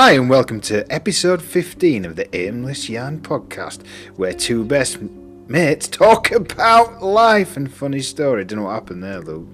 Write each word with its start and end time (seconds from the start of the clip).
Hi, 0.00 0.12
and 0.12 0.30
welcome 0.30 0.60
to 0.60 0.86
episode 0.94 1.42
15 1.42 2.04
of 2.04 2.14
the 2.14 2.32
Aimless 2.32 2.88
Yarn 2.88 3.18
podcast, 3.18 3.84
where 4.14 4.32
two 4.32 4.64
best 4.64 5.02
mates 5.48 5.88
talk 5.88 6.30
about 6.30 7.02
life 7.02 7.56
and 7.56 7.68
funny 7.68 7.98
story. 7.98 8.44
Don't 8.44 8.60
know 8.60 8.66
what 8.66 8.74
happened 8.74 9.02
there, 9.02 9.18
Lou. 9.18 9.48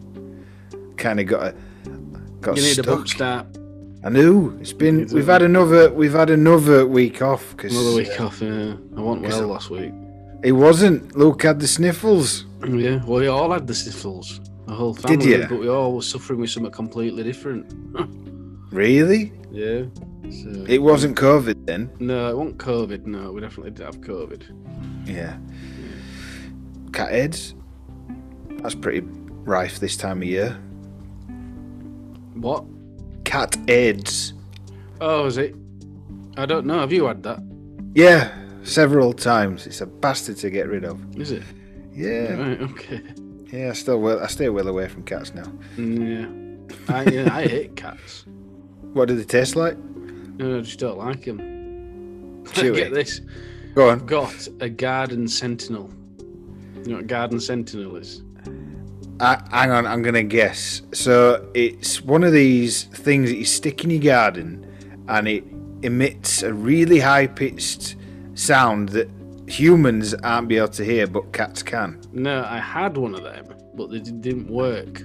Kind 0.98 1.18
of 1.20 1.28
got 1.28 1.46
a 1.46 1.54
got 2.42 2.58
You 2.58 2.62
need 2.62 2.74
stuck. 2.74 2.86
a 2.86 2.90
bump 2.90 3.08
start. 3.08 3.46
I 4.04 4.10
knew 4.10 4.54
it's 4.60 4.74
been. 4.74 5.08
We've 5.14 5.26
had 5.26 5.40
another. 5.40 5.90
We've 5.90 6.12
had 6.12 6.28
another 6.28 6.86
week 6.86 7.22
off 7.22 7.56
because 7.56 7.74
Another 7.74 7.96
week 7.96 8.20
off. 8.20 8.42
Yeah, 8.42 8.74
I 8.98 9.00
wasn't 9.00 9.22
Because 9.22 9.40
well 9.40 9.48
last 9.48 9.70
week. 9.70 9.94
It 10.42 10.52
wasn't. 10.52 11.16
Luke 11.16 11.42
had 11.42 11.58
the 11.58 11.66
sniffles. 11.66 12.44
Yeah, 12.68 13.02
well, 13.06 13.20
we 13.20 13.28
all 13.28 13.50
had 13.50 13.66
the 13.66 13.74
sniffles. 13.74 14.42
The 14.66 14.74
whole 14.74 14.92
family. 14.92 15.16
Did 15.16 15.40
ya? 15.40 15.46
But 15.48 15.60
we 15.60 15.70
all 15.70 15.94
were 15.94 16.02
suffering 16.02 16.38
with 16.40 16.50
something 16.50 16.70
completely 16.70 17.22
different. 17.22 17.72
Really? 18.70 19.32
Yeah. 19.54 19.84
So, 20.30 20.64
It 20.68 20.82
wasn't 20.82 21.16
COVID 21.16 21.66
then. 21.66 21.90
no, 22.00 22.28
it 22.30 22.36
wasn't 22.36 22.58
COVID. 22.58 23.06
No, 23.06 23.30
we 23.32 23.40
definitely 23.40 23.70
did 23.72 23.84
have 23.84 24.00
COVID. 24.00 24.42
Yeah. 25.06 25.36
Cat 26.92 27.10
heads. 27.12 27.54
That's 28.62 28.74
pretty 28.74 29.06
rife 29.44 29.78
this 29.80 29.96
time 29.96 30.18
of 30.22 30.28
year. 30.28 30.56
What? 32.34 32.64
Cat 33.24 33.56
heads. 33.68 34.34
Oh, 35.00 35.26
is 35.26 35.36
it? 35.38 35.54
I 36.36 36.46
don't 36.46 36.66
know. 36.66 36.80
Have 36.80 36.92
you 36.92 37.04
had 37.06 37.22
that? 37.22 37.40
Yeah, 37.94 38.32
several 38.64 39.12
times. 39.12 39.66
It's 39.66 39.80
a 39.80 39.86
bastard 39.86 40.36
to 40.38 40.50
get 40.50 40.68
rid 40.68 40.84
of. 40.84 40.98
Is 41.16 41.30
it? 41.30 41.42
Yeah, 41.92 42.34
Right. 42.34 42.60
Okay. 42.62 43.02
yeah. 43.52 43.70
I 43.70 43.72
still 43.74 44.00
well. 44.00 44.18
I 44.20 44.26
stay 44.26 44.48
well 44.48 44.66
away 44.68 44.88
from 44.88 45.04
cats 45.04 45.32
now. 45.34 45.44
Mm, 45.76 45.98
Yeah. 46.88 46.94
I 46.94 47.04
yeah, 47.04 47.28
I 47.36 47.46
hate 47.46 47.76
cats. 47.76 48.24
What 48.94 49.08
do 49.08 49.16
they 49.16 49.24
taste 49.24 49.56
like? 49.56 49.76
No, 50.38 50.58
I 50.58 50.60
just 50.62 50.78
don't 50.78 50.98
like 50.98 51.24
them. 51.24 52.44
Chewy. 52.44 52.76
Get 52.76 52.94
this. 52.94 53.20
Go 53.74 53.90
on. 53.90 54.00
I've 54.00 54.06
got 54.06 54.48
a 54.60 54.68
garden 54.68 55.28
sentinel. 55.28 55.90
You 56.76 56.82
know 56.84 56.94
what 56.94 57.04
a 57.04 57.06
garden 57.06 57.40
sentinel 57.40 57.96
is? 57.96 58.22
Uh, 59.20 59.36
hang 59.50 59.70
on, 59.70 59.86
I'm 59.86 60.02
gonna 60.02 60.22
guess. 60.22 60.82
So 60.92 61.48
it's 61.54 62.02
one 62.02 62.24
of 62.24 62.32
these 62.32 62.84
things 62.84 63.30
that 63.30 63.36
you 63.36 63.44
stick 63.44 63.84
in 63.84 63.90
your 63.90 64.02
garden, 64.02 64.64
and 65.08 65.28
it 65.28 65.44
emits 65.82 66.42
a 66.42 66.52
really 66.52 67.00
high-pitched 67.00 67.96
sound 68.34 68.90
that 68.90 69.08
humans 69.46 70.14
aren't 70.14 70.48
be 70.48 70.56
able 70.56 70.68
to 70.68 70.84
hear, 70.84 71.06
but 71.06 71.32
cats 71.32 71.62
can. 71.62 72.00
No, 72.12 72.44
I 72.44 72.58
had 72.58 72.96
one 72.96 73.14
of 73.14 73.22
them, 73.22 73.46
but 73.74 73.90
they 73.90 73.98
didn't 73.98 74.48
work. 74.48 75.02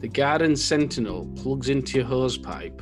The 0.00 0.08
Garden 0.08 0.54
Sentinel 0.54 1.28
plugs 1.36 1.68
into 1.68 1.98
your 1.98 2.06
hose 2.06 2.38
pipe, 2.38 2.80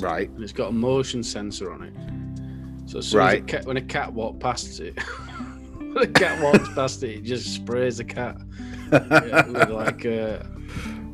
Right. 0.00 0.28
and 0.30 0.42
it's 0.42 0.52
got 0.52 0.68
a 0.68 0.72
motion 0.72 1.22
sensor 1.22 1.72
on 1.72 1.82
it. 1.82 2.90
So 2.90 2.98
as 2.98 3.08
soon 3.08 3.18
Right. 3.20 3.36
as 3.38 3.42
a 3.42 3.44
cat, 3.44 3.64
when 3.66 3.76
a 3.76 3.82
cat 3.82 4.12
walks 4.12 4.38
past 4.42 4.80
it, 4.80 4.98
when 5.78 5.96
a 5.98 6.06
cat 6.06 6.42
walks 6.42 6.68
past 6.74 7.02
it, 7.02 7.18
it 7.18 7.22
just 7.24 7.54
sprays 7.54 7.98
the 7.98 8.04
cat 8.04 8.36
with 8.90 9.70
like 9.70 10.04
a, 10.04 10.44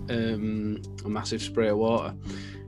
um, 0.08 0.80
a 1.04 1.08
massive 1.08 1.40
spray 1.42 1.69
of 1.69 1.78
water, 1.78 2.14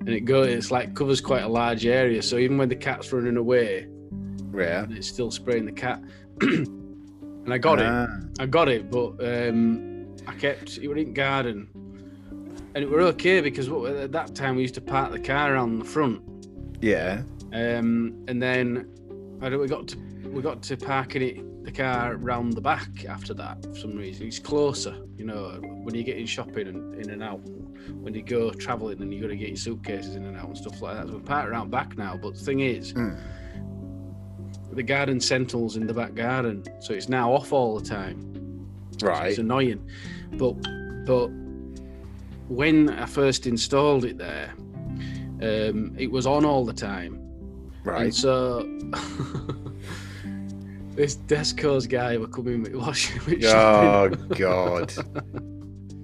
and 0.00 0.08
it 0.10 0.20
go. 0.20 0.42
It's 0.42 0.70
like 0.70 0.94
covers 0.94 1.20
quite 1.20 1.42
a 1.42 1.48
large 1.48 1.84
area. 1.86 2.22
So 2.22 2.36
even 2.38 2.58
when 2.58 2.68
the 2.68 2.76
cat's 2.76 3.12
running 3.12 3.36
away, 3.36 3.88
Yeah. 4.54 4.86
it's 4.90 5.08
still 5.08 5.30
spraying 5.30 5.64
the 5.66 5.72
cat. 5.72 6.02
and 6.40 7.52
I 7.52 7.58
got 7.58 7.80
it. 7.80 7.86
Ah, 7.86 8.06
I 8.38 8.46
got 8.46 8.68
it, 8.68 8.90
but 8.90 9.14
um, 9.24 10.14
I 10.28 10.34
kept 10.34 10.76
it 10.78 10.84
in 10.98 11.12
garden, 11.14 11.68
and 12.74 12.84
it 12.84 12.88
were 12.90 13.00
okay 13.02 13.40
because 13.40 13.68
what, 13.70 13.92
at 13.94 14.12
that 14.12 14.34
time 14.34 14.56
we 14.56 14.62
used 14.62 14.74
to 14.74 14.80
park 14.80 15.12
the 15.12 15.18
car 15.18 15.54
around 15.54 15.78
the 15.78 15.84
front, 15.84 16.22
Yeah. 16.80 17.22
um, 17.52 18.24
and 18.28 18.42
then 18.42 18.88
I 19.40 19.48
don't, 19.48 19.60
we 19.60 19.66
got 19.68 19.88
to 19.88 19.96
we 20.28 20.40
got 20.40 20.62
to 20.62 20.76
parking 20.76 21.22
it 21.22 21.64
the 21.64 21.70
car 21.72 22.16
round 22.16 22.54
the 22.54 22.60
back 22.60 23.04
after 23.08 23.34
that 23.34 23.62
for 23.64 23.76
some 23.76 23.94
reason. 23.96 24.26
It's 24.26 24.38
closer, 24.38 24.96
you 25.16 25.24
know, 25.24 25.60
when 25.82 25.94
you're 25.94 26.04
getting 26.04 26.26
shopping 26.26 26.66
and 26.68 26.94
in 27.00 27.10
and 27.10 27.22
out. 27.22 27.40
When 28.00 28.14
you 28.14 28.22
go 28.22 28.50
travelling 28.52 29.02
and 29.02 29.12
you 29.12 29.20
got 29.20 29.28
to 29.28 29.36
get 29.36 29.48
your 29.48 29.56
suitcases 29.56 30.14
in 30.14 30.24
and 30.24 30.36
out 30.36 30.46
and 30.46 30.56
stuff 30.56 30.80
like 30.80 30.96
that. 30.96 31.08
So 31.08 31.14
we 31.16 31.20
park 31.20 31.48
around 31.50 31.70
back 31.72 31.98
now. 31.98 32.16
But 32.16 32.34
the 32.34 32.40
thing 32.44 32.60
is, 32.60 32.92
Mm. 32.94 33.18
the 34.72 34.82
garden 34.82 35.20
sentinel's 35.20 35.76
in 35.76 35.86
the 35.86 35.92
back 35.94 36.14
garden, 36.14 36.62
so 36.80 36.94
it's 36.94 37.08
now 37.08 37.32
off 37.32 37.52
all 37.52 37.78
the 37.78 37.84
time. 37.84 38.66
Right. 39.02 39.30
It's 39.30 39.38
annoying. 39.38 39.84
But 40.32 40.52
but 41.06 41.28
when 42.48 42.91
I 42.91 43.06
first 43.06 43.47
installed 43.47 44.04
it 44.04 44.19
there, 44.19 44.53
um, 45.42 45.94
it 45.98 46.10
was 46.10 46.26
on 46.26 46.44
all 46.44 46.64
the 46.64 46.72
time. 46.72 47.14
And 47.14 47.84
Right. 47.84 48.14
so 48.14 48.60
this 50.94 51.16
Tesco's 51.16 51.86
guy 51.86 52.16
were 52.19 52.26
coming 52.28 52.62
with 52.62 52.75
washing 52.75 53.20
with 53.26 53.44
Oh 53.44 54.10
shopping. 54.10 54.28
God. 54.38 54.92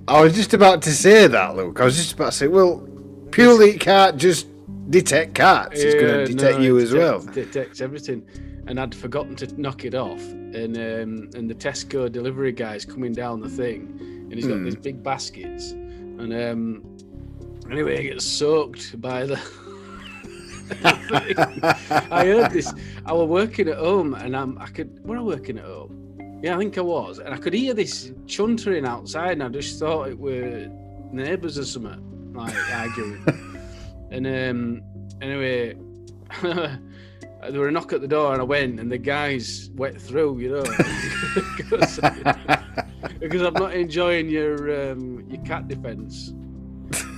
I 0.09 0.23
was 0.23 0.35
just 0.35 0.55
about 0.55 0.83
to 0.83 0.91
say 0.91 1.27
that, 1.27 1.55
Luke. 1.57 1.81
I 1.81 1.85
was 1.85 1.97
just 1.97 2.15
about 2.15 2.33
to 2.33 2.39
say, 2.39 2.49
well, 2.49 2.87
purely 3.31 3.71
it 3.73 3.81
can't 3.81 4.17
just 4.17 4.47
detect 4.91 5.35
cats. 5.35 5.81
It's 5.81 5.95
going 5.95 6.27
to 6.27 6.33
detect 6.33 6.59
no, 6.59 6.65
you 6.65 6.79
as 6.79 6.93
well. 6.95 7.21
detects- 7.21 7.35
Detects 7.35 7.81
everything. 7.81 8.27
And 8.67 8.79
I'd 8.81 8.95
forgotten 8.95 9.35
to 9.37 9.61
knock 9.61 9.85
it 9.85 9.95
off. 9.95 10.21
And 10.21 10.77
um, 10.77 11.31
and 11.35 11.49
the 11.49 11.55
Tesco 11.55 12.11
delivery 12.11 12.53
guy's 12.53 12.85
coming 12.85 13.13
down 13.13 13.41
the 13.41 13.49
thing, 13.49 13.97
and 14.31 14.35
he's 14.35 14.47
got 14.47 14.57
Hmm. 14.59 14.65
these 14.65 14.77
big 14.77 15.03
baskets. 15.03 15.73
And 16.19 16.33
um, 16.35 16.99
anyway, 17.71 17.99
I 17.99 18.03
get 18.03 18.21
soaked 18.21 19.01
by 19.01 19.27
the. 19.27 19.41
I 22.11 22.27
heard 22.27 22.51
this. 22.51 22.73
I 23.07 23.13
was 23.13 23.29
working 23.29 23.69
at 23.69 23.79
home, 23.79 24.15
and 24.15 24.37
I'm, 24.37 24.59
I 24.59 24.67
could. 24.67 24.99
Were 25.05 25.17
I 25.17 25.23
working 25.23 25.59
at 25.59 25.65
home? 25.65 26.41
Yeah, 26.43 26.57
I 26.57 26.59
think 26.59 26.77
I 26.77 26.83
was, 26.83 27.19
and 27.19 27.35
I 27.35 27.37
could 27.37 27.55
hear 27.55 27.75
this 27.75 28.11
chuntering 28.27 28.87
outside, 28.87 29.33
and 29.33 29.43
I 29.43 29.49
just 29.49 29.79
thought 29.79 30.09
it 30.09 30.19
were 30.19 30.69
neighbours 31.13 31.59
or 31.59 31.65
something, 31.65 32.33
like 32.33 32.55
arguing. 32.75 33.25
and 34.11 34.27
um, 34.27 34.83
anyway, 35.21 35.77
there 36.43 36.81
were 37.53 37.69
a 37.69 37.73
knock 37.73 37.93
at 37.93 38.01
the 38.01 38.09
door, 38.09 38.33
and 38.33 38.41
I 38.41 38.45
went, 38.45 38.79
and 38.79 38.91
the 38.91 38.99
guys 38.99 39.71
wet 39.75 40.01
through, 40.01 40.39
you 40.39 40.51
know, 40.51 40.65
because, 43.21 43.43
I'm 43.43 43.55
not 43.55 43.75
enjoying 43.75 44.29
your 44.29 44.91
um, 44.93 45.25
your 45.29 45.43
cat 45.45 45.69
defence 45.69 46.33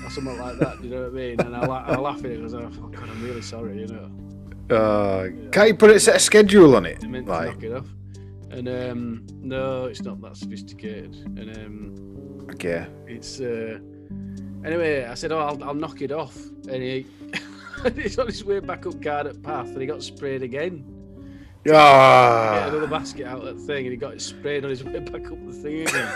or 0.05 0.11
something 0.11 0.39
like 0.39 0.59
that. 0.59 0.81
Do 0.81 0.89
you 0.89 0.95
know 0.95 1.03
what 1.03 1.11
I 1.11 1.15
mean? 1.15 1.41
And 1.41 1.57
I, 1.57 1.61
I 1.61 1.97
laugh 1.97 2.19
at 2.19 2.27
it 2.27 2.39
because 2.39 2.55
I, 2.55 2.63
oh 2.63 2.89
God, 2.89 3.09
I'm 3.09 3.23
really 3.23 3.43
sorry, 3.43 3.81
you 3.81 3.87
know. 3.87 4.11
Uh, 4.75 5.29
can't 5.51 5.69
you 5.69 5.75
put 5.75 5.91
a 5.91 5.99
set 5.99 6.17
a 6.17 6.19
schedule 6.21 6.77
on 6.77 6.87
it? 6.87 7.03
I 7.03 7.09
meant 7.09 7.27
to 7.27 7.33
Like, 7.33 7.55
knock 7.55 7.63
it 7.65 7.73
off. 7.73 7.87
And 8.51 8.69
um, 8.69 9.27
no, 9.31 9.85
it's 9.85 10.03
not 10.03 10.21
that 10.23 10.37
sophisticated. 10.37 11.15
And 11.37 11.57
um, 11.57 12.47
okay. 12.51 12.87
it's 13.07 13.41
uh, 13.41 13.79
anyway. 14.65 15.05
I 15.05 15.15
said, 15.15 15.33
"Oh, 15.33 15.39
I'll, 15.39 15.65
I'll 15.65 15.75
knock 15.75 16.03
it 16.03 16.13
off," 16.13 16.37
and 16.69 16.83
he 16.83 17.07
he's 17.95 18.19
on 18.19 18.27
his 18.27 18.45
way 18.45 18.61
back 18.61 18.87
up 18.87 19.01
Garnet 19.01 19.43
Path, 19.43 19.69
and 19.69 19.81
he 19.81 19.87
got 19.87 20.03
sprayed 20.03 20.43
again. 20.43 20.85
Get 21.65 21.75
Ah. 21.75 22.67
another 22.69 22.87
basket 22.87 23.27
out 23.27 23.39
of 23.39 23.45
that 23.45 23.63
thing, 23.67 23.85
and 23.87 23.91
he 23.93 23.97
got 23.97 24.15
it 24.15 24.21
sprayed 24.23 24.65
on 24.65 24.71
his 24.71 24.83
way 24.85 24.99
back 25.01 25.31
up 25.31 25.47
the 25.47 25.53
thing 25.53 25.83
again. 25.83 26.13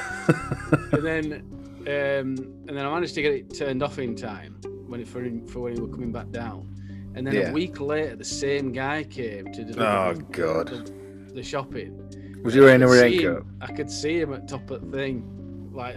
and 0.92 1.04
then, 1.04 1.32
um, 1.80 2.64
and 2.66 2.70
then 2.70 2.78
I 2.86 2.90
managed 2.94 3.14
to 3.16 3.22
get 3.22 3.32
it 3.32 3.54
turned 3.54 3.82
off 3.82 3.98
in 3.98 4.16
time 4.16 4.54
when 4.86 5.00
it 5.00 5.08
for, 5.08 5.22
for 5.48 5.60
when 5.60 5.74
he 5.74 5.80
were 5.80 5.88
coming 5.88 6.12
back 6.12 6.30
down. 6.30 6.70
And 7.14 7.26
then 7.26 7.34
Yeah. 7.34 7.50
a 7.50 7.52
week 7.52 7.78
later, 7.80 8.16
the 8.16 8.24
same 8.24 8.72
guy 8.72 9.04
came 9.04 9.52
to 9.52 9.64
deliver 9.64 9.86
Oh, 9.86 10.14
the- 10.14 10.22
God. 10.24 10.68
the, 10.68 11.34
the 11.34 11.42
shopping. 11.42 12.00
Was 12.42 12.54
he 12.54 12.60
wearing 12.60 12.82
a 12.82 12.86
I 12.86 12.88
could 12.88 12.98
see 13.10 13.18
raincoat? 13.26 13.46
I 13.60 13.72
could 13.72 13.90
see 13.90 14.20
him 14.20 14.32
at 14.34 14.48
top 14.48 14.70
of 14.70 14.90
the 14.90 14.96
thing, 14.96 15.70
like 15.72 15.96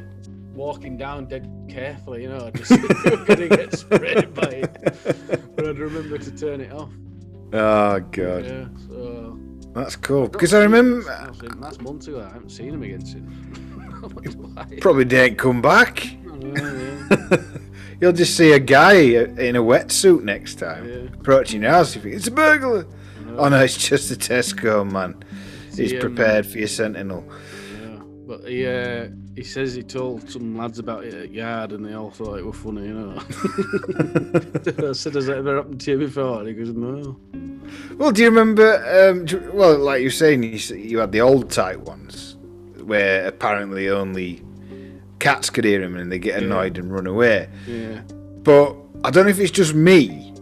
walking 0.53 0.97
down 0.97 1.25
dead 1.27 1.49
carefully, 1.69 2.23
you 2.23 2.29
know, 2.29 2.49
just 2.51 2.69
gonna 3.27 3.47
get 3.47 3.77
sprayed 3.77 4.33
by 4.33 4.43
it. 4.43 4.77
But 5.55 5.67
I'd 5.67 5.77
remember 5.79 6.17
to 6.17 6.31
turn 6.31 6.61
it 6.61 6.71
off. 6.71 6.91
Oh 7.53 7.99
god, 8.11 8.45
Yeah, 8.45 8.67
so 8.87 9.39
that's 9.73 9.95
cool. 9.95 10.27
Because 10.27 10.53
I 10.53 10.63
remember 10.63 11.01
that's, 11.03 11.39
that's 11.59 11.81
months 11.81 12.07
ago. 12.07 12.21
I 12.21 12.33
haven't 12.33 12.49
seen 12.49 12.73
him 12.73 12.83
again 12.83 13.05
since. 13.05 13.29
I 13.79 14.07
wonder 14.07 14.31
why. 14.31 14.79
probably 14.81 15.05
didn't 15.05 15.37
come 15.37 15.61
back. 15.61 16.05
Know, 16.23 17.07
yeah, 17.11 17.37
You'll 18.01 18.13
just 18.13 18.37
see 18.37 18.51
a 18.51 18.59
guy 18.59 18.93
in 18.93 19.55
a 19.55 19.61
wetsuit 19.61 20.23
next 20.23 20.55
time 20.55 20.87
yeah. 20.87 21.19
approaching 21.19 21.63
your 21.63 21.71
house. 21.71 21.95
You 21.95 22.01
think 22.01 22.15
it's 22.15 22.27
a 22.27 22.31
burglar. 22.31 22.85
Oh 23.37 23.49
no, 23.49 23.63
it's 23.63 23.77
just 23.77 24.11
a 24.11 24.15
Tesco 24.15 24.89
man. 24.89 25.23
He's 25.75 25.93
um, 25.93 25.99
prepared 25.99 26.45
for 26.45 26.57
your 26.57 26.67
sentinel. 26.67 27.23
Yeah, 28.27 28.37
but 28.37 28.49
he 28.49 28.65
uh, 28.67 29.07
he 29.35 29.43
says 29.43 29.73
he 29.75 29.83
told 29.83 30.29
some 30.29 30.57
lads 30.57 30.79
about 30.79 31.05
it 31.05 31.13
at 31.13 31.31
yard, 31.31 31.71
and 31.71 31.85
they 31.85 31.93
all 31.93 32.11
thought 32.11 32.37
it 32.39 32.45
was 32.45 32.55
funny, 32.57 32.87
you 32.87 32.93
know. 32.93 33.17
I 34.89 34.93
said, 34.93 35.15
"Has 35.15 35.25
that 35.27 35.37
ever 35.37 35.57
happened 35.57 35.81
to 35.81 35.91
you 35.91 35.97
before?" 35.97 36.39
And 36.39 36.47
he 36.49 36.53
goes, 36.53 36.69
"No." 36.73 37.17
Well, 37.97 38.11
do 38.11 38.21
you 38.21 38.29
remember? 38.29 39.09
Um, 39.09 39.25
do- 39.25 39.51
well, 39.53 39.77
like 39.77 40.01
you're 40.01 40.11
saying, 40.11 40.43
you, 40.43 40.59
you 40.75 40.99
had 40.99 41.11
the 41.11 41.21
old 41.21 41.49
type 41.51 41.79
ones 41.79 42.35
where 42.83 43.27
apparently 43.27 43.89
only 43.89 44.41
cats 45.19 45.49
could 45.49 45.65
hear 45.65 45.81
him 45.81 45.97
and 45.97 46.11
they 46.11 46.19
get 46.19 46.39
Yeah. 46.39 46.45
annoyed 46.47 46.77
and 46.77 46.91
run 46.93 47.07
away. 47.07 47.49
Yeah. 47.67 48.01
But 48.43 48.75
I 49.03 49.09
don't 49.11 49.25
know 49.25 49.31
if 49.31 49.39
it's 49.39 49.51
just 49.51 49.73
me, 49.73 50.33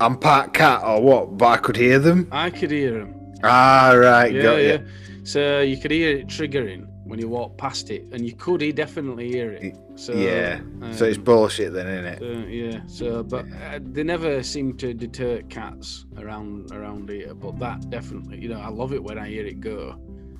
I'm 0.00 0.18
part 0.18 0.52
cat 0.52 0.82
or 0.84 1.00
what, 1.00 1.38
but 1.38 1.46
I 1.46 1.56
could 1.56 1.76
hear 1.76 1.98
them. 1.98 2.28
I 2.30 2.50
could 2.50 2.70
hear 2.70 2.92
them. 2.98 3.14
Ah, 3.42 3.92
right, 3.94 4.32
Yeah, 4.34 4.42
got 4.42 4.56
yeah. 4.56 4.78
So 5.28 5.60
you 5.60 5.76
could 5.76 5.90
hear 5.90 6.16
it 6.16 6.26
triggering 6.26 6.88
when 7.04 7.18
you 7.18 7.28
walk 7.28 7.58
past 7.58 7.90
it, 7.90 8.02
and 8.12 8.26
you 8.26 8.34
could 8.34 8.62
he 8.62 8.72
definitely 8.72 9.28
hear 9.28 9.52
it. 9.52 9.76
So 9.94 10.14
yeah. 10.14 10.60
so 10.92 11.04
it's 11.04 11.18
um, 11.18 11.24
bullshit 11.24 11.74
then, 11.74 11.86
isn't 11.86 12.06
it? 12.06 12.22
Uh, 12.22 12.46
yeah. 12.46 12.80
So, 12.86 13.22
but 13.22 13.44
uh, 13.52 13.78
they 13.82 14.04
never 14.04 14.42
seem 14.42 14.74
to 14.78 14.94
deter 14.94 15.42
cats 15.50 16.06
around 16.16 16.72
around 16.72 17.10
here. 17.10 17.34
But 17.34 17.58
that 17.58 17.90
definitely, 17.90 18.38
you 18.40 18.48
know, 18.48 18.58
I 18.58 18.68
love 18.68 18.94
it 18.94 19.04
when 19.04 19.18
I 19.18 19.28
hear 19.28 19.44
it 19.44 19.60
go. 19.60 19.98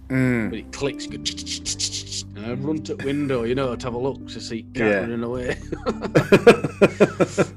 Mm. 0.09 0.49
But 0.49 0.59
it 0.59 0.73
clicks, 0.73 1.07
go 1.07 1.17
and 1.17 2.47
I 2.47 2.55
run 2.55 2.83
to 2.85 2.95
the 2.95 3.05
window, 3.05 3.43
you 3.43 3.55
know, 3.55 3.77
to 3.77 3.87
have 3.87 3.93
a 3.93 3.99
look 3.99 4.27
to 4.29 4.41
see 4.41 4.63
cat 4.73 4.87
Yeah. 4.87 5.01
running 5.01 5.23
away, 5.23 5.59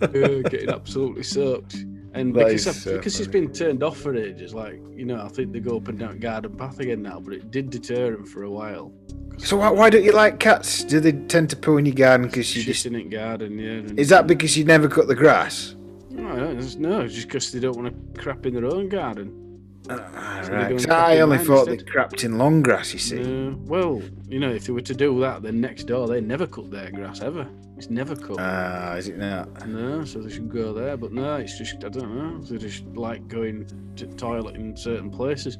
Uh, 0.01 0.49
getting 0.49 0.69
absolutely 0.69 1.23
soaked. 1.23 1.77
And 2.13 2.33
That 2.35 2.47
because, 2.47 2.61
is 2.61 2.67
I, 2.67 2.71
so 2.71 2.97
because 2.97 3.19
it's 3.19 3.27
funny. 3.31 3.45
been 3.47 3.53
turned 3.53 3.83
off 3.83 3.97
for 3.97 4.15
ages, 4.15 4.53
like 4.53 4.81
you 4.93 5.05
know, 5.05 5.21
I 5.23 5.29
think 5.29 5.53
they 5.53 5.59
go 5.59 5.77
up 5.77 5.87
and 5.87 5.97
down 5.97 6.19
garden 6.19 6.55
path 6.57 6.79
again 6.79 7.01
now. 7.01 7.19
But 7.19 7.35
it 7.35 7.51
did 7.51 7.69
deter 7.69 8.11
them 8.11 8.25
for 8.25 8.43
a 8.43 8.49
while. 8.51 8.91
so 9.37 9.57
why, 9.57 9.69
why 9.71 9.89
don't 9.89 10.03
you 10.03 10.11
like 10.11 10.39
cats? 10.39 10.83
Do 10.83 10.99
they 10.99 11.13
tend 11.13 11.49
to 11.51 11.55
poo 11.55 11.77
in 11.77 11.85
your 11.85 11.95
garden 11.95 12.27
because 12.27 12.55
you 12.55 12.63
just? 12.63 12.85
in 12.85 12.95
it 12.95 13.09
garden, 13.09 13.57
yeah. 13.57 13.71
and- 13.71 13.99
Is 13.99 14.09
that 14.09 14.27
because 14.27 14.57
you 14.57 14.65
never 14.65 14.87
cut 14.89 15.07
the 15.07 15.15
grass? 15.15 15.75
No, 16.09 16.35
no, 16.35 16.51
it's- 16.51 16.75
no, 16.75 16.99
it's 17.01 17.13
just 17.15 17.27
because 17.27 17.51
they 17.53 17.59
don't 17.61 17.77
want 17.77 17.87
to 18.15 18.21
crap 18.21 18.45
in 18.45 18.53
their 18.55 18.65
own 18.65 18.89
garden. 18.89 19.50
Ah, 19.89 20.41
So 20.43 20.51
right. 20.53 20.63
they 20.63 20.69
go 20.69 20.75
'cause 20.75 20.83
and 20.85 20.91
crap 20.93 21.07
I 21.07 21.19
only 21.21 21.37
thought 21.39 21.65
they 21.67 21.77
crapped 21.77 22.23
in 22.23 22.37
long 22.37 22.61
grass. 22.61 22.93
You 22.93 22.99
see. 22.99 23.19
Uh, 23.21 23.51
well, 23.65 24.01
you 24.29 24.39
know, 24.39 24.51
if 24.51 24.65
they 24.65 24.73
were 24.73 24.81
to 24.81 24.93
do 24.93 25.19
that, 25.21 25.41
then 25.41 25.59
next 25.59 25.85
door 25.85 26.07
they 26.07 26.21
never 26.21 26.45
cut 26.47 26.69
their 26.71 26.91
grass 26.91 27.21
ever. 27.21 27.47
It's 27.77 27.89
never 27.89 28.15
cut. 28.15 28.37
Ah, 28.39 28.93
is 28.95 29.07
it 29.07 29.17
not? 29.17 29.67
no, 29.67 30.05
so 30.05 30.19
they 30.21 30.29
should 30.31 30.49
go 30.49 30.71
there. 30.71 30.95
But 30.97 31.11
no, 31.13 31.35
it's 31.37 31.57
just 31.57 31.83
I 31.83 31.89
don't 31.89 32.15
know. 32.15 32.39
They 32.41 32.57
just 32.57 32.85
like 32.95 33.27
going 33.27 33.65
to 33.95 34.05
toilet 34.07 34.55
in 34.55 34.75
certain 34.77 35.09
places, 35.09 35.57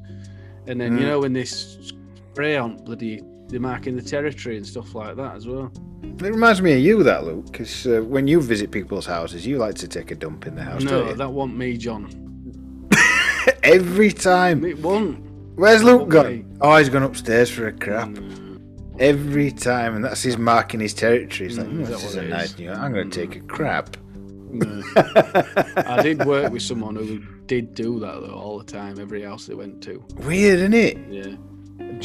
and 0.68 0.80
then 0.80 0.98
you 0.98 1.06
Mm. 1.06 1.10
know 1.10 1.20
when 1.22 1.34
they 1.34 1.46
spray 1.46 2.58
on 2.58 2.78
bloody, 2.86 3.22
they're 3.48 3.60
marking 3.60 3.96
the 3.96 4.02
territory 4.04 4.56
and 4.58 4.66
stuff 4.66 4.94
like 4.94 5.16
that 5.18 5.36
as 5.36 5.48
well. 5.48 5.72
It 6.04 6.22
reminds 6.22 6.62
me 6.62 6.74
of 6.74 6.80
you, 6.80 7.02
that 7.04 7.26
Luke, 7.26 7.52
because 7.52 7.88
uh, 7.88 8.02
when 8.02 8.28
you 8.28 8.40
visit 8.40 8.70
people's 8.72 9.06
houses, 9.08 9.46
you 9.48 9.58
like 9.58 9.76
to 9.76 9.88
take 9.88 10.12
a 10.12 10.16
dump 10.16 10.46
in 10.46 10.56
the 10.56 10.64
house, 10.64 10.84
no, 10.84 10.92
don't 11.00 11.10
you? 11.10 11.16
that 11.16 11.32
wasn't 11.32 11.58
me, 11.58 11.78
John. 11.78 12.31
Every 13.64 14.12
time. 14.12 14.64
It 14.66 14.80
wasn't. 14.80 15.20
Where's 15.56 15.84
Luke 15.84 16.10
gone? 16.10 16.58
Oh, 16.62 16.76
he's 16.78 16.90
gone 16.90 17.04
upstairs 17.04 17.50
for 17.50 17.68
a 17.68 17.72
crap. 17.74 18.10
No. 18.10 18.58
Every 19.00 19.52
time, 19.52 19.96
and 19.96 20.04
that's 20.06 20.22
his 20.24 20.38
marking 20.38 20.80
his 20.80 20.94
territory. 20.94 21.50
He's 21.50 21.58
like, 21.58 21.68
Mm, 21.68 21.72
"Hmm, 21.74 21.82
is 21.84 21.90
this 21.90 22.04
is 22.06 22.16
a 22.16 22.22
nice 22.24 22.52
is? 22.54 22.60
new. 22.60 22.72
I'm 22.72 22.94
going 22.94 23.10
to 23.10 23.20
take 23.28 23.36
a 23.36 23.40
crap. 23.42 23.98
No. 24.54 24.84
I 24.96 26.02
did 26.04 26.26
work 26.26 26.52
with 26.52 26.62
someone 26.72 26.96
who 26.96 27.20
did 27.46 27.74
do 27.74 28.00
that 28.00 28.20
though 28.22 28.34
all 28.34 28.58
the 28.60 28.64
time, 28.66 29.00
every 29.00 29.24
house 29.24 29.46
they 29.46 29.56
went 29.56 29.82
to. 29.84 30.04
Weird, 30.18 30.60
isn't 30.60 30.74
it? 30.74 30.98
Yeah. 31.10 31.36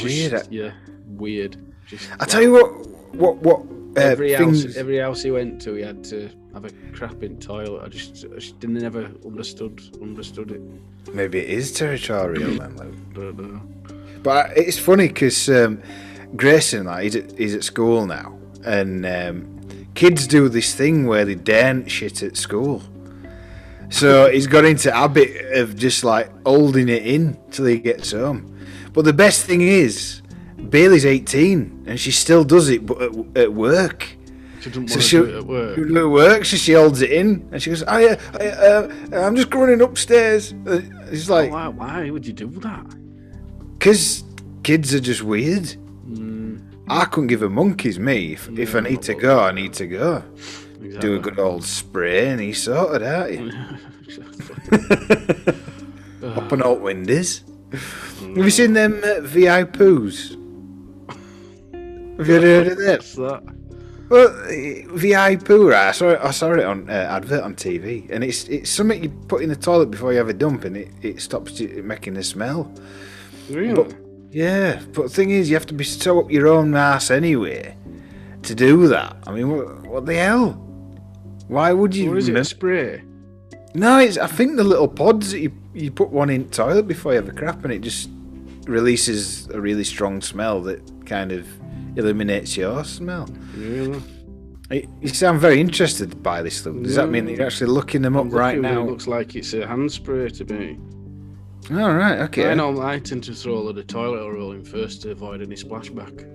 Weird. 0.03 0.47
Yeah, 0.51 0.73
weird. 1.07 1.57
Just 1.87 2.09
I 2.21 2.25
tell 2.25 2.43
you 2.43 2.53
what, 2.53 2.87
what, 3.15 3.37
what 3.39 3.61
uh, 3.97 4.01
every 4.09 4.37
things. 4.37 4.65
house, 4.65 4.77
every 4.77 4.99
house 4.99 5.23
he 5.23 5.31
went 5.31 5.61
to, 5.63 5.75
he 5.75 5.83
had 5.83 6.03
to 6.05 6.29
have 6.57 6.65
a 6.65 6.97
crap 6.97 7.23
in 7.23 7.39
toilet. 7.39 7.83
I 7.85 7.89
just, 7.89 8.25
I 8.25 8.37
just 8.37 8.59
didn't 8.61 8.79
never 8.79 9.11
understood 9.27 9.83
understood 10.01 10.51
it. 10.53 10.63
Maybe 11.13 11.39
it 11.39 11.51
is 11.51 11.71
territorial 11.73 12.59
then, 12.59 12.77
Luke. 12.77 12.95
Don't 13.15 13.39
know. 13.39 13.61
But 14.23 14.57
it's 14.57 14.79
funny 14.79 15.09
because 15.09 15.51
um, 15.51 15.83
Grayson, 16.35 16.87
like, 16.87 17.05
he's 17.05 17.17
at, 17.17 17.39
he's 17.39 17.55
at 17.55 17.63
school 17.63 18.07
now, 18.07 18.39
and 18.65 19.05
um, 19.05 19.87
kids 19.95 20.27
do 20.27 20.49
this 20.49 20.75
thing 20.75 21.07
where 21.07 21.27
they 21.27 21.35
daren't 21.35 21.91
shit 21.91 22.23
at 22.23 22.37
school. 22.39 22.83
So 23.91 24.31
he's 24.31 24.47
got 24.47 24.65
into 24.65 24.91
habit 24.91 25.53
of 25.53 25.77
just 25.77 26.05
like 26.05 26.31
holding 26.45 26.89
it 26.89 27.07
in 27.07 27.39
till 27.51 27.67
he 27.67 27.79
gets 27.79 28.13
home. 28.13 28.59
But 28.95 29.05
the 29.05 29.13
best 29.13 29.45
thing 29.45 29.61
is, 29.61 30.23
Bailey's 30.71 31.05
18 31.05 31.85
and 31.87 32.01
she 32.01 32.11
still 32.11 32.45
does 32.45 32.71
it, 32.71 32.87
but 32.87 33.03
at, 33.03 33.37
at 33.37 33.53
work. 33.53 34.17
She 34.67 34.73
didn't 34.73 34.89
So 34.89 34.95
want 34.97 35.03
to 35.03 35.09
she, 35.09 35.17
do 35.17 35.25
it 35.25 35.35
at 35.37 35.45
work. 35.47 36.11
work, 36.11 36.45
so 36.45 36.57
she 36.57 36.73
holds 36.73 37.01
it 37.01 37.11
in, 37.11 37.49
and 37.53 37.63
she 37.63 37.71
goes, 37.71 37.85
"Oh 37.87 37.99
yeah, 37.99 38.17
I, 38.41 38.49
uh, 38.49 38.89
I'm 39.27 39.37
just 39.37 39.55
running 39.55 39.81
upstairs." 39.81 40.53
Uh, 40.67 40.81
It's 41.13 41.31
like, 41.31 41.53
why, 41.53 41.69
why 41.69 42.11
would 42.11 42.27
you 42.27 42.33
do 42.33 42.49
that? 42.61 42.85
Because 43.79 44.25
kids 44.65 44.93
are 44.93 44.99
just 44.99 45.23
weird. 45.23 45.77
Mm, 46.11 46.61
I 46.89 47.05
couldn't 47.05 47.29
give 47.29 47.43
a 47.43 47.49
monkey's 47.49 48.01
me. 48.01 48.33
If, 48.33 48.49
if 48.59 48.75
I 48.75 48.81
need 48.81 49.03
to 49.03 49.15
go, 49.15 49.39
I 49.39 49.53
need 49.53 49.73
to 49.75 49.87
go. 49.87 50.25
exactly. 50.83 50.99
Do 50.99 51.15
a 51.15 51.21
good 51.21 51.39
old 51.39 51.63
spray 51.65 52.31
and 52.31 52.41
he's 52.41 52.61
sorted 52.63 53.03
out. 53.05 53.31
You. 53.37 53.53
Open 56.23 56.63
out 56.63 56.81
windows. 56.81 57.43
Have 57.73 58.37
you 58.37 58.51
seen 58.51 58.73
them 58.73 59.01
uh, 59.05 59.21
VI 59.21 59.65
poos? 59.65 60.31
Have 62.19 62.29
you 62.29 62.41
heard 62.41 62.67
of 62.69 62.79
them? 62.79 62.87
What's 62.89 63.15
that? 63.15 63.43
Well, 64.09 64.29
VI 64.97 65.35
right? 65.35 65.89
I 65.89 65.91
saw 65.93 66.11
it, 66.11 66.21
I 66.23 66.31
saw 66.31 66.53
it 66.53 66.65
on 66.65 66.89
uh, 66.89 66.93
advert 66.93 67.43
on 67.43 67.55
TV, 67.55 68.09
and 68.11 68.23
it's 68.23 68.45
it's 68.49 68.71
something 68.71 69.03
you 69.03 69.11
put 69.11 69.43
in 69.43 69.49
the 69.49 69.57
toilet 69.57 69.91
before 69.91 70.13
you 70.13 70.19
have 70.19 70.29
a 70.29 70.33
dump, 70.35 70.65
and 70.65 70.77
it, 70.77 70.89
it 71.03 71.21
stops 71.21 71.59
you 71.59 71.83
making 71.83 72.15
the 72.15 72.23
smell. 72.23 72.73
Really? 73.51 73.75
But- 73.75 73.95
Yeah, 74.31 74.81
but 74.93 75.05
the 75.05 75.09
thing 75.09 75.31
is, 75.31 75.49
you 75.49 75.57
have 75.57 75.67
to 75.67 75.75
be 75.75 75.85
so 75.85 76.21
up 76.21 76.31
your 76.31 76.47
own 76.47 76.75
ass 76.77 77.11
anyway 77.11 77.77
to 78.43 78.55
do 78.55 78.87
that. 78.89 79.17
I 79.27 79.33
mean, 79.33 79.49
what, 79.51 79.87
what 79.87 80.07
the 80.07 80.15
hell? 80.15 80.53
Why 81.49 81.73
would 81.73 81.95
you? 81.97 82.13
or 82.13 82.17
is 82.17 82.29
it 82.29 82.37
a 82.37 82.45
spray? 82.45 83.03
No, 83.75 83.99
it's. 83.99 84.19
I 84.19 84.27
think 84.29 84.57
the 84.57 84.65
little 84.65 84.89
pods 84.89 85.33
that 85.33 85.41
you 85.41 85.53
you 85.75 85.91
put 85.91 86.11
one 86.11 86.31
in 86.31 86.45
the 86.45 86.51
toilet 86.51 86.87
before 86.87 87.13
you 87.13 87.17
have 87.21 87.29
a 87.29 87.33
crap, 87.33 87.65
and 87.65 87.73
it 87.73 87.81
just 87.83 88.09
releases 88.67 89.49
a 89.49 89.61
really 89.61 89.85
strong 89.85 90.21
smell 90.21 90.61
that 90.63 90.81
kind 91.07 91.33
of 91.33 91.47
eliminates 91.97 92.57
your 92.57 92.79
oh, 92.79 92.83
smell. 92.83 93.29
Really? 93.57 94.01
You 94.71 95.09
sound 95.09 95.41
very 95.41 95.61
interested 95.61 96.23
by 96.23 96.43
this, 96.43 96.65
Luke. 96.67 96.83
Does 96.83 96.97
that 96.97 97.09
mean 97.09 97.25
that 97.27 97.37
you're 97.37 97.47
actually 97.47 97.71
looking 97.71 98.03
them 98.03 98.17
up 98.17 98.33
right 98.33 98.61
now? 98.61 98.83
It 98.83 98.91
looks 98.91 99.07
like 99.07 99.37
it's 99.37 99.55
a 99.55 99.67
hand 99.67 99.93
spray 99.93 100.29
to 100.29 100.45
me. 100.45 100.79
All 101.71 101.95
right, 101.95 102.19
okay. 102.21 102.51
I 102.51 102.55
know 102.55 102.81
I 102.81 102.99
tend 102.99 103.25
to 103.25 103.35
throw 103.35 103.55
a 103.55 103.61
lot 103.61 103.79
of 103.79 103.87
toilet 103.87 104.31
roll 104.31 104.53
in 104.53 104.65
first 104.65 105.03
to 105.03 105.13
avoid 105.13 105.43
any 105.43 105.57
splashback. 105.57 106.33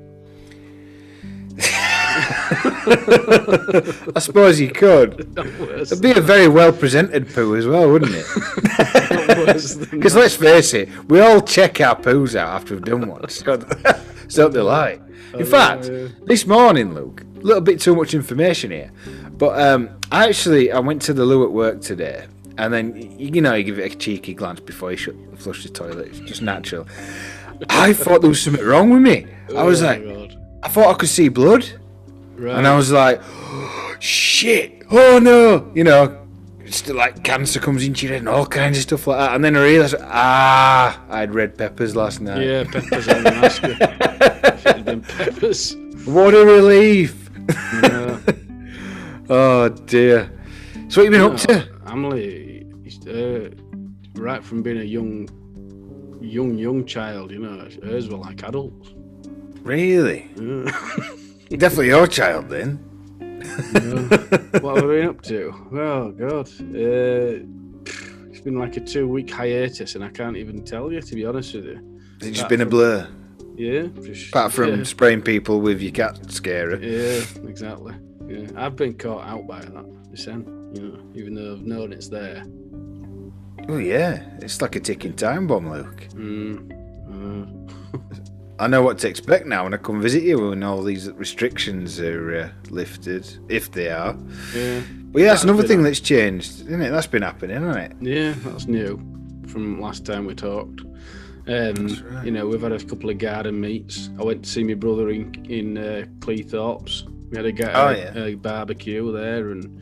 I 4.16 4.20
suppose 4.20 4.60
you 4.60 4.70
could. 4.70 5.38
It'd 5.38 6.02
be 6.02 6.12
a 6.12 6.22
very 6.22 6.48
well 6.48 6.72
presented 6.72 7.34
poo 7.34 7.56
as 7.56 7.68
well, 7.68 7.92
wouldn't 7.92 8.14
it? 8.14 8.26
Not 9.28 9.48
worse 9.48 9.76
than 9.76 10.00
Because 10.00 10.16
let's 10.16 10.36
face 10.36 10.74
it, 10.74 10.90
we 11.10 11.20
all 11.20 11.42
check 11.42 11.82
our 11.82 11.96
poos 11.96 12.36
out 12.36 12.50
after 12.50 12.76
we've 12.76 12.84
done 12.84 13.08
one. 13.08 13.28
So, 13.30 13.58
so 14.32 14.50
they 14.50 14.62
lie. 14.62 15.00
In 15.34 15.42
Oh, 15.44 15.46
fact, 15.46 15.90
this 16.26 16.46
morning, 16.46 16.94
Luke, 16.94 17.24
a 17.38 17.40
little 17.40 17.62
bit 17.62 17.80
too 17.80 17.96
much 17.96 18.14
information 18.14 18.72
here, 18.72 18.92
but 19.38 19.60
um, 19.62 19.90
I 20.12 20.28
actually 20.28 20.72
I 20.72 20.80
went 20.80 21.02
to 21.04 21.14
the 21.14 21.26
loo 21.26 21.44
at 21.46 21.52
work 21.52 21.82
today, 21.82 22.26
and 22.58 22.74
then 22.74 22.96
you 23.20 23.42
know 23.42 23.54
you 23.54 23.64
give 23.64 23.80
it 23.80 23.94
a 23.94 23.96
cheeky 23.98 24.34
glance 24.34 24.60
before 24.60 24.92
you 24.92 24.98
shut, 24.98 25.16
flush 25.38 25.64
the 25.64 25.70
toilet. 25.70 26.08
It's 26.08 26.20
just 26.20 26.42
natural. 26.42 26.88
I 27.70 27.94
thought 27.94 28.22
there 28.22 28.30
was 28.30 28.42
something 28.42 28.66
wrong 28.66 28.90
with 28.90 29.02
me. 29.02 29.28
I 29.56 29.64
was 29.64 29.82
Oh, 29.84 29.88
like, 29.88 30.04
God. 30.04 30.38
I 30.64 30.68
thought 30.70 30.90
I 30.96 30.98
could 30.98 31.10
see 31.10 31.30
blood. 31.30 31.66
right. 32.36 32.56
And 32.58 32.68
I 32.68 32.76
was 32.76 32.92
like, 32.92 33.22
shit, 34.00 34.84
oh 34.92 35.20
no, 35.20 35.72
you 35.76 35.84
know, 35.84 36.21
still 36.74 36.96
like 36.96 37.24
cancer 37.24 37.60
comes 37.60 37.84
into 37.84 38.06
your 38.06 38.14
head 38.14 38.22
and 38.22 38.30
all 38.30 38.46
kinds 38.46 38.78
of 38.78 38.84
stuff 38.84 39.08
like 39.08 39.20
that. 39.20 39.36
And 39.36 39.44
then 39.44 39.56
I 39.56 39.64
realised, 39.64 39.96
ah, 40.00 41.02
I 41.10 41.20
had 41.20 41.34
red 41.36 41.58
peppers 41.58 41.96
last 41.96 42.22
night. 42.22 42.42
yeah, 42.44 42.64
peppers 42.64 43.08
on 43.08 43.24
the 43.24 43.32
mask. 43.32 43.62
Should 44.62 44.76
have 44.76 44.86
been 44.86 45.02
peppers. 45.02 45.76
What 46.06 46.34
a 46.34 46.46
relief. 46.46 47.30
Yeah. 47.84 48.20
oh 49.30 49.70
dear. 49.70 50.32
So 50.88 51.02
what 51.02 51.06
you 51.06 51.12
been 51.12 51.22
up 51.22 51.38
to? 51.38 51.70
Emily, 51.88 52.66
uh, 53.08 53.50
right 54.16 54.44
from 54.44 54.62
being 54.62 54.80
a 54.80 54.84
young, 54.84 55.28
young, 56.22 56.58
young 56.58 56.86
child, 56.86 57.32
you 57.32 57.40
know, 57.40 57.68
hers 57.84 58.10
were 58.10 58.18
like 58.18 58.44
adults. 58.44 58.94
Really? 59.62 60.30
Yeah. 60.36 60.72
Definitely 61.58 61.88
your 61.88 62.08
child 62.08 62.50
then. 62.50 62.91
Yeah. 63.44 64.60
what 64.60 64.76
have 64.78 64.86
I 64.86 64.88
been 64.88 65.08
up 65.08 65.22
to? 65.24 65.54
Well, 65.72 66.12
God, 66.12 66.48
uh, 66.76 67.46
it's 68.30 68.42
been 68.42 68.58
like 68.60 68.78
a 68.78 68.82
two-week 68.82 69.30
hiatus, 69.30 69.96
and 69.96 70.04
I 70.04 70.10
can't 70.10 70.38
even 70.38 70.64
tell 70.64 70.92
you 70.92 71.02
to 71.02 71.16
be 71.16 71.26
honest 71.26 71.54
with 71.56 71.66
you. 71.66 72.00
It's 72.18 72.28
it 72.28 72.32
just 72.32 72.40
Apart 72.42 72.50
been 72.50 72.62
a 72.62 72.64
from- 72.66 72.70
blur? 72.70 73.08
Yeah, 73.56 73.88
just- 74.04 74.30
Apart 74.30 74.54
from 74.54 74.78
yeah, 74.78 74.84
spraying 74.84 75.22
people 75.24 75.62
with 75.62 75.82
your 75.82 75.92
cat 75.92 76.32
scarer. 76.32 76.78
yeah, 76.78 77.22
exactly. 77.48 77.94
Yeah, 78.28 78.48
I've 78.56 78.76
been 78.76 78.94
caught 78.94 79.28
out 79.28 79.46
by 79.48 79.60
that. 79.60 79.86
This 80.12 80.28
end, 80.28 80.46
you 80.76 80.84
know, 80.84 81.00
even 81.14 81.34
though 81.36 81.54
I've 81.54 81.62
known 81.62 81.92
it's 81.94 82.08
there. 82.08 82.44
Oh 83.70 83.78
yeah, 83.78 84.24
it's 84.40 84.62
like 84.62 84.76
a 84.76 84.80
ticking 84.80 85.14
time 85.14 85.48
bomb, 85.48 85.70
Luke. 85.70 86.08
Mm, 86.16 86.72
I 88.62 88.68
know 88.68 88.82
what 88.84 88.98
to 89.00 89.08
expect 89.10 89.48
now 89.48 89.64
when 89.64 89.74
I 89.74 89.78
come 89.78 90.02
visit 90.02 90.24
you 90.24 90.50
when 90.50 90.62
all 90.64 90.84
these 90.84 91.10
restrictions 91.14 92.00
are 92.00 92.36
uh, 92.36 92.50
lifted, 92.70 93.26
if 93.50 93.72
they 93.72 93.90
are. 93.90 94.16
Yeah. 94.56 94.82
But 95.12 95.20
yeah, 95.22 95.30
that's 95.30 95.42
That's 95.42 95.44
another 95.46 95.68
thing 95.68 95.80
a- 95.80 95.84
that's 95.84 96.00
changed, 96.00 96.62
isn't 96.62 96.82
it? 96.82 96.92
That's 96.92 97.08
been 97.08 97.24
happening, 97.24 97.62
hasn't 97.64 97.86
it? 97.92 98.08
Yeah, 98.08 98.34
that's 98.46 98.68
new 98.68 99.00
from 99.48 99.82
last 99.82 100.06
time 100.06 100.26
we 100.26 100.36
talked. 100.36 100.82
Um, 101.48 101.88
right. 102.12 102.24
You 102.26 102.32
know, 102.32 102.48
we've 102.48 102.62
had 102.62 102.72
a 102.72 102.80
couple 102.80 103.10
of 103.10 103.18
garden 103.18 103.60
meets. 103.60 104.10
I 104.20 104.24
went 104.24 104.44
to 104.44 104.50
see 104.50 104.64
my 104.64 104.76
brother 104.76 105.10
in 105.10 105.34
in 105.50 105.78
uh, 105.78 106.06
Cleethorpes. 106.20 107.04
We 107.32 107.38
had 107.38 107.46
a, 107.48 107.52
ga- 107.52 107.72
Oh, 107.74 107.88
a- 107.88 107.98
yeah. 107.98 108.24
a 108.26 108.36
barbecue 108.36 109.12
there, 109.12 109.50
and 109.52 109.82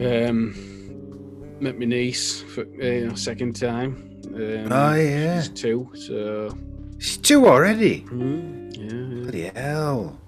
um, 0.00 1.56
met 1.60 1.78
my 1.78 1.86
niece 1.86 2.42
for 2.42 2.62
uh, 2.82 3.14
second 3.16 3.56
time. 3.56 4.20
Um, 4.34 4.70
Oh, 4.70 4.94
yeah. 4.94 5.40
she's 5.42 5.48
two. 5.50 5.90
So 5.94 6.56
She's 7.00 7.16
two 7.16 7.46
already. 7.48 8.02
mm, 8.02 8.76
yeah, 8.76 9.16
yeah. 9.16 9.22
Bloody 9.22 9.50
hell. 9.60 10.18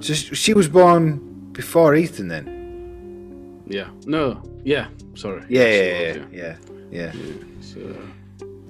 So 0.00 0.34
she 0.34 0.52
was 0.54 0.68
born 0.68 1.50
before 1.52 1.94
Ethan 1.94 2.28
then? 2.28 3.62
yeah. 3.66 3.88
No. 4.06 4.42
Yeah. 4.64 4.88
Sorry. 5.14 5.42
Yeah, 5.48 5.68
yeah, 5.68 5.82
yeah, 5.82 6.14
yeah. 6.30 6.56
Yeah. 6.90 7.12
yeah. 7.12 7.12
So. 7.60 7.80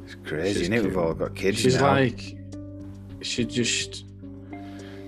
It's 0.04 0.14
crazy, 0.24 0.62
isn't 0.62 0.72
it? 0.72 0.82
We've 0.84 0.96
all 0.96 1.12
got 1.14 1.34
kids 1.34 1.58
She's 1.58 1.76
now. 1.76 1.90
like, 1.92 2.36
she 3.20 3.44
just, 3.44 4.04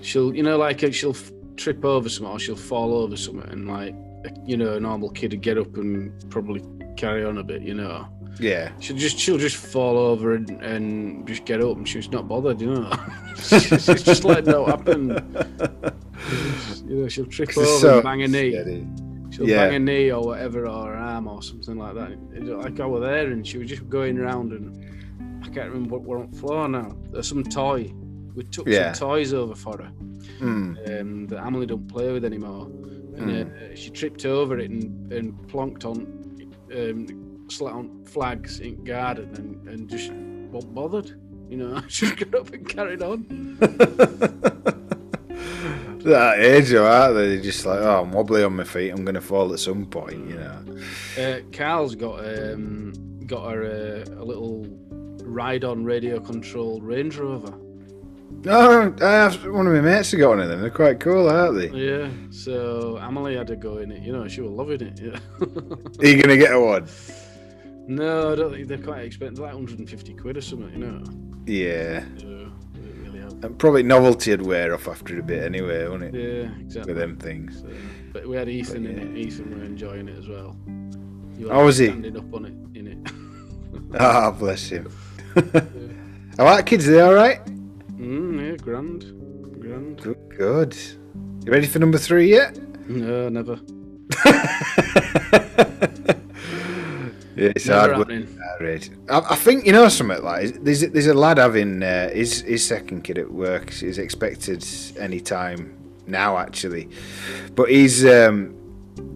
she'll, 0.01 0.35
you 0.35 0.43
know, 0.43 0.57
like 0.57 0.83
uh, 0.83 0.91
she'll 0.91 1.15
trip 1.57 1.83
over 1.85 2.07
something 2.09 2.31
or 2.33 2.39
she'll 2.39 2.55
fall 2.55 2.93
over 2.93 3.15
something, 3.17 3.49
and 3.51 3.67
like, 3.67 3.95
you 4.45 4.57
know, 4.57 4.75
a 4.75 4.79
normal 4.79 5.09
kid 5.09 5.31
would 5.31 5.41
get 5.41 5.57
up 5.57 5.75
and 5.77 6.11
probably 6.29 6.61
carry 6.97 7.23
on 7.25 7.37
a 7.39 7.43
bit, 7.43 7.61
you 7.63 7.73
know. 7.73 8.05
Yeah. 8.39 8.71
She'll 8.79 8.97
just, 8.97 9.17
she'll 9.17 9.37
just 9.37 9.57
fall 9.57 9.97
over 9.97 10.33
and, 10.35 10.49
and 10.61 11.27
just 11.27 11.45
get 11.45 11.61
up, 11.61 11.77
and 11.77 11.87
she's 11.87 12.09
not 12.09 12.27
bothered, 12.27 12.59
you 12.61 12.73
know. 12.73 12.91
she's, 13.37 13.69
just 14.03 14.23
letting 14.23 14.45
that 14.45 14.65
happen. 14.67 15.95
You 16.87 16.97
know, 17.03 17.07
she'll 17.07 17.25
trip 17.25 17.57
over 17.57 17.65
so 17.65 17.93
and 17.95 18.03
bang 18.03 18.21
a 18.23 18.27
knee. 18.27 18.51
steady. 18.51 18.85
She'll 19.31 19.47
Yeah. 19.49 19.67
bang 19.67 19.75
a 19.75 19.79
knee 19.79 20.11
or 20.11 20.21
whatever, 20.23 20.67
or 20.67 20.87
her 20.87 20.95
arm 20.95 21.27
or 21.27 21.41
something 21.41 21.77
like 21.77 21.95
that. 21.95 22.11
It- 22.33 22.43
Like 22.43 22.79
I 22.79 22.85
was 22.85 23.01
there, 23.01 23.31
and 23.31 23.45
she 23.47 23.57
was 23.57 23.69
just 23.69 23.87
going 23.89 24.17
around, 24.19 24.51
and 24.51 25.43
I 25.43 25.47
can't 25.49 25.69
remember 25.71 25.95
what 25.97 26.03
we're 26.03 26.19
on 26.19 26.29
the 26.31 26.37
floor 26.37 26.67
now. 26.67 26.95
There's 27.11 27.27
some 27.27 27.43
toy. 27.43 27.91
We 28.35 28.43
took 28.43 28.67
Yeah. 28.67 28.91
some 28.91 29.09
toys 29.09 29.33
over 29.33 29.55
for 29.55 29.77
her 29.81 29.91
Mm. 30.41 31.01
um, 31.01 31.27
that 31.27 31.45
Emily 31.45 31.65
don't 31.65 31.87
play 31.87 32.11
with 32.11 32.23
anymore, 32.25 32.65
and 33.17 33.29
Mm. 33.29 33.71
uh, 33.71 33.75
she 33.75 33.89
tripped 33.89 34.25
over 34.25 34.59
it 34.59 34.69
and, 34.69 35.11
and 35.11 35.33
plonked 35.47 35.85
on, 35.85 36.05
um, 36.73 37.20
slat 37.51 37.73
on 37.73 38.03
flags 38.05 38.59
in 38.59 38.83
garden, 38.83 39.31
and, 39.35 39.67
and 39.67 39.89
just 39.89 40.11
wasn't 40.11 40.75
bothered. 40.75 41.19
You 41.49 41.57
know, 41.57 41.81
she 41.87 42.07
just 42.07 42.31
got 42.31 42.41
up 42.41 42.53
and 42.53 42.67
carried 42.67 43.01
on. 43.01 43.57
that 46.03 46.39
age, 46.39 46.73
aren't 46.73 47.15
they? 47.15 47.27
They're 47.27 47.41
just 47.41 47.65
like, 47.65 47.79
oh, 47.79 48.01
I'm 48.01 48.11
wobbly 48.11 48.43
on 48.43 48.55
my 48.55 48.63
feet. 48.63 48.89
I'm 48.89 49.03
going 49.03 49.15
to 49.15 49.21
fall 49.21 49.53
at 49.53 49.59
some 49.59 49.85
point, 49.85 50.27
you 50.29 50.35
know. 50.35 50.63
Uh, 51.17 51.39
Carl's 51.51 51.95
got 51.95 52.19
um, 52.25 52.93
got 53.25 53.51
her 53.51 53.63
uh, 53.63 54.21
a 54.21 54.23
little 54.23 54.65
ride-on 55.23 55.85
radio-controlled 55.85 56.83
Range 56.83 57.15
Rover. 57.17 57.57
No, 58.43 58.93
I 59.01 59.11
have, 59.11 59.45
one 59.45 59.67
of 59.67 59.73
my 59.73 59.81
mates 59.81 60.11
have 60.11 60.19
got 60.19 60.29
one 60.29 60.39
of 60.39 60.49
them. 60.49 60.61
They're 60.61 60.71
quite 60.71 60.99
cool, 60.99 61.29
aren't 61.29 61.57
they? 61.57 61.67
Yeah, 61.69 62.09
so 62.31 62.97
Emily 62.97 63.35
had 63.35 63.47
to 63.47 63.55
go 63.55 63.77
in 63.77 63.91
it. 63.91 64.01
You 64.01 64.13
know, 64.13 64.27
she 64.27 64.41
was 64.41 64.51
loving 64.51 64.81
it. 64.81 64.99
Yeah. 64.99 65.19
Are 65.41 66.07
you 66.07 66.21
going 66.21 66.29
to 66.29 66.37
get 66.37 66.53
a 66.53 66.59
one? 66.59 66.87
No, 67.87 68.31
I 68.31 68.35
don't 68.35 68.51
think 68.53 68.67
they're 68.67 68.77
quite 68.77 69.03
expensive. 69.05 69.39
Like 69.39 69.53
150 69.53 70.13
quid 70.15 70.37
or 70.37 70.41
something. 70.41 70.71
You 70.73 70.79
know. 70.87 71.03
Yeah. 71.45 72.03
So, 72.17 72.51
really. 72.75 73.19
And 73.43 73.57
probably 73.59 73.83
novelty 73.83 74.31
would 74.31 74.45
wear 74.45 74.73
off 74.73 74.87
after 74.87 75.19
a 75.19 75.23
bit 75.23 75.43
anyway, 75.43 75.87
wouldn't 75.87 76.15
it? 76.15 76.19
Yeah, 76.19 76.51
exactly. 76.59 76.93
With 76.93 77.01
them 77.01 77.17
things. 77.17 77.61
So, 77.61 77.67
but 78.13 78.27
we 78.27 78.35
had 78.35 78.47
Ethan 78.49 78.85
in 78.85 78.97
yeah. 78.97 79.03
it. 79.03 79.17
Ethan 79.27 79.57
were 79.57 79.63
enjoying 79.65 80.07
it 80.07 80.17
as 80.17 80.27
well. 80.27 80.55
He 81.37 81.45
Oh, 81.45 81.65
was 81.65 81.77
he? 81.77 81.87
standing 81.87 82.17
up 82.17 82.33
on 82.33 82.45
it 82.45 82.53
in 82.77 82.87
it. 82.87 82.97
Ah, 83.99 84.31
bless 84.31 84.69
him. 84.69 84.89
All 86.39 86.45
right, 86.45 86.65
kids, 86.65 86.87
are 86.87 86.91
they 86.91 87.01
all 87.01 87.13
right? 87.13 87.43
mm, 87.97 88.51
yeah, 88.51 88.55
grand, 88.57 89.03
grand. 89.59 90.01
Good, 90.01 90.17
good. 90.37 90.77
You 91.45 91.51
ready 91.51 91.67
for 91.67 91.79
number 91.79 91.97
three 91.97 92.29
yet? 92.29 92.57
No, 92.87 93.27
never. 93.29 93.59
yeah, 97.41 97.51
it's 97.55 97.65
Never 97.67 97.93
hard 97.95 97.97
work. 97.97 98.07
I, 99.09 99.19
I 99.31 99.35
think 99.35 99.65
you 99.65 99.71
know 99.71 99.87
something 99.89 100.21
like 100.23 100.63
there's 100.63 100.81
there's 100.81 101.07
a 101.07 101.13
lad 101.13 101.37
having 101.37 101.81
uh, 101.81 102.09
his 102.09 102.41
his 102.41 102.63
second 102.65 103.03
kid 103.03 103.17
at 103.17 103.31
work 103.31 103.81
is 103.81 103.97
expected 103.97 104.63
any 104.99 105.19
time 105.19 105.77
now 106.07 106.37
actually, 106.37 106.89
but 107.55 107.69
he's 107.69 108.05
um 108.05 108.55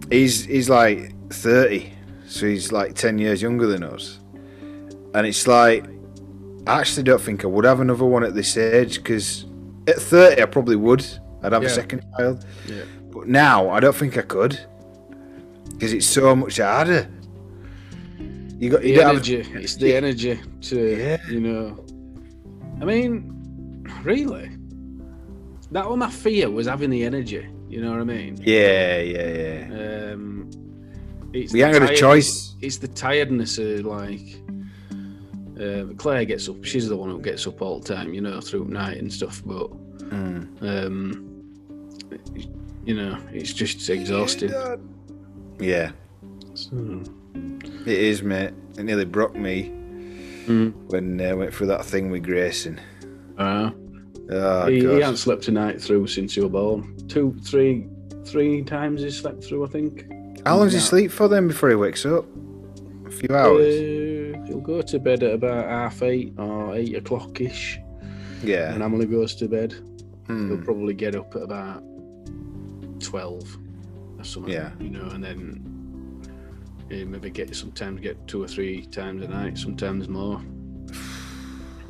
he's 0.10 0.46
he's 0.46 0.70
like 0.70 1.14
thirty, 1.32 1.94
so 2.28 2.48
he's 2.48 2.72
like 2.72 2.96
ten 2.96 3.20
years 3.20 3.42
younger 3.42 3.68
than 3.68 3.84
us, 3.84 4.20
and 5.14 5.28
it's 5.28 5.46
like 5.48 5.86
I 6.66 6.80
actually 6.80 7.04
don't 7.04 7.22
think 7.22 7.44
I 7.44 7.48
would 7.48 7.66
have 7.66 7.80
another 7.80 8.06
one 8.06 8.24
at 8.24 8.34
this 8.34 8.58
age 8.58 8.96
because 8.98 9.46
at 9.88 9.98
thirty 9.98 10.42
I 10.42 10.46
probably 10.46 10.78
would. 10.78 11.06
I'd 11.44 11.54
have 11.54 11.62
a 11.62 11.70
second 11.70 12.04
child, 12.18 12.44
Yeah. 12.66 12.86
but 13.12 13.28
now 13.28 13.70
I 13.70 13.80
don't 13.80 13.96
think 13.96 14.18
I 14.18 14.24
could 14.24 14.60
because 15.70 15.94
it's 15.94 16.08
so 16.08 16.36
much 16.36 16.58
harder. 16.58 17.08
You 18.58 18.70
got 18.70 18.84
you 18.86 18.96
the 18.96 19.06
energy. 19.06 19.42
have- 19.44 19.64
It's 19.64 19.76
the 19.76 19.96
energy 19.96 20.40
to, 20.62 20.98
Yeah. 20.98 21.18
you 21.30 21.40
know. 21.42 21.86
I 22.82 22.86
mean, 22.86 23.32
really, 24.04 24.50
that 25.72 25.90
was 25.90 25.98
my 25.98 26.10
fear 26.10 26.50
was 26.50 26.68
having 26.68 26.90
the 26.90 27.04
energy. 27.04 27.46
You 27.70 27.82
know 27.82 27.92
what 27.92 28.00
I 28.00 28.04
mean? 28.04 28.38
Yeah, 28.44 29.02
yeah, 29.02 29.30
yeah. 29.70 30.12
Um, 30.14 30.50
it's 31.34 31.52
We 31.52 31.64
ain't 31.64 31.78
got 31.78 31.90
a 31.92 31.96
choice. 31.96 32.56
It's 32.62 32.78
the 32.78 32.88
tiredness 32.88 33.58
of 33.58 33.86
like. 33.86 34.22
Uh, 35.60 35.86
Claire 35.98 36.26
gets 36.26 36.50
up. 36.50 36.64
She's 36.66 36.90
the 36.90 36.98
one 36.98 37.10
who 37.10 37.20
gets 37.22 37.48
up 37.48 37.62
all 37.62 37.80
the 37.80 37.94
time, 37.96 38.14
you 38.14 38.20
know, 38.20 38.42
through 38.42 38.66
night 38.66 38.98
and 38.98 39.12
stuff. 39.12 39.42
But 39.46 39.70
Mm. 40.10 40.48
um, 40.62 41.26
you 42.86 42.94
know, 42.94 43.18
it's 43.34 43.54
just 43.54 43.90
exhausting. 43.90 44.52
Yeah, 45.60 45.92
So, 46.54 47.02
it 47.36 47.88
is, 47.88 48.24
mate. 48.24 48.52
It 48.78 48.84
nearly 48.84 49.06
broke 49.06 49.36
me 49.36 49.70
mm. 50.46 50.74
when 50.88 51.20
I 51.22 51.32
uh, 51.32 51.36
went 51.36 51.54
through 51.54 51.68
that 51.68 51.86
thing 51.86 52.12
with 52.12 52.24
Grayson. 52.24 52.80
uh, 53.38 53.72
Oh, 54.32 54.66
he, 54.66 54.80
he, 54.80 54.86
hasn't 54.86 55.20
slept 55.20 55.48
a 55.50 55.52
night 55.52 55.80
through 55.80 56.08
since 56.08 56.34
he 56.34 56.42
was 56.42 56.50
born. 56.52 56.98
Two, 57.08 57.36
three, 57.44 57.86
three 58.26 58.64
times 58.64 59.04
he 59.04 59.12
slept 59.12 59.44
through, 59.44 59.66
I 59.66 59.70
think. 59.70 60.08
How 60.46 60.58
long 60.58 60.66
does 60.66 60.74
he 60.74 60.80
sleep 60.80 61.12
for 61.12 61.28
then 61.28 61.48
before 61.48 61.70
he 61.70 61.76
wakes 61.76 62.06
up? 62.08 62.26
A 63.06 63.12
few 63.12 63.36
hours. 63.36 63.66
Uh, 63.68 64.42
he'll 64.48 64.62
go 64.62 64.82
to 64.82 65.00
bed 65.00 65.22
at 65.22 65.34
about 65.34 65.66
half 65.70 66.02
eight 66.02 66.34
or 66.40 66.76
eight 66.76 66.96
o'clock 66.96 67.40
ish. 67.40 67.78
yeah. 68.44 68.74
And 68.74 68.82
Emily 68.82 69.06
goes 69.06 69.36
to 69.36 69.48
bed, 69.48 69.74
Hmm. 70.26 70.50
he'll 70.50 70.66
probably 70.66 70.96
get 70.96 71.16
up 71.16 71.36
at 71.36 71.44
about 71.44 71.84
twelve 73.00 73.58
or 74.18 74.24
something. 74.24 74.52
Yeah. 74.54 74.72
You 74.80 74.90
know, 74.90 75.08
and 75.10 75.24
then 75.24 75.75
he 76.90 77.04
maybe 77.04 77.30
get 77.30 77.56
sometimes 77.56 78.02
get 78.02 78.28
two 78.28 78.44
or 78.44 78.48
three 78.48 78.86
times 78.86 79.24
a 79.24 79.28
night, 79.28 79.58
sometimes 79.58 80.08
more. 80.08 80.42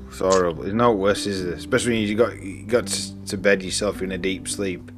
It's 0.08 0.20
horrible. 0.20 0.64
It's 0.64 0.74
not 0.74 0.98
worse, 0.98 1.26
is 1.26 1.42
it? 1.42 1.58
Especially 1.58 1.94
when 1.94 2.02
you 2.08 2.16
got 2.16 2.42
you 2.42 2.66
got 2.66 2.88
to- 2.88 3.38
bed 3.38 3.62
yourself 3.64 4.02
in 4.02 4.12
a 4.14 4.18
deep 4.18 4.48
sleep, 4.48 4.90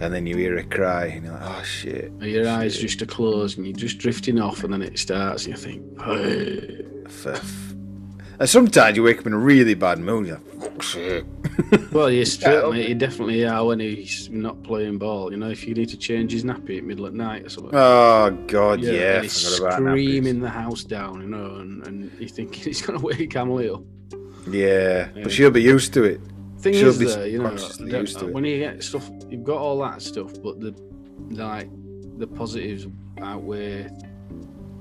and 0.00 0.12
then 0.12 0.26
you 0.26 0.36
hear 0.36 0.58
a 0.58 0.64
cry, 0.64 1.06
and 1.06 1.24
you're 1.24 1.32
like, 1.32 1.42
"Oh 1.44 1.62
shit!" 1.62 2.10
And 2.20 2.24
your 2.24 2.46
eyes 2.46 2.76
just 2.78 3.00
are 3.00 3.06
closed 3.06 3.56
and 3.56 3.66
you're 3.66 3.74
just 3.76 3.96
drifting 3.98 4.38
off, 4.38 4.62
and 4.64 4.72
then 4.72 4.82
it 4.82 4.98
starts, 4.98 5.46
and 5.46 5.54
you 5.56 5.60
think, 5.62 6.02
"Hey." 6.02 6.84
And 8.40 8.48
sometimes 8.48 8.96
you 8.96 9.02
wake 9.02 9.18
up 9.18 9.26
in 9.26 9.32
a 9.32 9.38
really 9.38 9.74
bad 9.74 9.98
mood. 9.98 10.26
You're 10.28 10.36
like, 10.36 10.62
"Fuck 10.62 10.82
shit." 10.82 11.24
Well, 11.92 12.10
you're 12.10 12.24
straight, 12.36 12.88
You 12.88 12.94
definitely 12.94 13.44
are 13.44 13.64
when 13.66 13.80
he's 13.80 14.30
not 14.30 14.62
playing 14.62 14.98
ball. 14.98 15.32
You 15.32 15.38
know, 15.38 15.50
if 15.50 15.66
you 15.66 15.74
need 15.74 15.88
to 15.88 15.96
change 15.96 16.30
his 16.32 16.44
nappy 16.44 16.78
at 16.78 16.84
middle 16.84 17.06
at 17.06 17.14
night 17.14 17.44
or 17.44 17.48
something. 17.48 17.72
Oh 17.74 18.30
God, 18.46 18.80
yeah. 18.80 19.14
and 19.16 19.22
he's 19.24 19.56
forgot 19.56 19.80
about 19.80 19.82
nappies. 19.88 20.04
screaming 20.04 20.40
the 20.40 20.48
house 20.50 20.84
down, 20.84 21.20
you 21.22 21.28
know, 21.28 21.56
and, 21.56 21.84
and 21.86 22.12
you 22.20 22.28
think 22.28 22.54
he's 22.64 22.80
going 22.82 22.98
to 22.98 23.04
wake 23.04 23.34
Emily 23.34 23.68
up. 23.70 23.82
Yeah, 24.48 25.08
Yeah. 25.14 25.22
but 25.24 25.32
she'll 25.32 25.50
be 25.50 25.62
used 25.62 25.92
to 25.94 26.04
it. 26.04 26.20
Thing 26.60 26.74
She'll 26.74 26.88
is, 26.88 26.98
be 26.98 27.04
though, 27.06 27.24
you 27.24 27.38
know, 27.38 27.50
used 27.52 28.18
to 28.20 28.28
it. 28.28 28.32
when 28.34 28.44
you 28.44 28.58
get 28.58 28.82
stuff, 28.82 29.08
you've 29.28 29.44
got 29.44 29.58
all 29.58 29.78
that 29.80 30.00
stuff, 30.02 30.32
but 30.42 30.60
the 30.60 30.74
like 31.30 31.68
the 32.18 32.26
positives 32.26 32.86
outweigh 33.20 33.88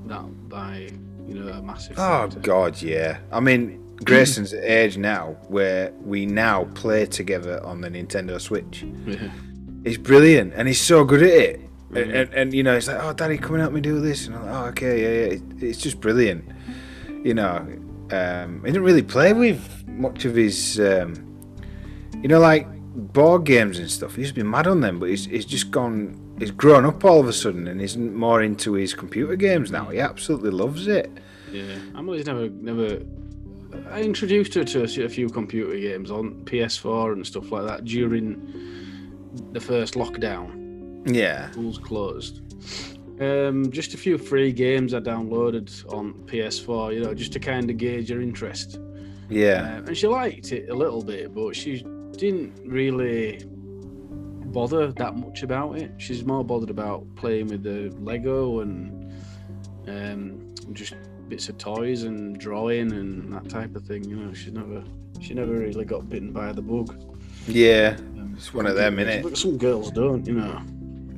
that 0.06 0.50
by 0.50 0.90
you 1.28 1.36
know 1.36 1.52
a 1.52 1.62
massive. 1.62 1.98
Oh 2.00 2.22
factor. 2.24 2.40
God, 2.40 2.82
yeah. 2.82 3.18
I 3.32 3.40
mean, 3.40 3.84
Grayson's 4.04 4.54
at 4.54 4.64
age 4.64 4.98
now 4.98 5.36
where 5.48 5.92
we 6.04 6.26
now 6.26 6.66
play 6.76 7.06
together 7.06 7.64
on 7.66 7.82
the 7.82 7.90
Nintendo 7.90 8.40
Switch. 8.40 8.86
Yeah. 9.06 9.30
He's 9.84 9.98
brilliant, 9.98 10.54
and 10.56 10.68
he's 10.68 10.82
so 10.82 11.04
good 11.04 11.24
at 11.24 11.30
it. 11.30 11.62
And, 11.90 11.98
Mhm. 12.12 12.16
and, 12.22 12.34
and 12.34 12.54
you 12.54 12.64
know, 12.64 12.76
it's 12.76 12.88
like, 12.88 13.02
oh, 13.02 13.14
Daddy, 13.14 13.38
come 13.38 13.54
and 13.56 13.62
help 13.62 13.74
me 13.74 13.80
do 13.82 14.00
this, 14.02 14.28
and 14.28 14.36
I'm 14.36 14.46
like, 14.46 14.56
oh, 14.56 14.66
okay, 14.70 15.02
yeah, 15.02 15.28
yeah. 15.28 15.34
It- 15.36 15.64
It's 15.64 15.78
just 15.80 16.00
brilliant. 16.02 16.44
You 17.24 17.34
know, 17.34 17.66
um, 18.12 18.62
he 18.66 18.72
didn't 18.72 18.84
really 18.84 19.02
play 19.04 19.32
with 19.34 19.60
much 19.88 20.26
of 20.26 20.36
his, 20.36 20.80
um, 20.80 21.14
you 22.22 22.28
know, 22.28 22.40
like 22.40 22.68
board 23.14 23.46
games 23.46 23.80
and 23.80 23.90
stuff. 23.90 24.16
He 24.16 24.22
used 24.22 24.36
to 24.36 24.42
be 24.44 24.48
mad 24.48 24.68
on 24.68 24.82
them, 24.82 25.00
but 25.00 25.10
he's, 25.10 25.26
he's 25.26 25.46
just 25.46 25.72
gone, 25.72 26.20
he's 26.40 26.52
grown 26.52 26.86
up 26.86 27.04
all 27.04 27.20
of 27.20 27.28
a 27.28 27.34
sudden 27.34 27.68
and 27.68 27.80
he's 27.82 27.98
more 27.98 28.42
into 28.42 28.74
his 28.74 28.94
computer 28.94 29.36
games 29.36 29.72
now. 29.72 29.86
He 29.86 30.00
absolutely 30.00 30.52
loves 30.52 30.88
it. 30.88 31.12
Yeah, 31.52 31.78
Emily's 31.96 32.26
never 32.26 32.50
never. 32.50 33.02
I 33.92 34.02
introduced 34.02 34.54
her 34.56 34.64
to 34.64 35.06
a 35.06 35.10
few 35.10 35.30
computer 35.30 35.78
games 35.78 36.12
on 36.12 36.44
PS4 36.46 37.14
and 37.14 37.26
stuff 37.26 37.52
like 37.52 37.66
that 37.66 37.86
during 37.86 39.48
the 39.52 39.60
first 39.60 39.94
lockdown. 39.94 41.04
Yeah. 41.06 41.52
Schools 41.52 41.78
closed. 41.78 42.42
Um, 43.22 43.72
just 43.72 43.94
a 43.94 43.98
few 43.98 44.18
free 44.18 44.52
games 44.52 44.94
I 44.94 45.00
downloaded 45.00 45.92
on 45.92 46.14
PS4, 46.26 46.94
you 46.94 47.04
know, 47.04 47.14
just 47.14 47.34
to 47.34 47.40
kind 47.40 47.70
of 47.70 47.78
gauge 47.78 48.10
her 48.10 48.22
interest. 48.22 48.80
Yeah. 49.30 49.80
Uh, 49.80 49.88
and 49.88 49.98
she 49.98 50.08
liked 50.08 50.52
it 50.52 50.70
a 50.70 50.74
little 50.74 51.04
bit, 51.04 51.34
but 51.34 51.56
she 51.56 51.84
didn't 52.18 52.60
really 52.66 53.44
bother 54.52 54.92
that 54.92 55.16
much 55.16 55.44
about 55.44 55.78
it. 55.78 55.92
She's 55.98 56.24
more 56.26 56.44
bothered 56.44 56.70
about 56.70 57.06
playing 57.16 57.48
with 57.48 57.64
the 57.64 57.90
Lego 58.02 58.62
and 58.62 59.12
um, 59.88 60.54
just 60.74 60.94
bits 61.30 61.50
of 61.50 61.58
toys 61.58 62.04
and 62.04 62.38
drawing 62.40 62.92
and 62.94 63.32
that 63.34 63.50
type 63.50 63.76
of 63.76 63.84
thing. 63.84 64.04
You 64.06 64.16
know, 64.18 64.34
she 64.34 64.52
never 64.52 64.84
she 65.22 65.34
never 65.34 65.54
really 65.54 65.86
got 65.86 66.10
bitten 66.10 66.32
by 66.32 66.52
the 66.52 66.62
bug. 66.62 66.96
Yeah. 67.48 67.96
Um, 68.00 68.34
It's 68.38 68.54
one 68.54 68.66
of 68.68 68.76
them, 68.76 68.98
innit? 68.98 69.24
But 69.24 69.38
some 69.38 69.58
girls 69.58 69.92
don't, 69.92 70.26
you 70.28 70.34
know. 70.34 70.62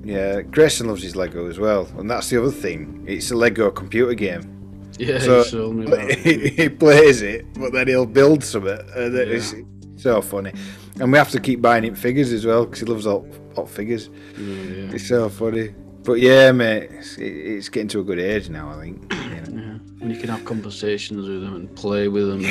Yeah. 0.04 0.42
Grayson 0.42 0.88
loves 0.88 1.04
his 1.04 1.16
Lego 1.16 1.48
as 1.50 1.60
well. 1.60 1.88
And 1.98 2.10
that's 2.10 2.30
the 2.30 2.42
other 2.42 2.52
thing. 2.52 3.04
It's 3.08 3.32
a 3.32 3.36
Lego 3.36 3.70
computer 3.72 4.14
game. 4.14 4.56
Yeah, 4.98 5.20
So- 5.20 5.40
you 5.44 5.52
told 5.52 5.76
me 5.76 5.86
about 5.92 6.12
he, 6.12 6.50
he 6.50 6.70
plays 6.70 7.22
it, 7.22 7.46
but 7.56 7.74
then 7.74 7.88
he'll 7.88 8.06
build 8.06 8.44
something. 8.44 8.80
And 8.96 9.14
Yeah. 9.14 9.22
it's 9.24 9.54
so 9.98 10.22
funny. 10.22 10.54
And 11.00 11.12
we 11.12 11.18
have 11.18 11.30
to 11.32 11.40
keep 11.40 11.62
buying 11.62 11.84
him 11.86 11.96
figures 11.96 12.32
as 12.34 12.46
well 12.46 12.66
because 12.66 12.80
he 12.80 12.86
loves 12.86 13.08
all 13.08 13.26
hot 13.56 13.70
figures. 13.70 14.10
Yeah, 14.38 14.46
yeah. 14.56 14.92
It's 14.94 15.08
so 15.08 15.30
funny. 15.30 15.74
But 16.04 16.20
yeah, 16.20 16.52
mate, 16.52 16.90
it's, 16.92 17.18
it's 17.18 17.70
getting 17.70 17.88
to 17.90 18.00
a 18.00 18.04
good 18.04 18.20
age 18.20 18.50
now, 18.50 18.70
I 18.70 18.80
think. 18.82 19.14
You 19.14 19.20
know, 19.20 19.62
Yeah. 19.62 19.80
And 20.02 20.12
you 20.14 20.20
can 20.20 20.30
have 20.30 20.44
conversations 20.46 21.28
with 21.28 21.42
them 21.42 21.56
and 21.56 21.76
play 21.76 22.08
with 22.08 22.28
them. 22.28 22.42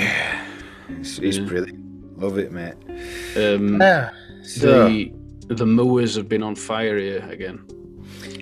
it's, 1.01 1.19
it's 1.19 1.39
Yeah. 1.39 1.45
brilliant. 1.45 2.19
Love 2.19 2.39
it, 2.39 2.53
mate. 2.53 2.75
Um, 3.37 3.81
Yeah. 3.81 4.11
So, 4.43 4.89
the 4.89 5.13
the 5.49 5.67
mowers 5.67 6.15
have 6.17 6.29
been 6.29 6.43
on 6.43 6.55
fire 6.55 6.99
here 6.99 7.27
again. 7.31 7.59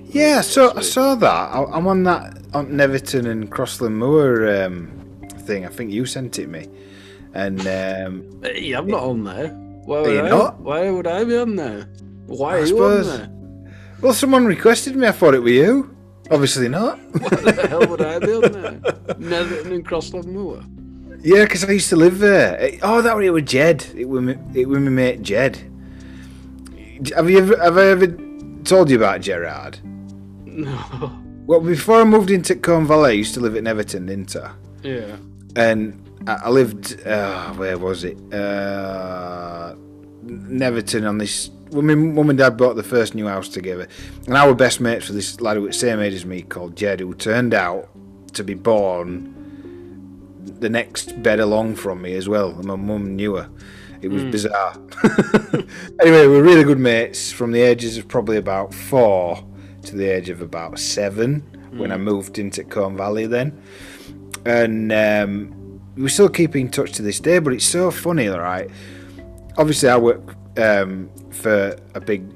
yeah, 0.06 0.40
so 0.40 0.72
I 0.76 0.80
saw 0.82 1.14
that. 1.16 1.26
I, 1.54 1.64
I'm 1.72 1.86
on 1.86 2.02
that 2.04 2.38
on 2.52 2.76
Netherton 2.76 3.26
and 3.26 3.50
Crosland 3.50 3.94
Moor 3.94 4.64
um, 4.64 4.88
thing. 5.46 5.64
I 5.64 5.68
think 5.68 5.92
you 5.92 6.04
sent 6.06 6.38
it 6.38 6.48
me. 6.48 6.68
And 7.34 7.60
um, 7.60 8.40
Hey, 8.42 8.72
I'm 8.72 8.86
not 8.88 9.02
on 9.04 9.24
there. 9.24 9.56
Why 9.86 10.00
would, 10.02 10.24
I, 10.24 10.28
not? 10.28 10.60
why 10.60 10.90
would 10.90 11.06
I 11.06 11.24
be 11.24 11.36
on 11.36 11.56
there? 11.56 11.88
Why 12.26 12.50
I 12.50 12.56
are 12.56 12.60
you 12.60 12.66
suppose- 12.66 13.08
on 13.08 13.18
there? 13.18 13.72
well, 14.02 14.12
someone 14.12 14.44
requested 14.46 14.94
me. 14.96 15.06
I 15.06 15.12
thought 15.12 15.34
it 15.34 15.40
were 15.42 15.48
you. 15.48 15.96
Obviously 16.30 16.68
not. 16.68 16.98
Why 17.12 17.28
the 17.52 17.66
hell 17.68 17.86
would 17.86 18.02
I 18.02 18.18
be 18.18 18.32
on 18.32 18.52
there? 18.52 18.80
Netherton 19.16 19.72
and 19.72 19.86
Crosland 19.86 20.26
Moor. 20.26 20.60
Yeah, 21.22 21.44
because 21.44 21.64
I 21.64 21.70
used 21.70 21.88
to 21.90 21.96
live 21.96 22.18
there. 22.18 22.72
Oh, 22.82 23.00
that 23.00 23.16
was 23.16 23.24
it 23.24 23.30
with 23.30 23.46
Jed. 23.46 23.86
It 23.96 24.06
was 24.08 24.22
me, 24.22 24.34
it 24.54 24.68
was 24.68 24.80
my 24.80 24.90
mate 24.90 25.22
Jed. 25.22 25.58
Have 27.14 27.30
you 27.30 27.38
ever 27.38 27.56
have 27.62 27.78
I 27.78 27.86
ever 27.86 28.08
told 28.64 28.90
you 28.90 28.96
about 28.96 29.20
Gerard? 29.20 29.78
No. 30.44 31.12
Well, 31.46 31.60
before 31.60 32.00
I 32.00 32.04
moved 32.04 32.30
into 32.30 32.56
Colne 32.56 32.86
Valley, 32.86 33.10
I 33.10 33.12
used 33.14 33.34
to 33.34 33.40
live 33.40 33.54
at 33.54 33.62
Netherton, 33.62 34.06
didn't 34.06 34.34
I? 34.34 34.50
Yeah. 34.82 35.16
And 35.56 36.06
I 36.26 36.50
lived. 36.50 37.06
Uh, 37.06 37.52
where 37.54 37.78
was 37.78 38.04
it? 38.04 38.18
Uh, 38.32 39.74
Netherton 40.22 41.04
on 41.04 41.18
this. 41.18 41.50
When 41.70 41.86
my 41.86 41.94
mum 41.94 42.30
and 42.30 42.38
dad 42.38 42.56
bought 42.56 42.76
the 42.76 42.82
first 42.82 43.14
new 43.14 43.26
house 43.26 43.48
together, 43.48 43.88
and 44.26 44.36
our 44.36 44.54
best 44.54 44.80
mates 44.80 45.06
for 45.06 45.12
this 45.12 45.40
lad 45.40 45.56
who 45.56 45.64
was 45.64 45.74
the 45.76 45.80
same 45.80 46.00
age 46.00 46.14
as 46.14 46.24
me 46.24 46.42
called 46.42 46.76
Jed, 46.76 47.00
who 47.00 47.14
turned 47.14 47.54
out 47.54 47.88
to 48.34 48.44
be 48.44 48.54
born 48.54 49.32
the 50.60 50.68
next 50.68 51.22
bed 51.22 51.40
along 51.40 51.76
from 51.76 52.02
me 52.02 52.14
as 52.14 52.28
well. 52.28 52.50
And 52.50 52.66
my 52.66 52.76
mum 52.76 53.16
knew 53.16 53.36
her. 53.36 53.50
It 54.02 54.08
was 54.08 54.24
bizarre. 54.24 54.76
anyway, 56.00 56.26
we 56.26 56.28
were 56.28 56.42
really 56.42 56.64
good 56.64 56.78
mates 56.78 57.32
from 57.32 57.52
the 57.52 57.60
ages 57.60 57.96
of 57.96 58.06
probably 58.06 58.36
about 58.36 58.74
four 58.74 59.44
to 59.82 59.96
the 59.96 60.06
age 60.06 60.28
of 60.28 60.42
about 60.42 60.78
seven 60.78 61.40
when 61.72 61.90
I 61.92 61.96
moved 61.96 62.38
into 62.38 62.62
Colne 62.64 62.96
Valley 62.96 63.26
then. 63.26 63.60
And 64.44 64.92
um, 64.92 65.80
we 65.96 66.08
still 66.08 66.28
keep 66.28 66.54
in 66.54 66.70
touch 66.70 66.92
to 66.92 67.02
this 67.02 67.20
day, 67.20 67.38
but 67.38 67.52
it's 67.52 67.64
so 67.64 67.90
funny, 67.90 68.28
right? 68.28 68.70
Obviously, 69.56 69.88
I 69.88 69.96
work 69.96 70.36
um, 70.58 71.10
for 71.30 71.76
a 71.94 72.00
big 72.00 72.30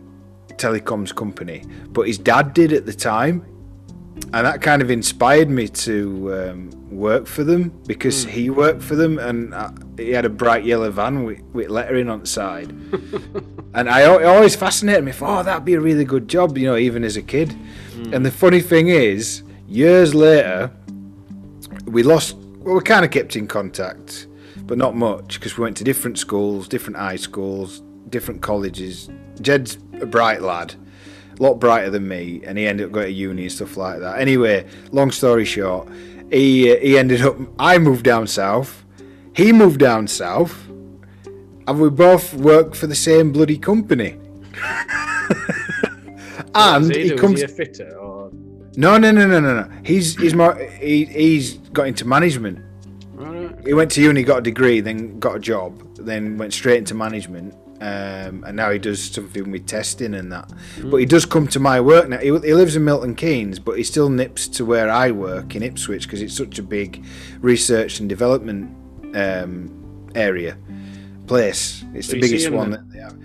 telecoms 0.57 1.15
company, 1.15 1.63
but 1.89 2.07
his 2.07 2.19
dad 2.19 2.55
did 2.55 2.73
at 2.73 2.87
the 2.87 2.93
time. 2.93 3.47
And 4.35 4.47
that 4.47 4.61
kind 4.61 4.83
of 4.83 4.91
inspired 4.91 5.49
me 5.49 5.67
to 5.69 6.35
um, 6.35 6.91
work 6.91 7.27
for 7.27 7.43
them 7.43 7.71
because 7.87 8.25
he 8.25 8.51
worked 8.51 8.83
for 8.83 8.95
them 8.95 9.19
and 9.19 9.55
uh, 9.55 9.71
he 9.97 10.11
had 10.11 10.25
a 10.25 10.29
bright 10.29 10.65
yellow 10.65 10.91
van 10.91 11.25
with, 11.25 11.41
with 11.53 11.69
lettering 11.71 12.11
on 12.11 12.21
the 12.21 12.27
side. 12.27 12.69
and 13.75 13.89
I 13.89 14.03
it 14.03 14.25
always 14.25 14.55
fascinated 14.55 15.05
me. 15.05 15.13
Thought, 15.13 15.41
oh, 15.41 15.43
that'd 15.45 15.65
be 15.65 15.75
a 15.75 15.81
really 15.81 16.05
good 16.05 16.29
job, 16.29 16.59
you 16.59 16.67
know, 16.67 16.77
even 16.77 17.03
as 17.03 17.17
a 17.17 17.23
kid. 17.23 17.57
And 18.13 18.27
the 18.27 18.31
funny 18.31 18.61
thing 18.61 18.89
is, 18.89 19.43
years 19.67 20.15
later, 20.15 20.71
we 21.91 22.03
lost. 22.03 22.37
Well, 22.61 22.75
we 22.75 22.83
kind 22.83 23.05
of 23.05 23.11
kept 23.11 23.37
in 23.37 23.47
contact, 23.47 24.27
but 24.63 24.79
not 24.79 24.95
much 24.95 25.39
because 25.39 25.57
we 25.57 25.63
went 25.63 25.77
to 25.79 25.85
different 25.85 26.19
schools, 26.19 26.69
different 26.69 26.97
high 26.97 27.17
schools, 27.17 27.83
different 28.09 28.43
colleges. 28.43 29.09
Jed's 29.41 29.79
a 30.01 30.07
bright 30.07 30.43
lad, 30.43 30.75
a 31.39 31.43
lot 31.43 31.55
brighter 31.55 31.91
than 31.91 32.07
me, 32.07 32.43
and 32.45 32.59
he 32.59 32.67
ended 32.67 32.87
up 32.87 32.93
going 32.93 33.07
to 33.07 33.13
uni 33.13 33.43
and 33.43 33.53
stuff 33.53 33.77
like 33.77 34.01
that. 34.01 34.19
Anyway, 34.19 34.67
long 34.93 35.11
story 35.11 35.45
short, 35.45 35.89
he 36.31 36.73
uh, 36.73 36.77
he 36.77 36.99
ended 36.99 37.23
up. 37.23 37.37
I 37.59 37.79
moved 37.79 38.05
down 38.05 38.27
south. 38.27 38.85
He 39.35 39.53
moved 39.53 39.81
down 39.81 40.09
south, 40.09 40.69
and 40.69 41.81
we 41.81 41.89
both 41.89 42.35
work 42.35 42.75
for 42.75 42.87
the 42.87 42.95
same 42.95 43.33
bloody 43.33 43.59
company. 43.59 44.19
and 46.55 46.95
he, 46.95 47.11
he, 47.11 47.17
comes. 47.17 47.39
he 47.39 47.45
a 47.45 47.49
fitter 47.49 48.00
No, 48.77 48.99
no, 48.99 49.11
no, 49.11 49.27
no, 49.27 49.41
no, 49.41 49.63
no. 49.63 49.71
He's 49.85 50.17
he's 50.17 50.35
more. 50.35 50.55
He, 50.81 51.05
he's 51.05 51.55
got 51.73 51.87
into 51.89 52.07
management. 52.07 52.59
He 53.65 53.75
went 53.75 53.91
to 53.93 54.03
uni, 54.03 54.23
got 54.23 54.39
a 54.39 54.43
degree, 54.43 54.81
then 54.81 55.19
got 55.19 55.37
a 55.37 55.39
job, 55.39 55.97
then 55.97 56.39
went 56.39 56.55
straight 56.55 56.79
into 56.79 56.95
management, 56.95 57.55
um, 57.81 58.43
and 58.45 58.55
now 58.55 58.71
he 58.71 58.79
does 58.79 59.03
something 59.03 59.51
with 59.51 59.67
testing 59.67 60.15
and 60.15 60.33
that. 60.33 60.51
But 60.85 60.97
he 60.97 61.07
does 61.07 61.27
come 61.27 61.47
to 61.49 61.61
my 61.61 61.81
work 61.81 62.09
now. 62.09 62.19
He, 62.19 62.29
he 62.29 62.55
lives 62.55 62.77
in 62.77 62.85
Milton 62.85 63.15
Keynes, 63.15 63.59
but 63.59 63.77
he 63.77 63.85
still 63.85 64.09
nips 64.09 64.49
to 64.49 64.65
where 64.65 64.89
I 64.89 65.11
work 65.11 65.55
in 65.57 65.63
Ipswich 65.63 66.05
because 66.05 66.23
it's 66.23 66.35
such 66.37 66.59
a 66.59 66.63
big 66.63 67.05
research 67.41 68.01
and 68.01 68.09
development 68.09 68.75
um, 69.15 70.11
area 70.15 70.57
place. 71.27 71.85
It's 71.95 72.09
the 72.09 72.21
biggest 72.21 72.51
one 72.51 72.71
that 72.71 72.91
they 72.91 72.99
have. 72.99 73.17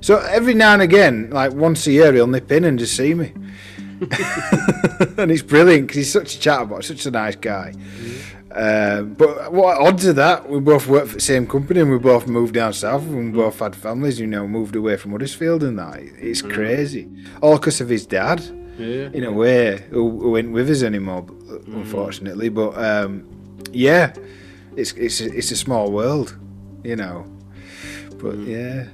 So 0.00 0.18
every 0.18 0.54
now 0.54 0.72
and 0.72 0.82
again, 0.82 1.30
like 1.30 1.52
once 1.52 1.86
a 1.86 1.92
year, 1.92 2.12
he'll 2.12 2.26
nip 2.26 2.50
in 2.50 2.64
and 2.64 2.78
just 2.78 2.96
see 2.96 3.12
me. 3.12 3.34
and 5.18 5.30
he's 5.30 5.42
brilliant 5.42 5.86
because 5.86 5.96
he's 5.96 6.12
such 6.12 6.36
a 6.36 6.40
chatterbox, 6.40 6.86
such 6.86 7.06
a 7.06 7.10
nice 7.10 7.36
guy. 7.36 7.74
Um, 8.52 9.14
but 9.14 9.52
what 9.52 9.78
odds 9.78 10.06
are 10.06 10.12
that? 10.14 10.48
We 10.48 10.58
both 10.58 10.88
work 10.88 11.06
for 11.06 11.14
the 11.14 11.20
same 11.20 11.46
company 11.46 11.80
and 11.80 11.90
we 11.90 11.98
both 11.98 12.26
moved 12.26 12.54
down 12.54 12.72
south 12.72 13.02
and 13.02 13.16
we 13.16 13.22
mm. 13.30 13.34
both 13.34 13.60
had 13.60 13.76
families, 13.76 14.18
you 14.18 14.26
know, 14.26 14.46
moved 14.48 14.74
away 14.74 14.96
from 14.96 15.12
Huddersfield 15.12 15.62
and 15.62 15.78
that. 15.78 16.00
It's 16.00 16.42
mm. 16.42 16.52
crazy. 16.52 17.08
All 17.42 17.58
because 17.58 17.80
of 17.80 17.88
his 17.88 18.06
dad, 18.06 18.40
Yeah. 18.76 19.10
in 19.12 19.24
a 19.24 19.32
way, 19.32 19.84
who, 19.90 20.18
who 20.20 20.36
ain't 20.36 20.50
with 20.50 20.68
us 20.68 20.82
anymore, 20.82 21.26
uh, 21.28 21.58
mm. 21.58 21.74
unfortunately. 21.74 22.48
But 22.48 22.76
um, 22.76 23.28
yeah, 23.70 24.14
it's, 24.76 24.92
it's, 24.92 25.20
a, 25.20 25.32
it's 25.36 25.52
a 25.52 25.56
small 25.56 25.92
world, 25.92 26.36
you 26.82 26.96
know. 26.96 27.26
But 28.18 28.36
yeah. 28.38 28.86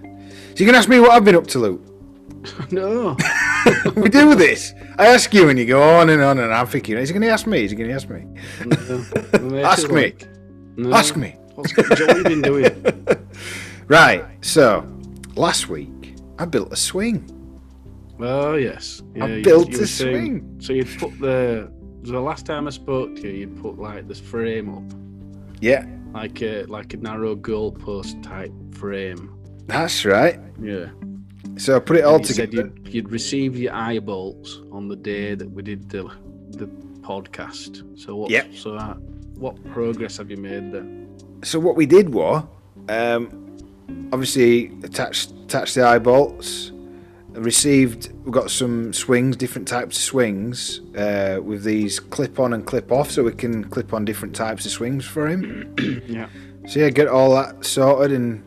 So 0.54 0.64
you 0.64 0.66
can 0.66 0.74
ask 0.74 0.88
me 0.88 1.00
what 1.00 1.12
I've 1.12 1.24
been 1.24 1.36
up 1.36 1.46
to, 1.48 1.58
Luke. 1.58 1.82
No. 2.70 3.16
we 3.96 4.08
do 4.08 4.34
this. 4.34 4.74
I 4.98 5.06
ask 5.08 5.32
you 5.34 5.48
and 5.48 5.58
you 5.58 5.66
go 5.66 5.82
on 5.82 6.10
and 6.10 6.22
on 6.22 6.38
and 6.38 6.52
I'm 6.52 6.66
thinking, 6.66 6.96
is 6.96 7.08
he 7.08 7.12
going 7.12 7.22
to 7.22 7.28
ask 7.30 7.46
me? 7.46 7.64
Is 7.64 7.70
he 7.70 7.76
going 7.76 7.88
to 7.90 7.94
ask 7.94 8.08
me? 8.08 8.24
no. 9.40 9.58
Ask 9.64 9.90
me. 9.90 10.14
No. 10.76 10.94
Ask 10.94 11.16
me. 11.16 11.36
What's 11.54 11.76
what 11.76 11.98
have 11.98 12.16
you 12.18 12.24
been 12.24 12.42
doing? 12.42 13.06
Right. 13.88 14.24
So 14.44 14.84
last 15.36 15.68
week 15.68 16.16
I 16.40 16.44
built 16.44 16.72
a 16.72 16.76
swing. 16.76 17.30
Oh 18.18 18.54
yes. 18.56 19.00
I 19.20 19.26
you- 19.26 19.44
built 19.44 19.68
you 19.70 19.82
a 19.82 19.86
saying- 19.86 20.26
swing. 20.40 20.56
So 20.60 20.72
you'd 20.72 20.98
put 20.98 21.18
the 21.20 21.70
the 22.02 22.20
last 22.20 22.46
time 22.46 22.66
I 22.66 22.70
spoke 22.70 23.14
to 23.16 23.22
you, 23.22 23.30
you'd 23.40 23.60
put 23.62 23.78
like 23.78 24.06
this 24.08 24.20
frame 24.20 24.68
up, 24.74 24.82
Yeah, 25.60 25.86
like 26.12 26.42
a 26.42 26.64
like 26.64 26.94
a 26.94 26.96
narrow 26.96 27.36
goalpost 27.36 28.22
type 28.22 28.52
frame. 28.74 29.32
that's 29.66 30.04
right. 30.04 30.40
Yeah. 30.60 30.86
So 31.56 31.76
I 31.76 31.78
put 31.78 31.96
it 31.96 32.04
all 32.04 32.20
together. 32.20 32.70
you'd, 32.84 32.88
you'd 32.94 33.10
receive 33.10 33.56
your 33.56 33.74
eye 33.74 33.98
bolts 33.98 34.60
on 34.72 34.88
the 34.88 34.96
day 34.96 35.34
that 35.34 35.50
we 35.50 35.62
did 35.62 35.88
the 35.88 36.10
the 36.50 36.66
podcast. 37.00 37.98
So 37.98 38.16
what? 38.16 38.30
Yep. 38.30 38.54
So 38.54 38.72
that 38.72 38.98
what 39.38 39.62
progress 39.72 40.18
have 40.18 40.30
you 40.30 40.36
made 40.36 40.72
there? 40.72 40.86
So 41.42 41.58
what 41.58 41.76
we 41.76 41.86
did 41.86 42.12
was, 42.12 42.44
um, 42.88 43.58
obviously 44.12 44.66
attached 44.82 45.32
attached 45.44 45.74
the 45.74 45.82
eye 45.82 45.98
bolts. 45.98 46.72
Received, 47.32 48.12
we've 48.24 48.32
got 48.32 48.50
some 48.50 48.94
swings, 48.94 49.36
different 49.36 49.68
types 49.68 49.98
of 49.98 50.02
swings, 50.02 50.80
uh, 50.96 51.38
with 51.42 51.64
these 51.64 52.00
clip 52.00 52.40
on 52.40 52.54
and 52.54 52.64
clip 52.64 52.90
off, 52.90 53.10
so 53.10 53.24
we 53.24 53.32
can 53.32 53.62
clip 53.64 53.92
on 53.92 54.06
different 54.06 54.34
types 54.34 54.64
of 54.64 54.72
swings 54.72 55.04
for 55.04 55.28
him. 55.28 55.74
Yeah. 56.08 56.30
So 56.66 56.80
yeah, 56.80 56.88
get 56.88 57.08
all 57.08 57.34
that 57.34 57.62
sorted 57.66 58.12
and 58.12 58.42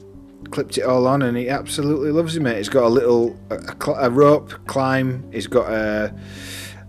clipped 0.51 0.77
it 0.77 0.83
all 0.83 1.07
on, 1.07 1.21
and 1.21 1.37
he 1.37 1.49
absolutely 1.49 2.11
loves 2.11 2.35
it, 2.35 2.41
mate. 2.41 2.57
He's 2.57 2.69
got 2.69 2.85
a 2.85 2.89
little 2.89 3.37
a, 3.49 3.59
a, 3.97 4.09
rope 4.09 4.53
climb. 4.67 5.29
He's 5.31 5.47
got 5.47 5.71
a 5.71 6.13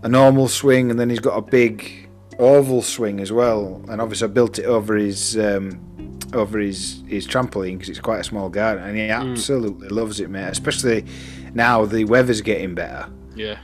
a 0.03 0.09
normal 0.09 0.47
swing, 0.47 0.91
and 0.91 0.99
then 0.99 1.09
he's 1.09 1.19
got 1.19 1.37
a 1.37 1.41
big 1.41 2.09
oval 2.39 2.81
swing 2.81 3.19
as 3.19 3.31
well. 3.31 3.83
And 3.89 4.01
obviously, 4.01 4.27
I 4.27 4.31
built 4.31 4.59
it 4.59 4.65
over 4.65 4.95
his 4.95 5.37
um, 5.37 6.19
over 6.33 6.59
his 6.59 7.03
his 7.07 7.27
trampoline 7.27 7.73
because 7.73 7.89
it's 7.89 7.99
quite 7.99 8.19
a 8.19 8.23
small 8.23 8.49
garden, 8.49 8.83
and 8.83 8.97
he 8.97 9.09
absolutely 9.09 9.89
loves 9.89 10.19
it, 10.19 10.29
mate. 10.29 10.49
Especially 10.49 11.05
now 11.53 11.85
the 11.85 12.05
weather's 12.05 12.41
getting 12.41 12.75
better. 12.75 13.09
Yeah. 13.35 13.59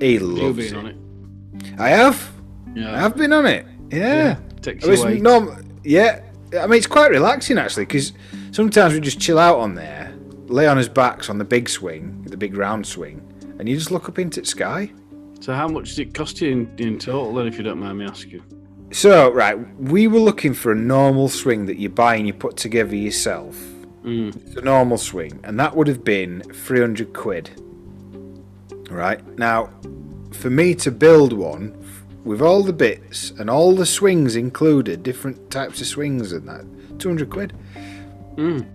He 0.00 0.18
loves 0.18 0.40
You've 0.40 0.56
been 0.56 0.74
it. 0.74 0.78
on 0.78 0.86
it. 0.86 1.80
I 1.80 1.88
have. 1.90 2.30
Yeah. 2.74 2.94
I 2.94 2.98
have 2.98 3.16
been 3.16 3.32
on 3.32 3.46
it. 3.46 3.66
Yeah. 3.90 4.38
Takes 4.60 4.86
I 4.86 4.94
away. 4.94 5.20
norm- 5.20 5.78
yeah, 5.84 6.20
I 6.58 6.66
mean 6.66 6.78
it's 6.78 6.86
quite 6.86 7.10
relaxing 7.10 7.58
actually 7.58 7.84
because 7.84 8.12
sometimes 8.54 8.94
we 8.94 9.00
just 9.00 9.18
chill 9.18 9.38
out 9.40 9.58
on 9.58 9.74
there, 9.74 10.14
lay 10.46 10.68
on 10.68 10.76
his 10.76 10.88
backs 10.88 11.28
on 11.28 11.38
the 11.38 11.44
big 11.44 11.68
swing, 11.68 12.22
the 12.22 12.36
big 12.36 12.56
round 12.56 12.86
swing, 12.86 13.20
and 13.58 13.68
you 13.68 13.76
just 13.76 13.90
look 13.90 14.08
up 14.08 14.20
into 14.20 14.40
the 14.40 14.46
sky. 14.46 14.92
So 15.40 15.52
how 15.52 15.66
much 15.66 15.96
did 15.96 16.08
it 16.08 16.14
cost 16.14 16.40
you 16.40 16.50
in, 16.50 16.74
in 16.78 16.98
total 16.98 17.34
then, 17.34 17.48
if 17.48 17.58
you 17.58 17.64
don't 17.64 17.80
mind 17.80 17.98
me 17.98 18.06
asking? 18.06 18.44
So 18.92 19.32
right, 19.32 19.56
we 19.76 20.06
were 20.06 20.20
looking 20.20 20.54
for 20.54 20.70
a 20.70 20.76
normal 20.76 21.28
swing 21.28 21.66
that 21.66 21.78
you 21.78 21.88
buy 21.88 22.14
and 22.14 22.28
you 22.28 22.32
put 22.32 22.56
together 22.56 22.94
yourself. 22.94 23.56
Mm. 24.04 24.36
It's 24.46 24.56
a 24.56 24.60
normal 24.60 24.98
swing, 24.98 25.40
and 25.42 25.58
that 25.58 25.74
would 25.74 25.88
have 25.88 26.04
been 26.04 26.42
three 26.42 26.80
hundred 26.80 27.12
quid. 27.12 27.50
Right 28.88 29.26
now, 29.36 29.70
for 30.30 30.50
me 30.50 30.76
to 30.76 30.92
build 30.92 31.32
one 31.32 31.76
with 32.22 32.40
all 32.40 32.62
the 32.62 32.72
bits 32.72 33.32
and 33.32 33.50
all 33.50 33.74
the 33.74 33.86
swings 33.86 34.36
included, 34.36 35.02
different 35.02 35.50
types 35.50 35.80
of 35.80 35.88
swings 35.88 36.32
and 36.32 36.46
that, 36.48 36.64
two 37.00 37.08
hundred 37.08 37.30
quid. 37.30 37.52
Mm. 38.36 38.66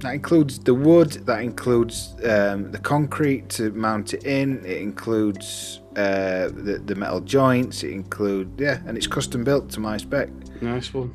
That 0.00 0.14
includes 0.14 0.58
the 0.58 0.74
wood. 0.74 1.12
That 1.26 1.40
includes 1.42 2.14
um, 2.24 2.70
the 2.72 2.78
concrete 2.82 3.48
to 3.50 3.70
mount 3.72 4.12
it 4.14 4.24
in. 4.24 4.64
It 4.64 4.78
includes 4.82 5.80
uh, 5.96 6.48
the 6.48 6.82
the 6.84 6.94
metal 6.94 7.20
joints. 7.20 7.82
It 7.84 7.92
includes 7.92 8.50
yeah, 8.60 8.80
and 8.86 8.96
it's 8.98 9.06
custom 9.06 9.44
built 9.44 9.70
to 9.70 9.80
my 9.80 9.96
spec. 9.96 10.28
Nice 10.60 10.92
one. 10.92 11.12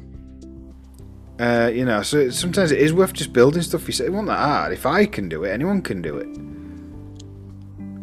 Uh, 1.39 1.71
you 1.73 1.85
know, 1.85 2.01
so 2.01 2.29
sometimes 2.29 2.71
it 2.71 2.79
is 2.79 2.91
worth 2.91 3.13
just 3.13 3.31
building 3.31 3.62
stuff. 3.62 3.88
You 3.88 3.93
say 3.93 4.05
it 4.05 4.12
wasn't 4.12 4.27
that 4.29 4.39
hard. 4.39 4.73
If 4.73 4.85
I 4.85 5.05
can 5.05 5.29
do 5.29 5.43
it, 5.45 5.51
anyone 5.51 5.81
can 5.81 6.01
do 6.01 6.17
it. 6.17 6.27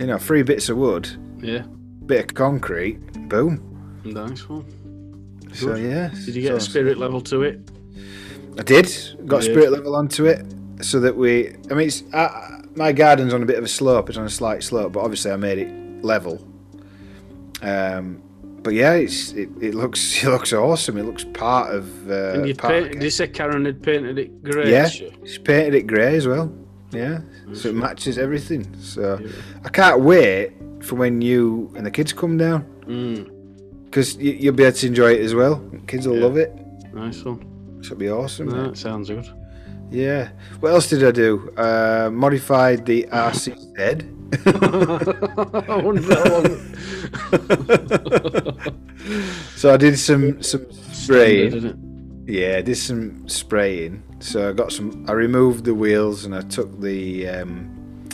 You 0.00 0.06
know, 0.06 0.18
three 0.18 0.42
bits 0.42 0.68
of 0.68 0.76
wood, 0.78 1.08
Yeah. 1.42 1.64
bit 2.06 2.20
of 2.26 2.34
concrete, 2.34 2.98
boom. 3.28 3.60
Nice 4.04 4.48
one. 4.48 4.64
So 5.52 5.74
yeah. 5.74 6.08
Did 6.24 6.34
you 6.36 6.42
get 6.42 6.54
a 6.54 6.60
so- 6.60 6.68
spirit 6.70 6.96
level 6.98 7.20
to 7.22 7.42
it? 7.42 7.60
I 8.58 8.62
did. 8.62 8.90
Got 9.26 9.44
Yeah. 9.44 9.50
spirit 9.52 9.72
level 9.72 9.94
onto 9.94 10.24
it, 10.26 10.44
so 10.80 11.00
that 11.00 11.16
we. 11.16 11.54
I 11.70 11.74
mean, 11.74 11.88
it's, 11.88 12.02
uh, 12.12 12.60
my 12.74 12.92
garden's 12.92 13.32
on 13.34 13.42
a 13.42 13.46
bit 13.46 13.58
of 13.58 13.64
a 13.64 13.68
slope. 13.68 14.08
It's 14.08 14.18
on 14.18 14.24
a 14.26 14.30
slight 14.30 14.62
slope, 14.62 14.92
but 14.92 15.00
obviously 15.00 15.30
I 15.30 15.36
made 15.36 15.58
it 15.58 16.04
level. 16.04 16.42
Um, 17.62 18.22
but 18.62 18.74
yeah, 18.74 18.94
it's 18.94 19.32
it, 19.32 19.48
it 19.60 19.74
looks 19.74 20.22
it 20.24 20.28
looks 20.28 20.52
awesome. 20.52 20.96
It 20.98 21.04
looks 21.04 21.24
part 21.24 21.74
of. 21.74 22.10
Uh, 22.10 22.32
and 22.34 22.48
you 22.48 22.54
part 22.54 22.72
paint, 22.74 22.84
the 22.88 22.92
did 22.94 23.02
you 23.04 23.10
say 23.10 23.28
Karen 23.28 23.64
had 23.64 23.82
painted 23.82 24.18
it 24.18 24.42
grey? 24.42 24.70
Yeah. 24.70 24.88
she? 24.88 25.10
She's 25.24 25.38
painted 25.38 25.74
it 25.74 25.86
grey 25.86 26.16
as 26.16 26.26
well. 26.26 26.52
Yeah, 26.92 27.20
so 27.52 27.68
it 27.70 27.74
matches 27.74 28.16
everything. 28.16 28.66
So 28.80 29.18
Yeah. 29.20 29.28
I 29.64 29.68
can't 29.68 30.00
wait 30.00 30.52
for 30.80 30.94
when 30.94 31.20
you 31.20 31.70
and 31.76 31.84
the 31.84 31.90
kids 31.90 32.12
come 32.12 32.36
down 32.38 32.64
Mm. 32.86 33.28
because 33.86 34.16
you, 34.16 34.32
you'll 34.32 34.54
be 34.54 34.62
able 34.62 34.76
to 34.76 34.86
enjoy 34.86 35.12
it 35.14 35.20
as 35.20 35.34
well. 35.34 35.60
Kids 35.88 36.06
will 36.06 36.16
Yeah. 36.16 36.24
love 36.24 36.36
it. 36.36 36.52
Nice 36.94 37.24
one. 37.24 37.40
It'll 37.86 37.96
be 37.98 38.10
awesome. 38.10 38.48
No, 38.48 38.68
that 38.68 38.76
sounds 38.76 39.08
good. 39.08 39.28
Yeah. 39.90 40.30
What 40.60 40.72
else 40.72 40.88
did 40.88 41.04
I 41.04 41.10
do? 41.12 41.50
Uh, 41.56 42.10
modified 42.12 42.84
the 42.86 43.04
RC 43.12 43.76
head. 43.78 44.12
I 45.68 45.76
wonder 45.76 46.02
how 46.02 46.24
long. 46.24 46.46
so 49.56 49.72
I 49.72 49.76
did 49.76 49.98
some 49.98 50.42
some 50.42 50.66
spraying. 50.72 52.24
Yeah, 52.26 52.56
I 52.58 52.62
did 52.62 52.76
some 52.76 53.28
spraying. 53.28 54.02
So 54.18 54.48
I 54.50 54.52
got 54.52 54.72
some. 54.72 55.04
I 55.08 55.12
removed 55.12 55.64
the 55.64 55.74
wheels 55.74 56.24
and 56.24 56.34
I 56.34 56.40
took 56.42 56.80
the 56.80 57.28
um, 57.28 58.08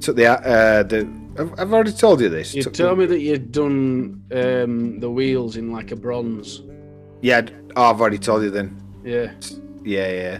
took 0.00 0.16
the 0.16 0.26
uh, 0.30 0.82
the. 0.84 1.06
I've, 1.38 1.52
I've 1.58 1.72
already 1.72 1.92
told 1.92 2.20
you 2.20 2.28
this. 2.28 2.54
You 2.54 2.62
Took 2.62 2.74
told 2.74 2.98
the- 2.98 3.02
me 3.02 3.06
that 3.06 3.20
you'd 3.20 3.52
done 3.52 4.22
um, 4.32 5.00
the 5.00 5.10
wheels 5.10 5.56
in 5.56 5.70
like 5.72 5.90
a 5.90 5.96
bronze. 5.96 6.62
Yeah, 7.22 7.46
oh, 7.76 7.90
I've 7.90 8.00
already 8.00 8.18
told 8.18 8.42
you 8.42 8.50
then. 8.50 8.78
Yeah. 9.04 9.32
Yeah, 9.84 10.10
yeah. 10.12 10.38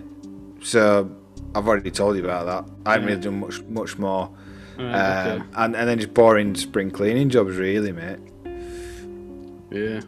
So 0.63 1.11
I've 1.55 1.67
already 1.67 1.91
told 1.91 2.17
you 2.17 2.25
about 2.25 2.47
that. 2.47 2.73
I 2.87 2.93
haven't 2.93 3.09
Yeah. 3.09 3.15
really 3.15 3.23
done 3.23 3.41
much 3.41 3.63
much 3.63 3.99
more. 3.99 4.31
Right, 4.79 4.95
Um, 4.95 5.29
okay. 5.43 5.45
and, 5.57 5.77
and 5.77 5.89
then 5.89 5.99
just 5.99 6.15
boring 6.15 6.55
spring 6.55 6.91
cleaning 6.91 7.29
jobs, 7.29 7.57
really, 7.57 7.93
mate. 7.93 8.19
Yeah. 9.71 10.01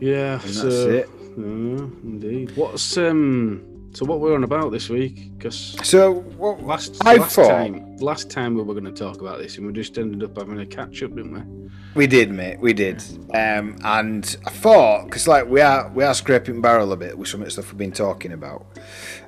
Yeah. 0.00 0.40
And 0.42 0.50
so, 0.50 0.62
that's 0.64 1.08
it. 1.08 1.08
Yeah, 1.36 1.86
indeed. 2.04 2.52
What's 2.56 2.96
um? 2.98 3.62
So 3.94 4.04
what 4.04 4.18
we're 4.18 4.34
on 4.34 4.42
about 4.42 4.72
this 4.72 4.88
week? 4.88 5.30
Because 5.38 5.76
So 5.84 6.14
what? 6.36 6.60
last 6.64 6.96
I 7.06 7.14
last 7.14 7.36
thought- 7.36 7.48
time 7.48 7.96
last 7.98 8.28
time 8.28 8.56
we 8.56 8.62
were 8.62 8.74
going 8.74 8.84
to 8.84 8.90
talk 8.92 9.20
about 9.20 9.38
this, 9.38 9.56
and 9.56 9.66
we 9.66 9.72
just 9.72 9.96
ended 9.98 10.24
up 10.24 10.36
having 10.36 10.58
a 10.58 10.66
catch 10.66 11.00
up, 11.04 11.14
didn't 11.14 11.32
we? 11.32 11.70
We 11.94 12.06
did, 12.08 12.32
mate. 12.32 12.58
We 12.58 12.72
did. 12.72 13.00
Um, 13.32 13.76
and 13.84 14.36
I 14.44 14.50
thought, 14.50 15.04
because 15.04 15.28
like 15.28 15.46
we 15.48 15.60
are, 15.60 15.88
we 15.90 16.02
are 16.02 16.12
scraping 16.12 16.60
barrel 16.60 16.90
a 16.92 16.96
bit 16.96 17.16
with 17.16 17.28
some 17.28 17.40
of 17.40 17.44
the 17.46 17.52
stuff 17.52 17.66
we've 17.70 17.78
been 17.78 17.92
talking 17.92 18.32
about. 18.32 18.66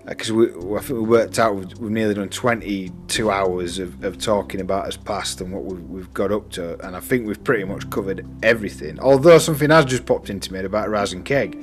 Because 0.05 0.33
we, 0.33 0.49
I 0.49 0.81
think 0.81 0.91
we 0.91 1.01
worked 1.01 1.39
out 1.39 1.55
we've, 1.55 1.79
we've 1.79 1.93
nearly 1.93 2.15
done 2.15 2.29
22 2.29 3.31
hours 3.31 3.79
of, 3.79 4.03
of 4.03 4.19
talking 4.19 4.61
about 4.61 4.87
us 4.87 4.97
past 4.97 5.41
and 5.41 5.53
what 5.53 5.63
we've, 5.65 5.81
we've 5.85 6.13
got 6.13 6.33
up 6.33 6.51
to, 6.53 6.77
and 6.85 6.97
I 6.97 7.01
think 7.01 7.25
we've 7.29 7.43
pretty 7.45 7.63
much 7.65 7.89
covered 7.91 8.27
everything. 8.43 8.99
Although 8.99 9.39
something 9.39 9.71
has 9.71 9.85
just 9.85 10.05
popped 10.07 10.29
into 10.29 10.53
me 10.53 10.59
about 10.59 10.89
Raz 10.91 11.13
and 11.13 11.25
Keg. 11.25 11.57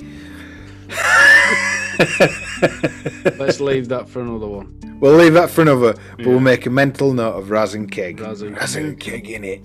Let's 3.37 3.59
leave 3.59 3.87
that 3.89 4.07
for 4.09 4.21
another 4.21 4.47
one. 4.47 4.79
We'll 4.99 5.15
leave 5.15 5.33
that 5.33 5.49
for 5.49 5.61
another, 5.61 5.93
but 5.93 6.19
Yeah. 6.19 6.27
we'll 6.27 6.39
make 6.39 6.65
a 6.65 6.69
mental 6.69 7.13
note 7.13 7.33
of 7.35 7.49
Raz 7.49 7.73
and 7.73 7.91
Keg. 7.91 8.19
Raz 8.21 8.41
and 8.41 8.99
Keg 8.99 9.29
in 9.29 9.43
it. 9.43 9.61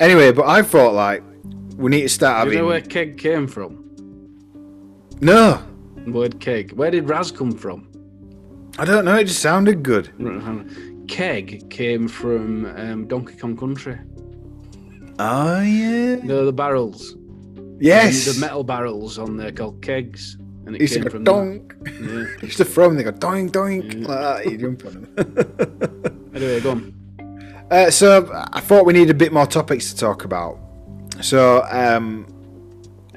Anyway, 0.00 0.32
but 0.32 0.46
I 0.46 0.62
thought 0.62 0.94
like 0.94 1.22
we 1.76 1.90
need 1.90 2.02
to 2.02 2.08
start 2.08 2.34
Do 2.36 2.38
having. 2.38 2.52
you 2.54 2.58
know 2.62 2.68
where 2.68 2.80
keg 2.80 3.18
came 3.18 3.46
from? 3.46 3.82
No, 5.20 5.62
word 6.06 6.40
keg. 6.40 6.72
Where 6.72 6.90
did 6.90 7.08
Raz 7.08 7.30
come 7.30 7.52
from? 7.52 7.88
I 8.78 8.84
don't 8.84 9.04
know. 9.04 9.16
It 9.16 9.24
just 9.24 9.40
sounded 9.40 9.82
good. 9.82 10.10
Right, 10.18 10.42
hang 10.42 10.58
on. 10.60 11.04
Keg 11.08 11.68
came 11.70 12.08
from 12.08 12.66
um, 12.76 13.06
Donkey 13.06 13.36
Kong 13.36 13.56
Country. 13.56 13.98
Oh 15.18 15.60
yeah. 15.62 16.16
No, 16.16 16.44
the 16.44 16.52
barrels. 16.52 17.16
Yes. 17.78 18.24
The 18.34 18.40
metal 18.40 18.64
barrels 18.64 19.18
on 19.18 19.36
there 19.36 19.52
called 19.52 19.80
kegs, 19.82 20.36
and 20.66 20.74
it 20.76 20.80
used 20.82 20.92
to 20.94 20.98
came 21.00 21.04
go 21.04 21.10
from 21.10 21.24
donk. 21.24 21.74
that. 21.84 21.92
Yeah. 21.94 22.26
Used 22.46 22.56
to 22.58 22.64
throw 22.64 22.88
them. 22.88 22.96
They 22.96 23.04
go 23.04 23.12
doink 23.12 23.50
doink 23.52 24.02
Yeah. 24.02 24.08
like 24.08 24.44
that. 24.44 24.50
You 24.52 24.58
jump 24.58 24.84
on 24.84 24.92
them. 25.14 26.22
Anyway, 26.36 26.60
go 26.60 26.70
on. 26.72 27.66
uh, 27.70 27.90
so 27.90 28.28
I 28.52 28.60
thought 28.60 28.84
we 28.84 28.92
need 28.92 29.08
a 29.08 29.14
bit 29.14 29.32
more 29.32 29.46
topics 29.46 29.90
to 29.92 29.96
talk 29.98 30.24
about. 30.24 30.58
So 31.22 31.64
um, 31.70 32.26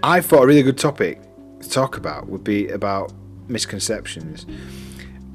I 0.04 0.22
thought 0.22 0.44
a 0.44 0.48
really 0.48 0.64
good 0.64 0.78
topic 0.78 1.22
to 1.62 1.70
talk 1.70 1.98
about 1.98 2.30
would 2.30 2.46
be 2.46 2.70
about 2.70 3.12
misconceptions, 3.50 4.46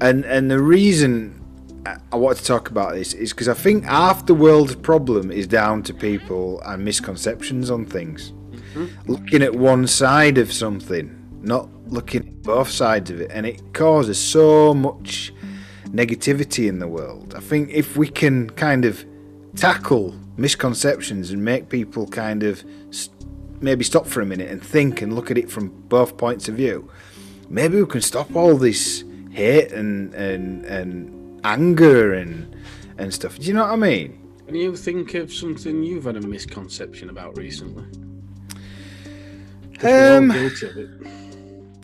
and 0.01 0.25
and 0.25 0.49
the 0.49 0.59
reason 0.59 1.39
I- 1.85 1.97
I 2.11 2.15
wanted 2.15 2.39
to 2.39 2.45
talk 2.45 2.69
about 2.71 2.95
this 2.95 3.13
is 3.13 3.33
because 3.33 3.47
I 3.47 3.53
think 3.53 3.83
half 3.83 4.25
the 4.25 4.33
world's 4.33 4.73
problem 4.75 5.29
is 5.31 5.45
down 5.45 5.83
to 5.83 5.93
people 5.93 6.59
and 6.65 6.83
misconceptions 6.83 7.69
on 7.69 7.85
things. 7.85 8.33
Looking 9.07 9.43
at 9.43 9.53
one 9.55 9.85
side 9.87 10.37
of 10.39 10.51
something, 10.51 11.15
not 11.45 11.69
looking 11.87 12.27
at 12.27 12.43
both 12.43 12.69
sides 12.69 13.11
of 13.11 13.21
it, 13.21 13.31
and 13.31 13.45
it 13.45 13.73
causes 13.73 14.19
so 14.19 14.73
much 14.73 15.33
negativity 15.87 16.67
in 16.67 16.79
the 16.79 16.87
world. 16.87 17.33
I 17.35 17.39
think 17.39 17.69
if 17.69 17.95
we 17.95 18.07
can 18.07 18.49
kind 18.51 18.85
of 18.85 19.05
tackle 19.55 20.15
misconceptions 20.37 21.31
and 21.31 21.43
make 21.43 21.69
people 21.69 22.07
kind 22.07 22.43
of 22.43 22.63
maybe 23.61 23.83
stop 23.83 24.05
for 24.05 24.21
a 24.21 24.25
minute 24.25 24.49
and 24.49 24.61
think 24.61 25.01
and 25.01 25.13
look 25.13 25.31
at 25.31 25.37
it 25.37 25.49
from 25.49 25.69
both 25.87 26.17
points 26.17 26.49
of 26.49 26.55
view, 26.55 26.89
maybe 27.49 27.81
we 27.81 27.87
can 27.87 28.01
stop 28.01 28.35
all 28.35 28.55
this 28.57 29.03
hate 29.31 29.71
and 29.71 30.13
and 30.13 30.65
and 30.65 31.41
anger 31.45 32.13
and 32.13 32.55
and 32.97 33.13
stuff. 33.13 33.37
Do 33.37 33.43
you 33.43 33.53
know 33.53 33.63
what 33.63 33.71
I 33.71 33.75
mean? 33.75 34.21
Can 34.47 34.55
you 34.55 34.75
think 34.75 35.13
of 35.15 35.33
something 35.33 35.83
you've 35.83 36.03
had 36.03 36.17
a 36.17 36.21
misconception 36.21 37.09
about 37.09 37.37
recently? 37.37 37.85
Um, 39.83 40.29
guilty 40.29 40.67
of 40.67 40.77
it. 40.77 40.89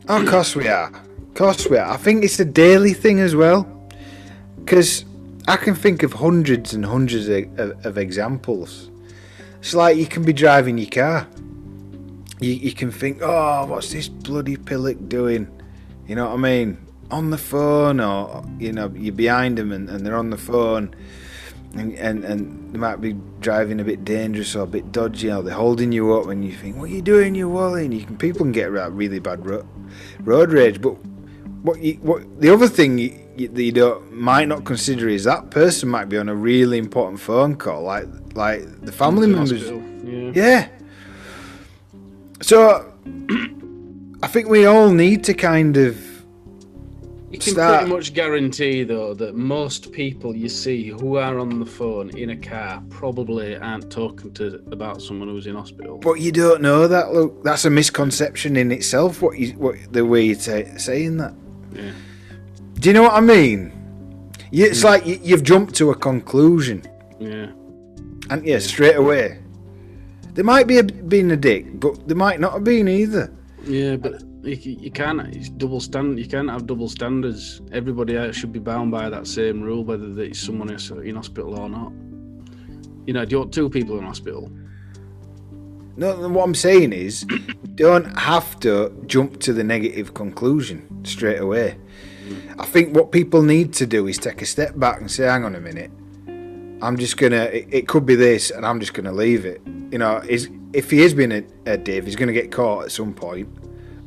Oh, 0.08 0.22
of 0.22 0.28
course 0.28 0.56
we 0.56 0.68
are. 0.68 0.88
Of 0.88 1.34
course 1.36 1.68
we 1.70 1.78
are. 1.78 1.92
I 1.92 1.98
think 1.98 2.24
it's 2.24 2.40
a 2.40 2.46
daily 2.46 2.94
thing 2.94 3.20
as 3.20 3.36
well. 3.36 3.68
Because 4.60 5.06
I 5.48 5.58
can 5.58 5.76
think 5.76 6.04
of 6.04 6.14
hundreds 6.14 6.74
and 6.74 6.86
hundreds 6.86 7.28
of, 7.28 7.60
of, 7.60 7.86
of 7.86 7.98
examples. 7.98 8.90
It's 9.60 9.74
like 9.74 9.98
you 9.98 10.08
can 10.08 10.24
be 10.24 10.34
driving 10.34 10.78
your 10.78 10.90
car. 10.90 11.28
You, 12.40 12.54
you 12.54 12.74
can 12.74 12.92
think, 12.92 13.20
oh, 13.22 13.66
what's 13.66 13.92
this 13.92 14.08
bloody 14.08 14.58
pillock 14.58 14.98
doing? 15.08 15.48
You 16.08 16.16
know 16.16 16.28
what 16.30 16.34
I 16.34 16.38
mean? 16.38 16.78
On 17.12 17.30
the 17.30 17.38
phone, 17.38 18.00
or, 18.00 18.44
you 18.58 18.72
know, 18.72 18.92
you're 18.96 19.14
behind 19.14 19.58
them 19.58 19.72
and, 19.72 19.90
and 19.90 20.06
they're 20.06 20.18
on 20.18 20.32
the 20.32 20.38
phone. 20.38 20.96
And, 21.74 21.94
and, 21.94 22.26
and 22.26 22.74
they 22.74 22.78
might 22.78 23.00
be 23.00 23.16
driving 23.40 23.80
a 23.80 23.84
bit 23.86 24.04
dangerous 24.04 24.56
or 24.58 24.64
a 24.64 24.68
bit 24.68 24.92
dodgy, 24.92 25.32
or 25.32 25.42
they're 25.42 25.54
holding 25.54 25.94
you 25.94 26.14
up, 26.14 26.28
and 26.28 26.44
you 26.44 26.52
think, 26.52 26.76
"What 26.76 26.90
are 26.90 26.94
you 26.94 27.02
doing, 27.02 27.34
you 27.34 27.48
wally?" 27.50 27.86
And 27.86 27.94
you 27.94 28.06
can 28.06 28.18
people 28.18 28.42
can 28.42 28.52
get 28.52 28.70
really 28.72 29.20
bad 29.20 29.46
ro- 29.46 29.66
road 30.20 30.52
rage. 30.52 30.82
But 30.82 30.96
what 31.64 31.80
you, 31.80 31.94
what 32.02 32.42
the 32.42 32.50
other 32.50 32.68
thing 32.68 32.98
you, 32.98 33.18
you, 33.38 33.48
that 33.48 33.64
you 33.64 33.72
don't 33.72 34.12
might 34.12 34.50
not 34.50 34.66
consider 34.66 35.08
is 35.08 35.24
that 35.24 35.50
person 35.50 35.88
might 35.88 36.10
be 36.10 36.18
on 36.18 36.28
a 36.28 36.36
really 36.36 36.78
important 36.78 37.22
phone 37.22 37.56
call, 37.56 37.84
like 37.84 38.08
like 38.34 38.64
the 38.82 38.92
family 38.92 39.28
To 39.28 39.34
members. 39.34 39.52
hospital, 39.62 39.82
Yeah. 40.04 40.32
Yeah. 40.36 40.68
So 42.42 42.94
I 44.24 44.28
think 44.28 44.50
we 44.50 44.66
all 44.66 44.90
need 44.92 45.24
to 45.26 45.34
kind 45.34 45.78
of 45.78 45.98
can 47.42 47.54
Start- 47.54 47.80
pretty 47.80 47.94
much 47.94 48.14
guarantee, 48.14 48.84
though, 48.84 49.14
that 49.16 49.36
most 49.36 49.92
people 49.92 50.36
you 50.36 50.50
see 50.50 50.90
who 50.90 51.18
are 51.18 51.40
on 51.40 51.60
the 51.60 51.66
phone 51.66 52.16
in 52.18 52.30
a 52.32 52.38
car 52.38 52.82
probably 52.90 53.56
aren't 53.56 53.92
talking 53.92 54.32
to 54.34 54.64
about 54.72 55.02
someone 55.02 55.28
who's 55.28 55.48
in 55.48 55.56
hospital. 55.56 55.98
But 55.98 56.20
you 56.20 56.32
don't 56.32 56.62
know 56.62 56.88
that. 56.88 57.14
Look, 57.14 57.44
that's 57.44 57.66
a 57.66 57.70
misconception 57.70 58.56
in 58.56 58.72
itself. 58.72 59.22
What 59.22 59.38
you, 59.38 59.54
what 59.54 59.76
the 59.92 60.06
way 60.06 60.24
you're 60.24 60.36
saying 60.36 61.18
that. 61.18 61.34
Yeah. 61.74 61.92
Do 62.76 62.90
you 62.90 62.94
know 62.94 63.04
what 63.04 63.14
I 63.14 63.22
mean? 63.22 63.72
It's 64.52 64.82
hmm. 64.82 64.88
like 64.88 65.06
you, 65.06 65.20
you've 65.22 65.44
jumped 65.44 65.76
to 65.76 65.92
a 65.92 65.96
conclusion, 65.96 66.84
Yeah. 67.20 67.52
and 68.30 68.46
yeah, 68.46 68.60
straight 68.60 68.96
away. 68.96 69.40
There 70.34 70.46
might 70.46 70.68
be 70.68 70.78
a, 70.78 70.84
been 70.84 71.32
a 71.32 71.38
dick, 71.38 71.80
but 71.80 72.08
there 72.08 72.18
might 72.18 72.40
not 72.40 72.54
have 72.54 72.64
been 72.64 72.88
either. 72.88 73.32
Yeah, 73.66 73.98
but 73.98 74.24
you, 74.44 74.78
you 74.80 74.92
can't. 74.92 75.22
It's 75.36 75.50
double 75.50 75.80
stand. 75.80 76.20
You 76.20 76.28
can't 76.28 76.50
have 76.50 76.66
double 76.66 76.90
standards. 76.90 77.62
Everybody 77.72 78.18
else 78.18 78.36
should 78.36 78.52
be 78.52 78.60
bound 78.60 78.92
by 78.92 79.10
that 79.10 79.28
same 79.28 79.62
rule, 79.62 79.84
whether 79.84 80.08
it's 80.22 80.40
someone 80.40 80.72
is 80.72 80.90
in 80.92 81.16
hospital 81.16 81.60
or 81.60 81.70
not. 81.70 81.92
You 83.06 83.14
know, 83.14 83.26
do 83.26 83.36
you 83.36 83.40
want 83.40 83.54
two 83.54 83.70
people 83.70 83.98
in 83.98 84.04
hospital? 84.04 84.52
No, 85.98 86.30
what 86.30 86.44
I'm 86.44 86.56
saying 86.56 86.94
is, 86.94 87.26
don't 87.76 88.06
have 88.18 88.60
to 88.62 88.92
jump 89.06 89.40
to 89.42 89.54
the 89.54 89.64
negative 89.64 90.14
conclusion 90.14 91.06
straight 91.06 91.40
away. 91.40 91.78
I 92.58 92.66
think 92.66 92.96
what 92.96 93.12
people 93.12 93.42
need 93.42 93.74
to 93.74 93.86
do 93.86 94.08
is 94.08 94.18
take 94.18 94.42
a 94.42 94.46
step 94.46 94.78
back 94.80 95.02
and 95.02 95.12
say, 95.12 95.26
"Hang 95.26 95.44
on 95.44 95.56
a 95.56 95.60
minute, 95.60 95.92
I'm 96.82 96.98
just 96.98 97.18
gonna. 97.18 97.44
It, 97.44 97.68
it 97.72 97.88
could 97.88 98.06
be 98.06 98.16
this, 98.16 98.52
and 98.52 98.66
I'm 98.66 98.80
just 98.80 98.94
gonna 98.94 99.12
leave 99.12 99.46
it." 99.46 99.62
You 99.92 99.98
know, 99.98 100.18
is 100.28 100.50
if 100.74 100.90
he 100.90 101.02
is 101.02 101.14
being 101.14 101.32
a, 101.32 101.44
a 101.66 101.78
div, 101.78 102.06
he's 102.06 102.16
gonna 102.16 102.34
get 102.34 102.52
caught 102.52 102.86
at 102.86 102.92
some 102.92 103.14
point 103.14 103.50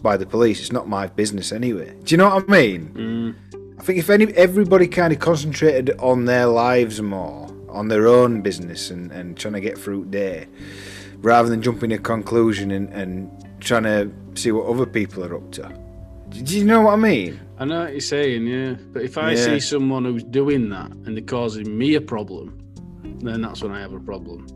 by 0.05 0.17
the 0.17 0.27
police. 0.27 0.61
It's 0.61 0.71
not 0.71 0.87
my 0.87 1.09
business 1.09 1.51
anyway. 1.51 1.97
Do 2.05 2.13
you 2.13 2.19
know 2.19 2.29
what 2.29 2.45
I 2.49 2.53
mean? 2.53 3.35
Mm. 3.55 3.81
I 3.81 3.83
think 3.83 3.99
if 3.99 4.09
any 4.11 4.27
everybody 4.35 4.87
kind 4.87 5.13
of 5.13 5.19
concentrated 5.19 5.91
on 5.99 6.27
their 6.27 6.47
lives 6.47 7.03
more, 7.03 7.49
on 7.69 7.89
their 7.89 8.07
own 8.07 8.43
business, 8.43 8.91
and, 8.91 9.11
and 9.11 9.37
trying 9.37 9.55
to 9.55 9.61
get 9.61 9.77
through 9.77 10.05
day, 10.05 10.47
rather 11.23 11.49
than 11.49 11.61
jumping 11.61 11.91
to 11.91 11.97
a 11.97 11.99
conclusion 11.99 12.71
and, 12.71 12.89
and 12.93 13.29
trying 13.59 13.83
to 13.83 14.13
see 14.41 14.53
what 14.53 14.67
other 14.67 14.87
people 14.87 15.25
are 15.25 15.35
up 15.35 15.51
to. 15.53 15.63
Do 16.31 16.59
you 16.59 16.65
know 16.65 16.83
what 16.83 16.93
I 16.93 16.97
mean? 16.97 17.41
I 17.59 17.65
know 17.65 17.81
what 17.85 17.93
you're 17.93 18.01
saying, 18.01 18.47
yeah. 18.47 18.75
But 18.93 19.03
if 19.03 19.17
I 19.17 19.33
Yeah. 19.33 19.45
see 19.45 19.61
someone 19.61 20.05
who's 20.05 20.25
doing 20.25 20.69
that 20.71 20.91
and 20.91 21.17
they're 21.17 21.25
causing 21.25 21.77
me 21.77 21.95
a 21.95 22.01
problem, 22.01 22.59
then 23.21 23.41
that's 23.41 23.63
when 23.63 23.73
I 23.73 23.81
have 23.81 23.93
a 23.95 24.01
problem. 24.01 24.47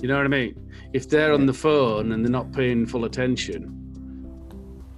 You 0.00 0.08
know 0.08 0.16
what 0.16 0.26
I 0.26 0.28
mean? 0.28 0.54
If 0.92 1.08
they're 1.08 1.32
on 1.32 1.46
the 1.46 1.54
phone 1.54 2.12
and 2.12 2.24
they're 2.24 2.30
not 2.30 2.52
paying 2.52 2.84
full 2.86 3.04
attention, 3.04 3.83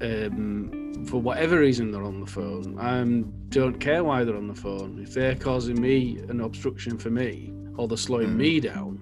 um, 0.00 1.04
for 1.06 1.20
whatever 1.20 1.58
reason 1.60 1.90
they're 1.90 2.02
on 2.04 2.20
the 2.20 2.26
phone, 2.26 2.78
I 2.78 3.02
don't 3.50 3.78
care 3.80 4.04
why 4.04 4.24
they're 4.24 4.36
on 4.36 4.48
the 4.48 4.54
phone. 4.54 4.98
If 5.02 5.14
they're 5.14 5.34
causing 5.34 5.80
me 5.80 6.18
an 6.28 6.40
obstruction 6.40 6.98
for 6.98 7.10
me 7.10 7.52
or 7.76 7.88
they're 7.88 7.96
slowing 7.96 8.28
Mm. 8.30 8.36
me 8.36 8.60
down, 8.60 9.00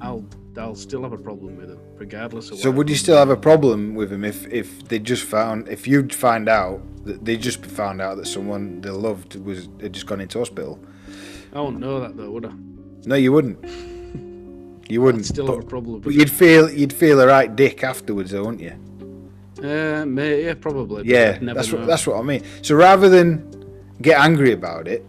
I'll 0.00 0.24
I'll 0.56 0.74
still 0.74 1.02
have 1.02 1.12
a 1.12 1.18
problem 1.18 1.56
with 1.56 1.68
them, 1.68 1.78
regardless 1.96 2.50
of. 2.50 2.58
So 2.58 2.70
would 2.72 2.88
you 2.90 2.96
still 2.96 3.16
have 3.16 3.30
a 3.30 3.36
problem 3.36 3.94
with 3.94 4.10
them 4.10 4.24
if 4.24 4.46
if 4.52 4.88
they 4.88 4.98
just 4.98 5.22
found 5.24 5.68
if 5.68 5.86
you'd 5.86 6.12
find 6.14 6.48
out 6.48 6.80
that 7.04 7.24
they 7.24 7.36
just 7.36 7.64
found 7.64 8.00
out 8.00 8.16
that 8.16 8.26
someone 8.26 8.80
they 8.80 8.90
loved 8.90 9.36
was 9.36 9.68
had 9.80 9.92
just 9.92 10.06
gone 10.06 10.20
into 10.20 10.38
hospital? 10.38 10.78
I 11.52 11.60
won't 11.60 11.78
know 11.80 12.00
that 12.00 12.16
though, 12.16 12.30
would 12.30 12.46
I? 12.46 12.52
No, 13.06 13.14
you 13.14 13.32
wouldn't. 13.32 13.58
You 14.90 15.02
I'd 15.02 15.04
wouldn't. 15.04 15.26
still 15.26 15.46
but, 15.46 15.56
have 15.56 15.64
a 15.64 15.66
problem. 15.66 16.00
but 16.00 16.14
you'd 16.14 16.30
feel 16.30 16.70
you'd 16.70 16.94
feel 16.94 17.20
a 17.20 17.26
right 17.26 17.54
dick 17.54 17.84
afterwards, 17.84 18.30
though, 18.30 18.44
wouldn't 18.44 18.62
you? 18.62 18.72
Uh, 19.62 20.04
may, 20.06 20.44
yeah, 20.44 20.54
probably. 20.54 21.04
Yeah, 21.06 21.38
never 21.40 21.54
that's 21.54 21.72
know. 21.72 21.78
what 21.78 21.86
that's 21.86 22.06
what 22.06 22.16
I 22.18 22.22
mean. 22.22 22.42
So 22.62 22.74
rather 22.76 23.08
than 23.08 23.44
get 24.00 24.20
angry 24.20 24.52
about 24.52 24.86
it, 24.86 25.04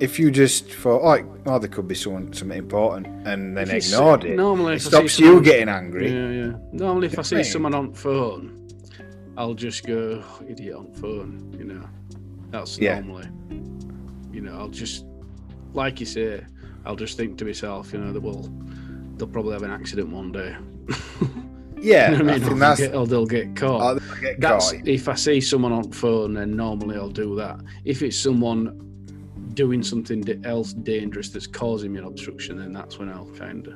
if 0.00 0.18
you 0.18 0.30
just 0.30 0.70
thought, 0.72 1.02
oh, 1.02 1.40
oh 1.46 1.58
there 1.58 1.68
could 1.68 1.86
be 1.86 1.94
someone 1.94 2.32
something 2.32 2.58
important, 2.58 3.06
and 3.26 3.56
then 3.56 3.68
If 3.70 3.90
you 3.90 3.94
ignored 3.96 4.24
it, 4.24 4.36
normally 4.36 4.76
it 4.76 4.80
see 4.80 4.88
stops 4.88 5.18
you 5.18 5.40
getting 5.42 5.68
angry. 5.68 6.10
Yeah, 6.10 6.28
yeah. 6.30 6.52
Normally, 6.72 7.08
if 7.08 7.18
I 7.18 7.22
see 7.22 7.36
Right. 7.36 7.46
someone 7.46 7.74
on 7.74 7.92
phone, 7.92 8.66
I'll 9.36 9.54
just 9.54 9.86
go 9.86 10.22
"Oh, 10.24 10.44
idiot 10.48 10.76
on 10.76 10.92
phone. 10.94 11.54
You 11.58 11.64
know, 11.64 11.84
that's 12.50 12.78
Yeah. 12.78 13.00
normally. 13.00 13.28
You 14.32 14.40
know, 14.40 14.54
I'll 14.58 14.68
just 14.68 15.04
like 15.74 16.00
you 16.00 16.06
say, 16.06 16.40
I'll 16.86 16.96
just 16.96 17.16
think 17.18 17.36
to 17.38 17.44
myself, 17.44 17.92
you 17.92 17.98
know, 18.00 18.12
that 18.12 18.20
well, 18.22 18.50
they'll 19.16 19.28
probably 19.28 19.52
have 19.52 19.62
an 19.62 19.70
accident 19.70 20.08
one 20.10 20.32
day. 20.32 20.56
Yeah, 21.80 22.10
You 22.12 22.18
know 22.18 22.24
I 22.24 22.32
mean, 22.34 22.40
think 22.40 22.52
or, 22.52 22.58
that's. 22.58 22.80
they'll 22.80 22.88
get, 22.90 22.96
or 22.96 23.06
they'll 23.06 23.26
get 23.26 23.56
caught. 23.56 23.98
they'll 24.00 24.20
get 24.20 24.40
That's 24.40 24.72
caught. 24.72 24.86
if 24.88 25.08
I 25.08 25.14
see 25.14 25.40
someone 25.40 25.72
on 25.72 25.90
phone, 25.92 26.34
then 26.34 26.54
normally 26.56 26.96
I'll 26.96 27.08
do 27.08 27.34
that. 27.36 27.60
If 27.84 28.02
it's 28.02 28.16
someone 28.18 28.86
doing 29.54 29.82
something 29.82 30.22
else 30.44 30.72
dangerous 30.72 31.30
that's 31.30 31.46
causing 31.46 31.92
me 31.92 31.98
an 31.98 32.04
obstruction, 32.04 32.58
then 32.58 32.72
that's 32.72 32.98
when 32.98 33.08
I'll 33.08 33.30
kind 33.36 33.66
of 33.66 33.74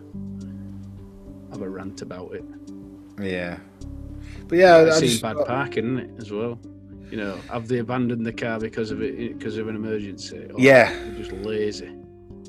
have 1.50 1.62
a 1.62 1.68
rant 1.68 2.02
about 2.02 2.32
it. 2.34 2.44
Yeah, 3.20 3.58
but 4.48 4.58
yeah, 4.58 4.76
I 4.94 5.00
just, 5.00 5.22
bad 5.22 5.36
parking, 5.46 5.98
isn't 5.98 6.10
it, 6.10 6.20
as 6.20 6.30
well? 6.30 6.58
You 7.10 7.18
know, 7.18 7.36
have 7.50 7.68
they 7.68 7.78
abandoned 7.78 8.26
the 8.26 8.32
car 8.32 8.58
because 8.58 8.90
of 8.90 9.00
it 9.02 9.38
because 9.38 9.56
of 9.56 9.68
an 9.68 9.76
emergency? 9.76 10.46
Or 10.52 10.58
Yeah. 10.60 10.92
just 11.16 11.32
lazy. 11.32 11.90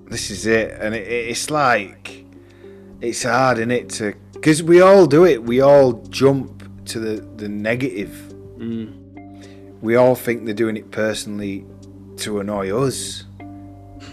this 0.10 0.32
is 0.32 0.46
it, 0.48 0.76
and 0.82 0.96
it, 0.96 1.08
it's 1.08 1.50
like 1.50 2.26
it's 3.02 3.24
hard, 3.24 3.60
is 3.60 3.68
it, 3.70 3.90
to 3.90 4.14
because 4.36 4.62
we 4.62 4.82
all 4.82 5.08
do 5.08 5.26
it. 5.26 5.44
We 5.44 5.62
all 5.62 5.94
jump 6.10 6.86
to 6.86 7.00
the 7.00 7.22
the 7.38 7.50
negative. 7.50 8.34
Mm. 8.58 9.82
we 9.82 9.98
all 9.98 10.16
think 10.16 10.46
they're 10.46 10.54
doing 10.54 10.78
it 10.78 10.90
personally 10.92 11.66
to 12.18 12.40
annoy 12.40 12.72
us. 12.72 13.26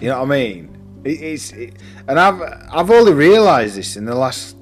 You 0.00 0.08
know 0.08 0.18
what 0.18 0.24
I 0.24 0.38
mean? 0.38 1.02
It, 1.04 1.20
it's 1.22 1.52
it, 1.52 1.74
and 2.08 2.18
I've 2.18 2.40
I've 2.72 2.90
only 2.90 3.12
realised 3.12 3.76
this 3.76 3.96
in 3.96 4.04
the 4.04 4.14
last. 4.14 4.56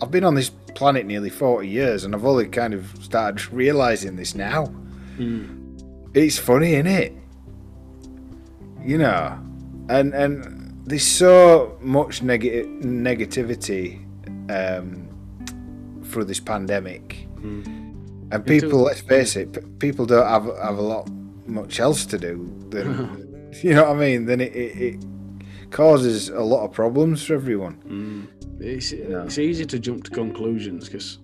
I've 0.00 0.10
been 0.10 0.24
on 0.24 0.34
this 0.34 0.50
planet 0.74 1.06
nearly 1.06 1.30
forty 1.30 1.68
years, 1.68 2.04
and 2.04 2.14
I've 2.14 2.24
only 2.24 2.46
kind 2.46 2.74
of 2.74 2.96
started 3.02 3.52
realising 3.52 4.16
this 4.16 4.34
now. 4.34 4.66
Mm. 5.16 5.60
It's 6.14 6.38
funny, 6.38 6.74
isn't 6.74 6.86
it? 6.86 7.12
You 8.82 8.98
know, 8.98 9.38
and 9.88 10.14
and 10.14 10.82
there's 10.86 11.06
so 11.06 11.78
much 11.80 12.22
negative 12.22 12.66
negativity 12.66 14.03
um, 14.50 15.08
through 16.04 16.24
this 16.24 16.40
pandemic. 16.40 17.26
Mm. 17.40 17.82
And 18.32 18.46
people, 18.46 18.80
let's 18.80 19.00
face 19.00 19.36
it, 19.36 19.78
people 19.78 20.06
don't 20.06 20.26
have 20.26 20.44
have 20.62 20.78
a 20.78 20.82
lot 20.82 21.08
much 21.46 21.78
else 21.78 22.06
to 22.06 22.18
do 22.18 22.50
than 22.70 23.30
you 23.62 23.74
know 23.74 23.84
what 23.84 23.96
I 23.96 24.00
mean. 24.00 24.26
Then 24.26 24.40
it, 24.40 24.54
it, 24.54 24.94
it 24.94 25.04
causes 25.70 26.28
a 26.30 26.40
lot 26.40 26.64
of 26.64 26.72
problems 26.72 27.24
for 27.24 27.34
everyone. 27.34 27.76
Mm. 27.86 28.60
It's, 28.60 28.92
Yeah. 28.92 29.24
it's 29.24 29.38
easy 29.38 29.66
to 29.66 29.78
jump 29.78 30.04
to 30.04 30.10
conclusions 30.10 30.86
because 30.88 31.18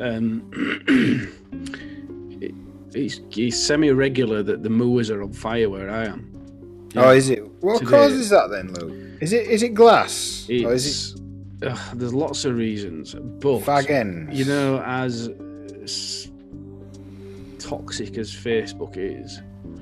um, 0.00 0.50
it, 2.40 2.54
it's, 2.94 3.20
it's 3.36 3.58
semi-regular 3.58 4.42
that 4.42 4.62
the 4.62 4.70
moors 4.70 5.10
are 5.10 5.22
on 5.22 5.32
fire 5.32 5.68
where 5.70 5.90
I 5.90 6.06
am. 6.06 6.32
Oh, 6.96 7.10
is 7.10 7.28
it? 7.30 7.46
What 7.60 7.78
Today- 7.80 7.90
causes 7.90 8.30
that 8.30 8.50
then, 8.50 8.72
Luke? 8.74 8.94
Is 9.20 9.32
it 9.32 9.46
is 9.46 9.62
it 9.62 9.70
glass 9.74 10.46
or 10.50 10.74
is 10.74 10.86
It's, 10.86 11.15
ugh, 11.62 11.78
there's 11.94 12.14
lots 12.14 12.44
of 12.44 12.56
reasons, 12.56 13.14
but 13.14 13.56
it 13.56 13.64
fag 13.64 13.90
ends? 13.90 14.38
you 14.38 14.44
know, 14.44 14.82
as 14.82 15.30
s- 15.82 16.28
toxic 17.58 18.18
as 18.18 18.30
Facebook 18.32 18.94
is, 18.96 19.40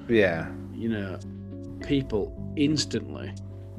Yeah. 0.08 0.48
you 0.74 0.88
know, 0.88 1.18
people 1.86 2.32
instantly 2.56 3.32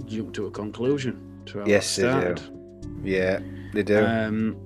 jump 0.05 0.33
to 0.33 0.45
a 0.47 0.51
conclusion. 0.51 1.17
To 1.47 1.59
how 1.59 1.65
Yes, 1.65 1.95
they 1.95 2.03
do. 2.03 2.35
Yeah, 3.03 3.39
they 3.73 3.83
do. 3.83 4.03
Um, 4.03 4.57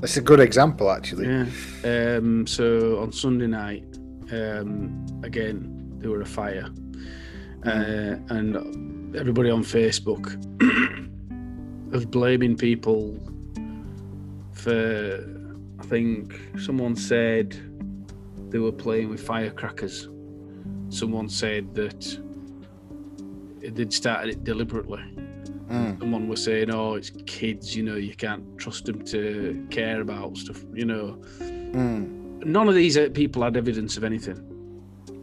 That's 0.00 0.16
a 0.16 0.20
good 0.20 0.40
example, 0.40 0.90
actually. 0.90 1.26
Yeah. 1.26 2.16
Um, 2.16 2.46
so 2.46 2.98
on 2.98 3.12
Sunday 3.12 3.46
night, 3.46 3.84
um, 4.32 5.06
again, 5.22 5.92
there 6.00 6.10
were 6.10 6.20
a 6.22 6.26
fire. 6.26 6.68
Uh, 7.64 8.16
and 8.28 9.16
everybody 9.16 9.48
on 9.50 9.62
Facebook 9.62 10.26
was 11.94 12.06
blaming 12.06 12.56
people 12.56 13.18
for, 14.52 15.24
I 15.78 15.82
think 15.84 16.40
someone 16.58 16.96
said 16.96 17.56
they 18.50 18.58
were 18.58 18.72
playing 18.72 19.10
with 19.10 19.24
firecrackers. 19.24 20.08
Someone 20.88 21.28
said 21.28 21.74
that 21.74 22.20
they'd 23.60 23.92
started 23.92 24.30
it 24.30 24.44
deliberately. 24.44 25.02
Mm. 25.68 25.98
Someone 25.98 26.28
was 26.28 26.44
saying, 26.44 26.70
"Oh, 26.70 26.94
it's 26.94 27.10
kids. 27.26 27.74
You 27.74 27.84
know, 27.84 27.96
you 27.96 28.14
can't 28.14 28.44
trust 28.58 28.84
them 28.84 29.02
to 29.06 29.66
care 29.70 30.00
about 30.02 30.36
stuff. 30.36 30.62
You 30.74 30.84
know." 30.84 31.18
Mm. 31.40 32.44
None 32.44 32.68
of 32.68 32.74
these 32.74 32.98
people 33.14 33.42
had 33.42 33.56
evidence 33.56 33.96
of 33.96 34.04
anything. 34.04 34.38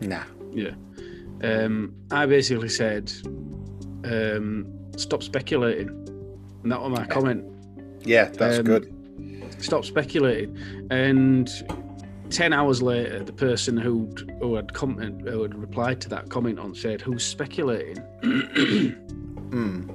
Nah. 0.02 0.24
Yeah. 0.54 0.74
Um, 1.44 1.94
I 2.12 2.26
basically 2.26 2.70
said, 2.70 3.12
um, 4.04 4.68
"Stop 4.98 5.22
speculating," 5.22 6.01
and 6.64 6.72
that 6.72 6.82
was 6.82 6.92
my 6.92 7.06
comment. 7.06 7.46
Yeah, 8.04 8.26
that's 8.30 8.60
Um, 8.60 8.66
good. 8.66 8.94
Stop 9.60 9.86
speculating. 9.86 10.58
And 10.90 11.50
ten 12.30 12.54
hours 12.54 12.82
later, 12.82 13.24
the 13.24 13.34
person 13.34 13.78
who 13.78 14.10
who 14.40 14.56
had 14.56 14.74
comment 14.74 15.28
who 15.28 15.42
had 15.44 15.54
replied 15.56 16.02
to 16.02 16.10
that 16.10 16.30
comment 16.30 16.60
on 16.60 16.74
said, 16.74 17.02
"Who's 17.02 17.24
speculating?" 17.24 17.98
Mm. 19.52 19.90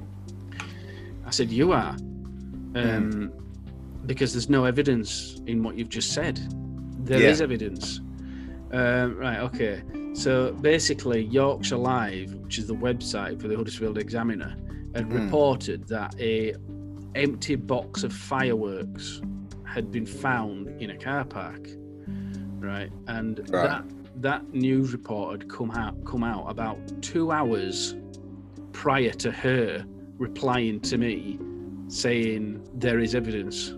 I 1.25 1.31
said, 1.31 1.51
"You 1.51 1.73
are," 1.73 1.97
um, 2.75 3.33
because 4.05 4.33
there's 4.35 4.51
no 4.51 4.65
evidence 4.67 5.41
in 5.47 5.63
what 5.63 5.77
you've 5.77 5.89
just 5.89 6.13
said. 6.13 6.39
There 7.05 7.21
is 7.23 7.39
Yeah. 7.41 7.45
evidence. 7.45 8.01
Um, 8.73 9.17
right. 9.17 9.39
Okay. 9.41 9.83
So 10.13 10.53
basically, 10.61 11.25
Yorkshire 11.25 11.77
Live, 11.79 12.35
which 12.35 12.59
is 12.59 12.67
the 12.67 12.75
website 12.75 13.41
for 13.41 13.49
the 13.49 13.57
Huddersfield 13.57 13.97
Examiner, 13.99 14.55
had 14.97 15.07
Hmm. 15.07 15.25
reported 15.25 15.87
that 15.89 16.15
a 16.19 16.55
empty 17.15 17.55
box 17.55 18.03
of 18.03 18.13
fireworks 18.13 19.21
had 19.65 19.91
been 19.91 20.07
found 20.07 20.69
in 20.81 20.91
a 20.91 20.97
car 20.97 21.25
park. 21.25 21.69
Right, 22.59 22.91
and 23.07 23.39
Right. 23.51 23.51
that 23.69 23.85
that 24.23 24.55
news 24.55 24.93
report 24.93 25.33
had 25.43 25.51
come 25.51 25.71
out 25.73 26.03
come 26.07 26.25
out 26.25 26.47
about 26.49 26.79
two 27.03 27.31
hours 27.31 27.95
prior 28.73 29.11
to 29.11 29.31
her 29.31 29.85
replying 30.19 30.81
to 30.81 30.97
me 30.97 31.39
saying 31.89 32.61
there 32.75 32.99
is 32.99 33.15
evidence. 33.15 33.75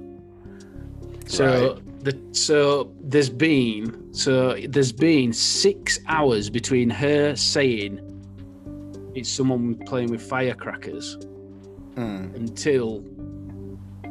So 1.26 1.80
the 2.04 2.16
so 2.30 2.92
there's 3.02 3.28
been 3.30 4.14
so 4.14 4.56
there's 4.68 4.92
been 4.92 5.32
six 5.32 5.98
hours 6.06 6.48
between 6.48 6.88
her 6.90 7.34
saying 7.34 8.00
it's 9.18 9.28
someone 9.30 9.74
playing 9.86 10.10
with 10.10 10.22
firecrackers 10.22 11.16
Mm. 11.96 12.32
until 12.36 13.02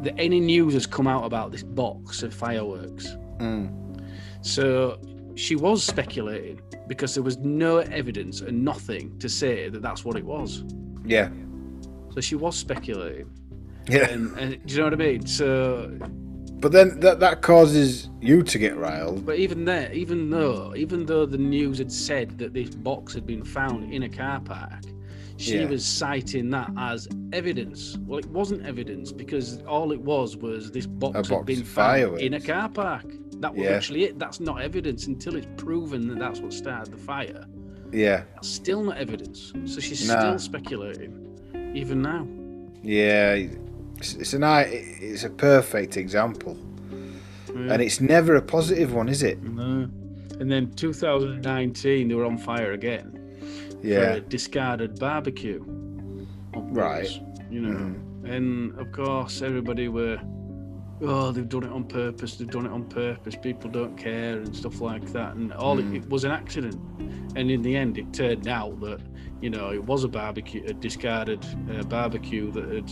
the, 0.04 0.14
any 0.18 0.42
news 0.42 0.74
has 0.74 0.86
come 0.86 1.08
out 1.08 1.24
about 1.24 1.52
this 1.54 1.64
box 1.64 2.22
of 2.22 2.34
fireworks. 2.34 3.16
Mm. 3.40 3.72
So 4.42 5.00
she 5.36 5.56
was 5.56 5.84
speculating 5.86 6.60
because 6.88 7.14
there 7.14 7.24
was 7.24 7.38
no 7.38 7.78
evidence 7.78 8.42
and 8.42 8.64
nothing 8.66 9.18
to 9.20 9.30
say 9.30 9.70
that 9.70 9.82
that's 9.82 10.04
what 10.04 10.18
it 10.18 10.26
was. 10.26 10.66
Yeah. 11.06 11.30
So 12.14 12.20
she 12.20 12.36
was 12.36 12.58
speculating. 12.58 13.30
Yeah. 13.88 14.10
And, 14.10 14.38
and 14.38 14.66
do 14.66 14.74
you 14.74 14.80
know 14.80 14.86
what 14.88 14.94
I 14.94 14.98
mean? 14.98 15.26
So, 15.26 15.90
But 16.60 16.74
then 16.74 17.00
that 17.00 17.22
that 17.22 17.42
causes 17.42 18.10
you 18.20 18.44
to 18.44 18.58
get 18.58 18.76
riled. 18.76 19.26
but 19.26 19.38
even 19.38 19.64
there, 19.64 19.90
even 19.94 20.30
though, 20.30 20.74
even 20.76 21.06
though 21.06 21.26
the 21.26 21.38
news 21.38 21.78
had 21.78 21.92
said 21.92 22.38
that 22.40 22.54
this 22.54 22.72
box 22.72 23.14
had 23.14 23.26
been 23.26 23.46
found 23.46 23.94
in 23.94 24.04
a 24.04 24.10
car 24.10 24.42
park, 24.42 24.82
she 25.38 25.60
Yeah. 25.60 25.66
was 25.70 25.86
citing 25.86 26.50
that 26.50 26.72
as 26.78 27.08
evidence. 27.32 27.98
Well, 28.06 28.20
it 28.20 28.26
wasn't 28.28 28.66
evidence 28.66 29.12
because 29.12 29.62
all 29.68 29.92
it 29.92 30.02
was 30.02 30.36
was 30.36 30.72
this 30.72 30.86
box, 30.88 31.30
A 31.30 31.36
had 31.36 31.46
been 31.46 31.64
found 31.64 32.20
in 32.20 32.34
a 32.34 32.42
car 32.42 32.70
park. 32.70 33.06
That 33.40 33.54
was 33.54 33.64
Yeah. 33.64 33.72
actually 33.72 34.04
it. 34.06 34.18
That's 34.20 34.40
not 34.40 34.62
evidence 34.62 35.06
until 35.08 35.36
it's 35.36 35.48
proven 35.58 36.08
that 36.08 36.18
that's 36.20 36.40
what 36.42 36.54
started 36.54 36.92
the 36.94 36.98
fire. 36.98 37.46
Yeah. 37.94 38.24
That's 38.34 38.48
still 38.48 38.84
not 38.84 38.98
evidence. 38.98 39.54
So 39.66 39.80
she's 39.80 40.08
Nah. 40.08 40.20
still 40.20 40.40
speculating, 40.40 41.14
even 41.74 42.02
now. 42.02 42.28
Yeah. 42.84 43.36
It's, 43.98 44.16
it's 44.16 44.34
a 44.34 44.68
It's 44.74 45.24
a 45.24 45.30
perfect 45.30 45.98
example, 45.98 46.58
Yeah. 47.54 47.74
and 47.74 47.82
it's 47.82 48.02
never 48.02 48.36
a 48.36 48.42
positive 48.42 48.94
one, 48.94 49.08
is 49.08 49.24
it? 49.24 49.42
No. 49.44 49.88
And 50.40 50.52
then 50.52 50.72
2019, 50.76 52.08
they 52.08 52.16
were 52.16 52.26
on 52.26 52.38
fire 52.38 52.74
again 52.74 53.17
Yeah. 53.88 54.14
a 54.16 54.20
discarded 54.20 55.00
barbecue. 55.00 55.64
Right. 56.56 57.10
You 57.50 57.62
know, 57.62 57.78
Mhm. 57.78 58.30
and 58.36 58.80
of 58.80 58.92
course, 58.92 59.42
everybody 59.42 59.88
were, 59.88 60.20
oh, 61.02 61.32
they've 61.32 61.48
done 61.48 61.64
it 61.64 61.72
on 61.72 61.86
purpose. 61.86 62.36
They've 62.38 62.50
done 62.50 62.66
it 62.66 62.72
on 62.72 62.86
purpose. 62.86 63.36
People 63.42 63.70
don't 63.70 63.96
care 63.98 64.38
and 64.38 64.56
stuff 64.56 64.82
like 64.82 65.06
that. 65.14 65.36
And 65.36 65.54
all 65.54 65.78
Mm. 65.78 65.94
it, 65.96 66.04
it 66.04 66.10
was 66.10 66.24
an 66.24 66.32
accident. 66.32 66.76
And 67.36 67.50
in 67.52 67.62
the 67.62 67.76
end, 67.76 67.98
it 67.98 68.12
turned 68.14 68.48
out 68.48 68.80
that 68.82 69.00
you 69.42 69.50
know 69.50 69.72
it 69.72 69.84
was 69.84 70.04
a 70.04 70.08
barbecue, 70.08 70.64
a 70.68 70.74
discarded 70.74 71.46
uh, 71.72 71.84
barbecue 71.84 72.52
that 72.52 72.68
had 72.74 72.92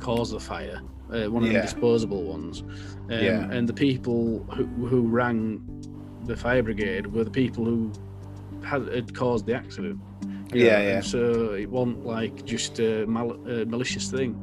caused 0.00 0.34
the 0.34 0.40
fire. 0.40 0.80
Uh, 1.10 1.24
one 1.30 1.42
of 1.42 1.50
Yeah. 1.50 1.60
the 1.60 1.62
disposable 1.62 2.22
ones. 2.24 2.62
Um, 2.62 3.10
Yeah. 3.10 3.50
And 3.50 3.66
the 3.68 3.72
people 3.72 4.44
who, 4.54 4.64
who 4.86 5.08
rang 5.08 5.62
the 6.26 6.36
fire 6.36 6.62
brigade 6.62 7.06
were 7.06 7.24
the 7.24 7.30
people 7.30 7.64
who 7.64 7.90
had, 8.62 8.86
had 8.92 9.14
caused 9.14 9.46
the 9.46 9.54
accident. 9.54 9.98
Yeah, 10.54 10.64
yeah. 10.80 10.96
and 10.96 11.04
so 11.04 11.52
it 11.52 11.68
wasn't 11.70 12.06
like 12.06 12.44
just 12.44 12.78
a 12.80 13.06
mal- 13.06 13.38
uh, 13.46 13.64
malicious 13.66 14.10
thing. 14.10 14.34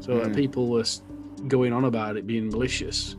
So 0.00 0.12
Mm. 0.20 0.34
people 0.34 0.68
were 0.68 0.84
going 1.48 1.72
on 1.72 1.84
about 1.84 2.16
it 2.16 2.26
being 2.26 2.48
malicious, 2.50 3.16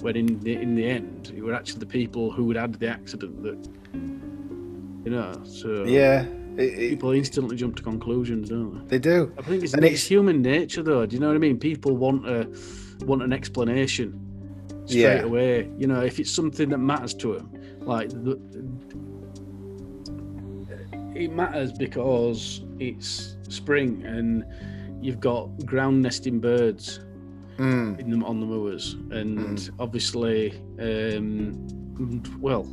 when 0.00 0.16
in 0.16 0.40
the 0.40 0.52
in 0.54 0.74
the 0.74 0.86
end, 0.86 1.32
it 1.36 1.42
were 1.42 1.54
actually 1.54 1.80
the 1.80 1.86
people 1.86 2.30
who 2.30 2.48
had 2.48 2.56
had 2.56 2.74
the 2.74 2.88
accident 2.88 3.42
that, 3.42 3.68
you 5.04 5.10
know. 5.10 5.32
So 5.44 5.84
Yeah. 5.84 6.24
It, 6.56 6.72
it, 6.72 6.88
people 6.90 7.10
instantly 7.10 7.54
jump 7.56 7.76
to 7.76 7.82
conclusions, 7.82 8.48
don't 8.48 8.88
they 8.88 8.96
They 8.96 9.10
do. 9.10 9.30
I 9.38 9.42
think 9.42 9.62
it's, 9.62 9.74
And 9.74 9.84
it's 9.84 9.92
it's- 9.92 10.06
human 10.08 10.40
nature, 10.40 10.82
though. 10.82 11.04
Do 11.04 11.14
you 11.14 11.20
know 11.20 11.26
what 11.28 11.36
I 11.36 11.38
mean? 11.38 11.58
People 11.58 11.96
want 11.98 12.26
a 12.26 12.48
want 13.04 13.22
an 13.22 13.32
explanation 13.34 14.18
straight 14.86 15.00
Yeah. 15.02 15.22
away. 15.30 15.68
You 15.78 15.86
know, 15.86 16.00
if 16.00 16.18
it's 16.18 16.30
something 16.30 16.70
that 16.70 16.78
matters 16.78 17.12
to 17.14 17.34
them, 17.34 17.50
like 17.82 18.08
the, 18.08 18.38
it 21.16 21.32
matters 21.32 21.72
because 21.72 22.62
it's 22.78 23.36
spring 23.48 24.04
and 24.04 24.44
you've 25.00 25.20
got 25.20 25.48
ground 25.66 26.02
nesting 26.02 26.40
birds 26.40 27.00
Mm. 27.58 27.98
in 27.98 28.10
them 28.10 28.22
on 28.22 28.38
the 28.38 28.44
moors, 28.44 28.96
and 29.10 29.70
obviously, 29.78 30.52
um, 30.78 31.56
well, 32.38 32.68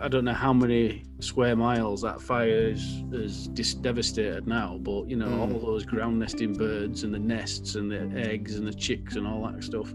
I 0.00 0.08
don't 0.08 0.24
know 0.24 0.32
how 0.32 0.54
many 0.54 1.02
square 1.20 1.54
miles 1.56 2.00
that 2.00 2.22
fire 2.22 2.48
is, 2.72 3.02
is 3.12 3.48
dis- 3.48 3.74
devastated 3.74 4.46
now, 4.46 4.78
but 4.82 5.10
you 5.10 5.16
know, 5.16 5.26
Mm. 5.28 5.52
all 5.52 5.60
those 5.60 5.84
ground 5.84 6.18
nesting 6.18 6.54
birds 6.54 7.02
and 7.04 7.12
the 7.12 7.18
nests 7.18 7.74
and 7.74 7.90
the 7.90 8.00
eggs 8.18 8.56
and 8.56 8.66
the 8.66 8.72
chicks 8.72 9.16
and 9.16 9.26
all 9.26 9.42
that 9.46 9.62
stuff, 9.62 9.92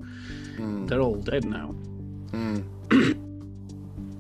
Mm. 0.59 0.87
they're 0.87 1.01
all 1.01 1.15
dead 1.15 1.45
now. 1.45 1.73
Mm. 2.31 2.63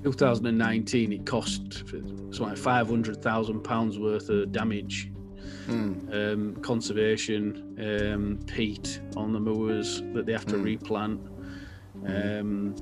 2019, 0.03 1.11
it 1.13 1.25
cost 1.25 1.83
it's 1.93 2.39
like 2.39 2.57
500,000 2.57 3.61
pounds 3.61 3.97
worth 3.99 4.29
of 4.29 4.51
damage 4.51 5.11
Mm. 5.67 6.33
um, 6.33 6.55
conservation, 6.61 7.75
um, 7.79 8.39
peat 8.47 9.01
on 9.15 9.33
the 9.33 9.39
moors 9.39 10.01
that 10.13 10.25
they 10.25 10.31
have 10.31 10.45
to 10.47 10.55
Mm. 10.55 10.63
replant. 10.63 11.21
Um, 12.07 12.75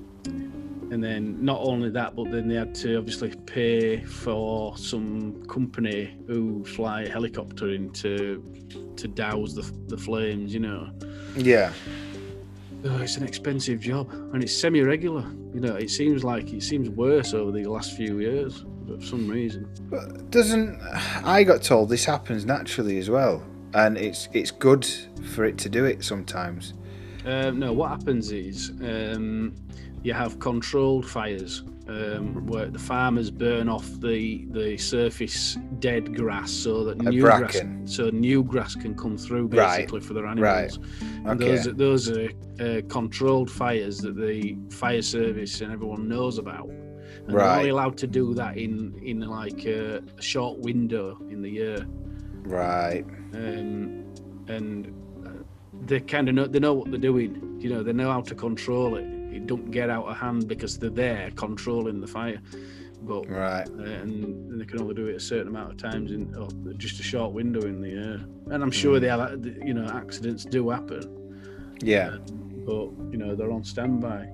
and 0.92 1.04
then 1.04 1.44
not 1.44 1.60
only 1.62 1.90
that, 1.90 2.16
but 2.16 2.32
then 2.32 2.48
they 2.48 2.56
had 2.56 2.74
to 2.76 2.96
obviously 2.98 3.34
pay 3.46 4.02
for 4.04 4.78
some 4.78 5.44
company 5.48 6.16
who 6.28 6.64
fly 6.64 7.02
a 7.04 7.10
helicopter 7.10 7.70
in 7.74 7.90
to, 7.92 8.42
to 8.96 9.08
douse 9.10 9.54
the, 9.54 9.70
the 9.88 9.98
flames, 9.98 10.54
you 10.54 10.62
know. 10.62 10.90
Yeah. 11.36 11.74
Oh, 12.86 13.02
it's 13.02 13.18
an 13.18 13.24
expensive 13.24 13.80
job 13.80 14.12
and 14.12 14.44
it's 14.44 14.56
semi 14.56 14.82
regular. 14.82 15.24
You 15.54 15.62
know, 15.62 15.76
it 15.76 15.90
seems 15.90 16.24
like 16.24 16.54
it 16.54 16.62
seems 16.64 16.90
worse 16.90 17.34
over 17.34 17.52
the 17.52 17.66
last 17.66 17.98
few 17.98 18.20
years 18.20 18.66
for 18.88 19.02
some 19.02 19.28
reason. 19.28 19.68
But 19.90 20.30
doesn't 20.30 20.80
I 21.24 21.44
got 21.44 21.64
told 21.64 21.90
this 21.90 22.06
happens 22.06 22.46
naturally 22.46 22.98
as 23.00 23.10
well, 23.10 23.44
and 23.74 23.98
it's 23.98 24.30
it's 24.34 24.52
good 24.52 24.86
for 25.34 25.46
it 25.46 25.58
to 25.60 25.70
do 25.70 25.86
it 25.86 26.04
sometimes. 26.04 26.74
Um, 27.26 27.60
no, 27.60 27.74
what 27.74 27.90
happens 27.90 28.32
is 28.32 28.70
um, 28.82 29.54
you 30.08 30.14
have 30.14 30.40
controlled 30.40 31.06
fires 31.06 31.64
um, 31.90 32.46
where 32.48 32.68
the 32.78 32.80
farmers 32.80 33.30
burn 33.30 33.68
off 33.68 33.88
the 34.00 34.46
the 34.52 34.78
surface 34.78 35.58
dead 35.80 36.16
grass 36.16 36.50
so 36.52 36.84
that 36.86 36.98
A 37.02 37.10
new 37.10 37.22
grass, 37.24 37.62
so 37.86 38.10
new 38.28 38.42
grass 38.44 38.74
can 38.84 38.94
come 38.96 39.18
through 39.18 39.48
Right, 39.48 39.78
basically 39.78 40.02
for 40.08 40.14
their 40.14 40.26
animals. 40.26 40.80
right. 40.80 40.88
And 41.26 41.42
Okay. 41.42 41.46
those 41.46 41.64
those 41.86 42.04
are 42.18 42.30
uh, 42.66 42.82
controlled 42.98 43.50
fires 43.52 43.98
that 44.00 44.16
the 44.16 44.58
fire 44.82 45.02
service 45.02 45.54
and 45.62 45.72
everyone 45.74 46.08
knows 46.08 46.38
about. 46.38 46.70
And 46.70 47.36
they're 47.38 47.58
only 47.58 47.70
allowed 47.76 47.98
to 48.04 48.08
do 48.08 48.34
that 48.42 48.54
in 48.66 48.74
in 49.12 49.18
like 49.40 49.62
a, 49.66 50.02
a 50.18 50.22
short 50.34 50.56
window 50.60 51.06
in 51.34 51.42
the 51.42 51.50
year 51.62 51.80
Right. 52.60 53.04
um, 53.34 54.06
and 54.56 54.78
uh, 55.28 55.32
they 55.90 56.00
kind 56.00 56.30
of 56.30 56.34
know 56.36 56.48
they 56.54 56.60
know 56.60 56.74
what 56.80 56.88
they're 56.92 57.08
doing. 57.12 57.32
You 57.64 57.70
know, 57.72 57.82
they 57.84 57.94
know 58.02 58.12
how 58.16 58.22
to 58.22 58.36
control 58.36 58.96
it. 59.02 59.08
It 59.38 59.48
don't 59.48 59.70
get 59.72 59.90
out 59.90 60.06
of 60.06 60.18
hand 60.18 60.48
because 60.48 60.78
they're 60.78 60.90
there 60.90 61.32
controlling 61.36 62.02
the 62.02 62.08
fire. 62.08 62.42
But 63.04 63.30
Right. 63.30 63.68
uh, 63.80 63.84
and 63.84 64.60
they 64.60 64.66
can 64.66 64.82
only 64.82 64.96
do 64.96 65.06
it 65.08 65.16
a 65.16 65.20
certain 65.20 65.48
amount 65.50 65.72
of 65.72 65.78
times 65.78 66.12
in 66.12 66.34
oh, 66.36 66.50
just 66.78 67.00
a 67.00 67.04
short 67.04 67.32
window 67.34 67.62
in 67.62 67.80
the 67.80 67.90
year. 67.90 68.26
And 68.52 68.64
I'm 68.64 68.72
sure 68.72 69.00
they 69.00 69.08
have, 69.10 69.46
you 69.66 69.74
know, 69.76 69.86
accidents 69.86 70.44
do 70.46 70.70
happen, 70.70 71.04
Yeah. 71.82 72.18
but 72.66 72.90
you 73.12 73.18
know 73.18 73.36
they're 73.36 73.52
on 73.52 73.64
standby. 73.64 74.28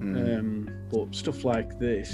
Mm. 0.00 0.38
Um, 0.38 0.68
but 0.90 1.14
stuff 1.14 1.44
like 1.44 1.78
this, 1.78 2.10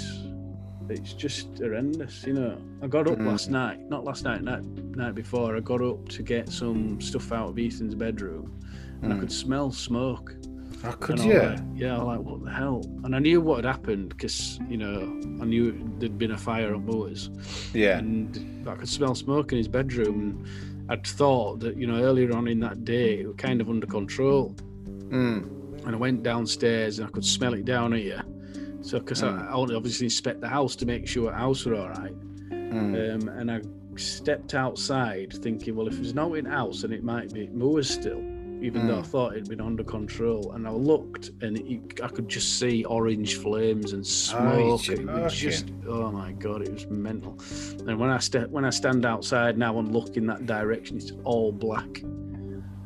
it's 0.89 1.13
just 1.13 1.57
horrendous. 1.57 2.23
You 2.27 2.33
know, 2.33 2.57
I 2.83 2.87
got 2.87 3.07
up 3.09 3.17
Mm. 3.17 3.25
last 3.27 3.49
night, 3.49 3.79
not 3.89 4.03
last 4.05 4.23
night, 4.23 4.43
night, 4.43 4.63
night 4.95 5.15
before. 5.15 5.55
I 5.57 5.59
got 5.59 5.81
up 5.81 6.07
to 6.09 6.21
get 6.23 6.49
some 6.49 7.01
stuff 7.01 7.31
out 7.31 7.49
of 7.49 7.59
Ethan's 7.59 7.95
bedroom, 7.95 8.53
and 9.01 9.11
I 9.11 9.15
Mm. 9.15 9.21
could 9.21 9.31
smell 9.31 9.71
smoke. 9.71 10.35
How 10.83 10.91
could 10.93 11.19
and 11.19 11.21
I 11.21 11.33
you? 11.33 11.39
was 11.39 11.59
like- 11.59 11.59
yeah, 11.75 11.97
I 11.97 12.01
like, 12.01 12.19
what 12.21 12.43
the 12.43 12.51
hell? 12.51 12.81
And 13.03 13.15
I 13.15 13.19
knew 13.19 13.39
what 13.41 13.63
had 13.63 13.65
happened 13.65 14.09
because 14.09 14.59
you 14.69 14.77
know 14.77 15.01
I 15.41 15.45
knew 15.45 15.73
there'd 15.99 16.17
been 16.17 16.31
a 16.31 16.37
fire 16.37 16.73
on 16.73 16.85
Moors, 16.85 17.29
Yeah. 17.73 17.99
and 17.99 18.67
I 18.67 18.75
could 18.75 18.89
smell 18.89 19.13
smoke 19.15 19.51
in 19.51 19.57
his 19.57 19.67
bedroom. 19.67 20.19
And 20.19 20.91
I'd 20.91 21.05
thought 21.05 21.59
that 21.61 21.77
you 21.77 21.87
know 21.87 22.01
earlier 22.01 22.35
on 22.35 22.47
in 22.47 22.59
that 22.61 22.83
day 22.85 23.19
it 23.21 23.27
was 23.27 23.35
kind 23.37 23.61
of 23.61 23.69
under 23.69 23.87
control 23.87 24.55
Mm. 25.09 25.85
and 25.85 25.95
I 25.95 25.97
went 25.97 26.23
downstairs 26.23 26.99
and 26.99 27.07
I 27.07 27.11
could 27.11 27.25
smell 27.25 27.53
it 27.53 27.65
down 27.65 27.91
here. 27.93 28.23
So, 28.81 28.97
because 28.99 29.21
Mm. 29.21 29.39
I, 29.47 29.51
I 29.51 29.75
obviously 29.75 30.05
inspect 30.05 30.41
the 30.41 30.47
house 30.47 30.75
to 30.77 30.85
make 30.85 31.05
sure 31.07 31.29
the 31.29 31.37
house 31.37 31.65
were 31.65 31.75
all 31.75 31.89
right. 31.89 32.13
Mm. 32.49 33.21
Um, 33.23 33.27
and 33.29 33.51
I 33.51 33.61
stepped 33.97 34.55
outside 34.55 35.33
thinking, 35.33 35.75
well, 35.75 35.87
if 35.87 35.95
there's 35.95 36.15
no 36.15 36.33
in 36.35 36.45
house, 36.45 36.81
then 36.81 36.93
it 36.93 37.03
might 37.03 37.31
be 37.33 37.47
moors 37.49 37.89
still, 37.89 38.21
even 38.61 38.87
though 38.87 38.99
I 38.99 39.01
Mm. 39.01 39.05
thought 39.07 39.33
it'd 39.33 39.49
been 39.49 39.59
under 39.61 39.83
control. 39.83 40.51
And 40.53 40.67
I 40.67 40.71
looked 40.71 41.31
and 41.41 41.57
it, 41.57 41.99
I 42.03 42.07
could 42.07 42.29
just 42.29 42.59
see 42.59 42.85
orange 42.85 43.35
flames 43.37 43.93
and 43.93 44.05
smoke. 44.05 44.87
and 44.89 45.09
it 45.09 45.23
was 45.23 45.33
just, 45.35 45.71
oh 45.87 46.11
my 46.11 46.31
God, 46.33 46.61
it 46.61 46.71
was 46.71 46.85
mental. 46.87 47.37
And 47.87 47.99
when 47.99 48.09
I, 48.09 48.19
step 48.19 48.49
when 48.49 48.63
I 48.65 48.69
stand 48.69 49.05
outside 49.05 49.57
now 49.57 49.79
and 49.79 49.91
look 49.91 50.15
in 50.17 50.27
that 50.27 50.45
direction, 50.45 50.97
it's 50.97 51.11
all 51.23 51.51
black. 51.51 52.01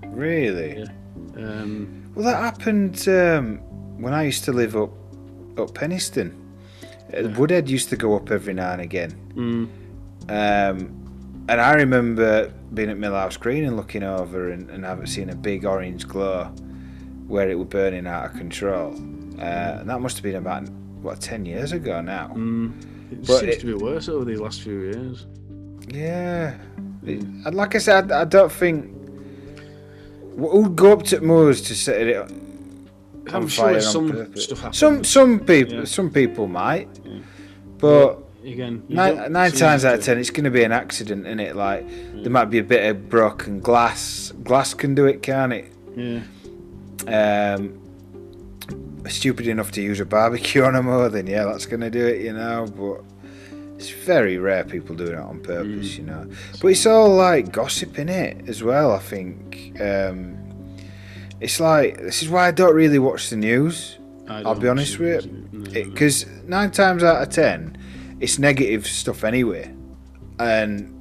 Really? 0.07 0.77
Yeah. 0.79 0.85
Um, 1.43 2.11
Well, 2.15 2.25
that 2.25 2.41
happened 2.41 3.05
um, 3.09 3.57
when 4.01 4.13
I 4.13 4.23
used 4.23 4.45
to 4.45 4.53
live 4.53 4.75
up 4.75 4.91
up 5.57 5.73
Penistone. 5.73 6.31
Uh, 7.13 7.19
Yeah. 7.21 7.37
Woodhead 7.37 7.69
used 7.69 7.89
to 7.89 7.95
go 7.97 8.15
up 8.15 8.31
every 8.31 8.53
now 8.53 8.71
and 8.71 8.81
again. 8.81 9.11
mm, 9.35 9.67
Um, 10.29 11.04
and 11.47 11.61
I 11.61 11.73
remember 11.73 12.51
being 12.73 12.89
at 12.89 12.97
Millhouse 12.97 13.39
Green 13.39 13.63
and 13.65 13.75
looking 13.77 14.03
over 14.03 14.51
and, 14.51 14.69
and 14.69 14.83
having 14.85 15.05
seen 15.05 15.29
a 15.29 15.35
big 15.35 15.65
orange 15.65 16.07
glow 16.07 16.45
where 17.27 17.49
it 17.49 17.55
was 17.55 17.67
burning 17.67 18.07
out 18.07 18.25
of 18.31 18.33
control. 18.37 18.93
Uh, 19.39 19.79
and 19.79 19.89
that 19.89 19.99
must 20.01 20.17
have 20.17 20.23
been 20.23 20.35
about, 20.35 20.67
what, 21.01 21.19
10 21.21 21.45
years 21.45 21.71
ago 21.71 22.01
now? 22.01 22.29
mm, 22.35 22.71
it 23.11 23.25
But 23.27 23.39
seems 23.39 23.53
it- 23.55 23.59
to 23.61 23.65
be 23.67 23.73
worse 23.73 24.07
over 24.09 24.25
the 24.25 24.35
last 24.37 24.61
few 24.61 24.79
years. 24.81 25.25
Yeah. 25.87 26.55
It- 27.05 27.53
like 27.53 27.75
I 27.75 27.79
said, 27.79 28.11
I, 28.11 28.21
I 28.21 28.25
don't 28.25 28.51
think. 28.51 28.91
Who'd 30.37 30.75
go 30.75 30.91
up 30.93 31.03
to 31.03 31.21
Moors 31.21 31.61
to 31.61 31.75
set 31.75 32.01
it 32.07 32.17
on 32.17 32.41
I'm 33.31 33.47
fire 33.47 33.73
sure 33.79 33.81
some 33.81 34.11
purpose? 34.11 34.43
stuff. 34.45 34.75
Some 34.75 35.03
some 35.03 35.39
people 35.39 35.75
Yeah. 35.75 35.83
some 35.85 36.09
people 36.11 36.47
might, 36.47 36.89
Yeah. 37.05 37.19
but 37.77 38.19
again, 38.45 38.83
nine, 38.89 39.31
nine 39.31 39.51
times 39.51 39.83
out 39.85 39.95
of 39.95 40.03
ten, 40.03 40.17
it's 40.17 40.29
going 40.29 40.43
to 40.45 40.51
be 40.51 40.63
an 40.63 40.71
accident, 40.71 41.25
in 41.27 41.39
it? 41.39 41.55
Like 41.55 41.87
there 42.21 42.29
might 42.31 42.45
be 42.45 42.59
a 42.59 42.63
bit 42.63 42.89
of 42.89 43.09
broken 43.09 43.59
glass. 43.59 44.31
Glass 44.43 44.73
can 44.73 44.95
do 44.95 45.05
it, 45.05 45.21
can't 45.21 45.53
it? 45.53 45.71
Yeah, 45.95 47.55
Um, 47.55 47.79
stupid 49.07 49.47
enough 49.47 49.71
to 49.71 49.81
use 49.81 49.99
a 49.99 50.05
barbecue 50.05 50.63
on 50.63 50.75
a 50.75 50.83
mower, 50.83 51.09
then 51.09 51.27
yeah, 51.27 51.45
that's 51.45 51.65
going 51.65 51.81
to 51.81 51.89
do 51.89 52.05
it, 52.05 52.21
you 52.21 52.33
know. 52.33 52.65
But 52.75 53.03
it's 53.77 53.89
very 53.89 54.37
rare 54.37 54.63
people 54.63 54.95
doing 54.95 55.13
it 55.13 55.17
on 55.19 55.39
purpose, 55.41 55.93
Mm. 55.93 55.97
you 55.97 56.03
know. 56.05 56.27
But 56.61 56.67
it's 56.69 56.85
all 56.85 57.09
like 57.15 57.51
gossip 57.51 57.99
in 57.99 58.09
it 58.09 58.47
as 58.49 58.63
well. 58.63 58.91
I 58.91 58.99
think 58.99 59.77
um, 59.81 60.37
it's 61.39 61.59
like 61.59 61.97
this 61.99 62.23
is 62.23 62.29
why 62.29 62.47
I 62.47 62.51
don't 62.51 62.75
really 62.75 62.99
watch 62.99 63.29
the 63.29 63.35
news. 63.37 63.97
I'll 64.27 64.55
be 64.55 64.67
honest 64.67 64.97
with 64.97 65.25
it. 65.25 65.31
No, 65.53 65.59
no. 65.59 65.89
because 65.91 66.25
nine 66.47 66.71
times 66.71 67.03
out 67.03 67.21
of 67.21 67.29
ten, 67.29 67.77
it's 68.19 68.39
negative 68.39 68.87
stuff 68.87 69.23
anyway. 69.23 69.73
And 70.39 70.91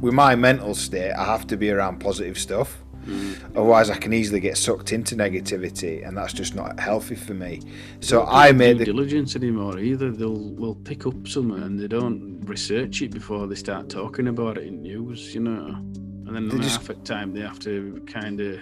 with 0.00 0.14
my 0.14 0.34
mental 0.34 0.74
state, 0.74 1.12
I 1.12 1.24
have 1.24 1.46
to 1.48 1.56
be 1.56 1.70
around 1.70 1.98
positive 1.98 2.38
stuff. 2.38 2.84
Mm. 3.06 3.36
Otherwise, 3.50 3.90
I 3.90 3.96
can 3.96 4.12
easily 4.12 4.40
get 4.40 4.56
sucked 4.56 4.92
into 4.92 5.14
negativity, 5.14 6.06
and 6.06 6.16
that's 6.16 6.32
just 6.32 6.54
not 6.54 6.80
healthy 6.80 7.14
for 7.14 7.34
me. 7.34 7.60
So 8.00 8.24
I 8.24 8.52
made 8.52 8.78
the 8.78 8.86
diligence 8.86 9.36
anymore 9.36 9.78
either. 9.78 10.10
They'll 10.10 10.32
will 10.54 10.74
pick 10.74 11.06
up 11.06 11.28
something 11.28 11.62
and 11.62 11.78
they 11.78 11.86
don't 11.86 12.40
research 12.46 13.02
it 13.02 13.10
before 13.10 13.46
they 13.46 13.56
start 13.56 13.90
talking 13.90 14.28
about 14.28 14.56
it 14.56 14.66
in 14.66 14.82
news, 14.82 15.34
you 15.34 15.40
know. 15.40 15.74
And 16.26 16.34
then 16.34 16.50
just- 16.62 16.78
half 16.78 16.90
at 16.90 17.04
time 17.04 17.34
they 17.34 17.40
have 17.40 17.58
to 17.60 18.02
kind 18.06 18.40
of 18.40 18.60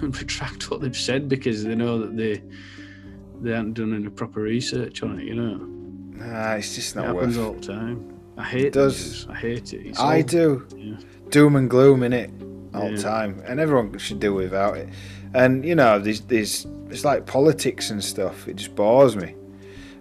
retract 0.02 0.70
what 0.70 0.80
they've 0.82 0.96
said 0.96 1.28
because 1.28 1.64
they 1.64 1.74
know 1.74 1.98
that 1.98 2.16
they 2.16 2.42
they 3.40 3.50
haven't 3.50 3.74
done 3.74 3.94
any 3.94 4.08
proper 4.08 4.40
research 4.40 5.02
on 5.02 5.18
it, 5.20 5.24
you 5.24 5.34
know. 5.34 5.73
Nah, 6.14 6.54
it's 6.54 6.74
just 6.74 6.94
It 6.94 6.98
not 7.00 7.06
happens 7.14 7.36
worth. 7.38 7.46
all 7.46 7.52
the 7.54 7.60
time. 7.66 8.10
I 8.36 8.42
hate 8.44 8.72
does. 8.72 8.98
news. 9.00 9.26
I 9.30 9.34
hate 9.34 9.72
it. 9.72 9.86
It's 9.86 10.00
I 10.00 10.16
all- 10.18 10.22
do 10.22 10.66
Yeah. 10.76 10.94
doom 11.30 11.56
and 11.56 11.68
gloom 11.70 12.02
in 12.02 12.12
it 12.12 12.30
all 12.74 12.88
the 12.90 12.96
Yeah. 12.96 13.02
time, 13.02 13.42
and 13.46 13.60
everyone 13.60 13.96
should 13.98 14.20
do 14.20 14.34
without 14.34 14.76
it. 14.76 14.88
And 15.34 15.64
you 15.64 15.74
know, 15.74 15.98
there's, 15.98 16.20
there's 16.22 16.66
it's 16.90 17.04
like 17.04 17.26
politics 17.26 17.90
and 17.90 18.02
stuff. 18.02 18.46
It 18.48 18.56
just 18.56 18.74
bores 18.76 19.16
me. 19.16 19.34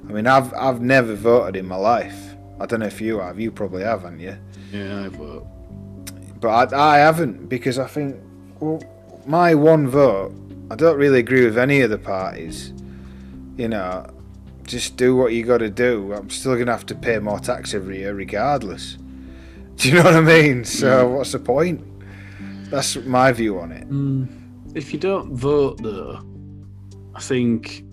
I 0.07 0.11
mean, 0.14 0.28
I've 0.28 0.53
I've 0.53 0.82
never 0.82 1.14
voted 1.16 1.55
in 1.55 1.68
my 1.68 1.76
life. 1.78 2.36
I 2.59 2.66
don't 2.66 2.80
know 2.82 2.86
if 2.88 3.01
you 3.01 3.20
have. 3.20 3.39
You 3.39 3.51
probably 3.51 3.84
have, 3.84 4.03
haven't 4.03 4.20
you? 4.20 4.36
Yeah, 4.72 5.05
I 5.05 5.07
vote. 5.09 5.45
But 6.39 6.74
I, 6.74 6.95
I 6.95 6.97
haven't 6.99 7.47
because 7.49 7.80
I 7.80 7.88
think, 7.88 8.16
well, 8.59 8.82
my 9.26 9.55
one 9.55 9.88
vote, 9.88 10.34
I 10.70 10.76
don't 10.76 10.97
really 10.97 11.20
agree 11.20 11.45
with 11.45 11.57
any 11.57 11.82
of 11.82 11.89
the 11.89 11.97
parties. 11.97 12.74
You 13.57 13.70
know, 13.70 14.05
just 14.64 14.97
do 14.97 15.16
what 15.16 15.34
you 15.34 15.43
got 15.43 15.59
to 15.59 15.70
do. 15.70 16.14
I'm 16.14 16.30
still 16.30 16.53
going 16.55 16.68
to 16.68 16.72
have 16.72 16.86
to 16.88 16.95
pay 16.95 17.20
more 17.20 17.39
tax 17.39 17.74
every 17.74 17.99
year 17.99 18.14
regardless. 18.14 18.97
Do 19.76 19.89
you 19.89 19.95
know 19.95 20.03
what 20.03 20.16
I 20.16 20.22
mean? 20.22 20.64
So, 20.66 21.09
what's 21.09 21.32
the 21.32 21.39
point? 21.39 21.82
That's 22.70 22.95
my 22.95 23.32
view 23.32 23.59
on 23.59 23.72
it. 23.72 23.89
Mm, 23.89 24.76
if 24.76 24.93
you 24.93 24.99
don't 24.99 25.36
vote, 25.36 25.82
though, 25.82 26.22
I 27.16 27.20
think 27.20 27.84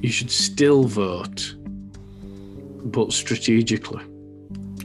you 0.00 0.10
should 0.10 0.30
still 0.30 0.84
vote, 0.84 1.54
but 2.84 3.12
strategically. 3.12 4.02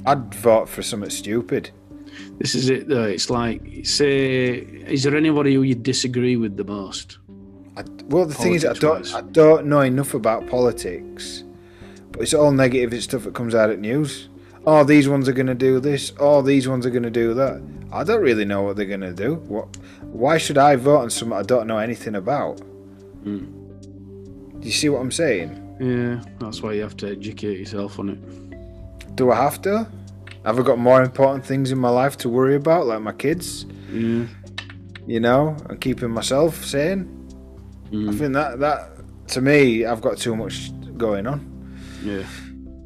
I'd 0.05 0.33
vote 0.35 0.67
for 0.67 0.81
something 0.81 1.09
stupid. 1.09 1.71
This 2.37 2.55
is 2.55 2.69
it, 2.69 2.87
though. 2.87 3.03
It's 3.03 3.29
like, 3.29 3.85
say, 3.85 4.55
is 4.87 5.03
there 5.03 5.15
anybody 5.15 5.53
who 5.53 5.63
you 5.63 5.75
disagree 5.75 6.35
with 6.37 6.57
the 6.57 6.63
most? 6.63 7.17
I, 7.77 7.83
well, 8.07 8.25
the 8.25 8.33
thing 8.33 8.53
is, 8.53 8.65
I 8.65 8.73
don't. 8.73 9.13
I 9.13 9.21
don't 9.21 9.67
know 9.67 9.81
enough 9.81 10.13
about 10.13 10.47
politics, 10.47 11.43
but 12.11 12.21
it's 12.21 12.33
all 12.33 12.51
negative 12.51 12.93
It's 12.93 13.05
stuff 13.05 13.23
that 13.23 13.33
comes 13.33 13.55
out 13.55 13.69
at 13.69 13.79
news. 13.79 14.27
Oh, 14.65 14.83
these 14.83 15.09
ones 15.09 15.27
are 15.27 15.33
going 15.33 15.47
to 15.47 15.55
do 15.55 15.79
this. 15.79 16.11
Oh, 16.19 16.41
these 16.41 16.67
ones 16.67 16.85
are 16.85 16.91
going 16.91 17.03
to 17.03 17.09
do 17.09 17.33
that. 17.33 17.61
I 17.91 18.03
don't 18.03 18.21
really 18.21 18.45
know 18.45 18.61
what 18.61 18.75
they're 18.75 18.85
going 18.85 19.01
to 19.01 19.13
do. 19.13 19.35
What? 19.35 19.75
Why 20.01 20.37
should 20.37 20.57
I 20.57 20.75
vote 20.75 20.99
on 20.99 21.09
something 21.09 21.37
I 21.37 21.43
don't 21.43 21.67
know 21.67 21.77
anything 21.77 22.15
about? 22.15 22.61
Mm. 23.23 24.59
Do 24.59 24.67
you 24.67 24.71
see 24.71 24.89
what 24.89 24.99
I'm 24.99 25.11
saying? 25.11 25.57
Yeah, 25.79 26.21
that's 26.39 26.61
why 26.61 26.73
you 26.73 26.81
have 26.83 26.95
to 26.97 27.09
educate 27.09 27.57
yourself 27.57 27.97
on 27.97 28.09
it. 28.09 29.15
Do 29.15 29.31
I 29.31 29.35
have 29.35 29.61
to? 29.63 29.87
Have 30.45 30.59
I 30.59 30.63
got 30.63 30.77
more 30.77 31.01
important 31.01 31.45
things 31.45 31.71
in 31.71 31.79
my 31.79 31.89
life 31.89 32.17
to 32.17 32.29
worry 32.29 32.55
about, 32.55 32.85
like 32.85 33.01
my 33.01 33.13
kids? 33.13 33.65
Yeah. 33.91 34.25
You 35.07 35.19
know, 35.19 35.55
and 35.69 35.81
keeping 35.81 36.11
myself 36.11 36.63
sane. 36.65 37.20
I 37.91 37.95
Mm, 37.95 38.17
think 38.17 38.33
that 38.33 38.59
that 38.59 38.89
to 39.29 39.41
me, 39.41 39.85
I've 39.85 40.01
got 40.01 40.17
too 40.17 40.35
much 40.35 40.71
going 40.97 41.27
on. 41.27 41.39
yeah. 42.03 42.23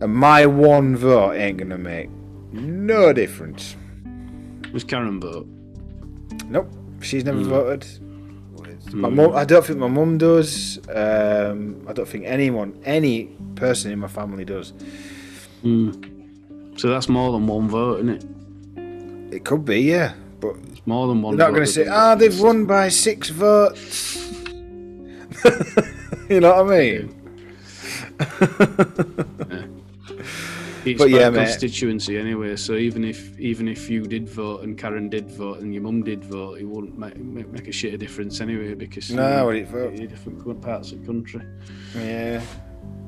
And 0.02 0.14
my 0.14 0.46
one 0.46 0.96
vote 0.96 1.34
ain't 1.34 1.58
gonna 1.58 1.78
make 1.78 2.10
no 2.52 3.14
difference. 3.14 3.76
Was 4.74 4.84
Karen 4.84 5.20
vote? 5.22 5.48
Nope, 6.50 6.70
she's 7.02 7.24
never 7.24 7.40
Mm. 7.40 7.46
voted. 7.48 7.86
My 8.94 9.10
Mm. 9.10 9.16
mum, 9.16 9.32
I 9.36 9.46
don't 9.46 9.66
think 9.66 9.80
my 9.80 9.88
mum 9.88 10.18
does. 10.18 10.80
Um, 10.94 11.78
I 11.88 11.94
don't 11.94 12.08
think 12.08 12.24
anyone, 12.28 12.74
any 12.86 13.30
person 13.56 13.92
in 13.92 14.00
my 14.00 14.08
family 14.08 14.46
does. 14.46 14.74
Mm. 15.64 15.96
So 16.78 16.90
that's 16.90 17.10
more 17.10 17.32
than 17.32 17.48
one 17.48 17.68
vote, 17.68 18.00
isn't 18.02 18.10
it? 18.10 18.26
It 19.36 19.44
could 19.46 19.66
be, 19.66 19.82
yeah, 19.82 20.14
but 20.40 20.56
It's 20.72 20.86
more 20.86 21.08
than 21.08 21.22
one. 21.22 21.36
they're 21.38 21.48
not 21.48 21.54
going 21.54 21.66
to 21.66 21.72
say, 21.72 21.88
"Ah, 21.88 22.16
get 22.16 22.20
they've 22.20 22.40
won 22.40 22.66
by 22.66 22.90
six 22.90 23.30
votes." 23.30 24.18
you 26.30 26.40
know 26.40 26.64
what 26.64 26.74
I 26.74 26.80
mean? 26.80 27.22
It's 30.86 31.00
But 31.02 31.10
yeah, 31.10 31.32
mate. 31.32 31.46
constituency 31.46 32.16
anyway. 32.18 32.56
So 32.58 32.76
even 32.76 33.04
if 33.04 33.38
even 33.40 33.68
if 33.68 33.90
you 33.90 34.04
did 34.04 34.30
vote 34.30 34.62
and 34.62 34.78
Karen 34.78 35.10
did 35.10 35.32
vote 35.32 35.60
and 35.62 35.74
your 35.74 35.82
mum 35.82 36.04
did 36.04 36.24
vote, 36.24 36.60
it 36.60 36.64
wouldn't 36.64 36.96
make, 36.96 37.18
make, 37.18 37.50
make 37.52 37.68
a 37.68 37.72
shit 37.72 37.96
of 37.96 38.00
difference 38.00 38.40
anyway 38.40 38.76
because 38.76 39.10
No, 39.10 39.50
you're 39.50 39.66
would 39.66 40.00
it 40.00 40.10
different 40.10 40.62
parts 40.62 40.92
of 40.92 41.02
the 41.02 41.06
country. 41.08 41.42
Yeah. 41.96 42.40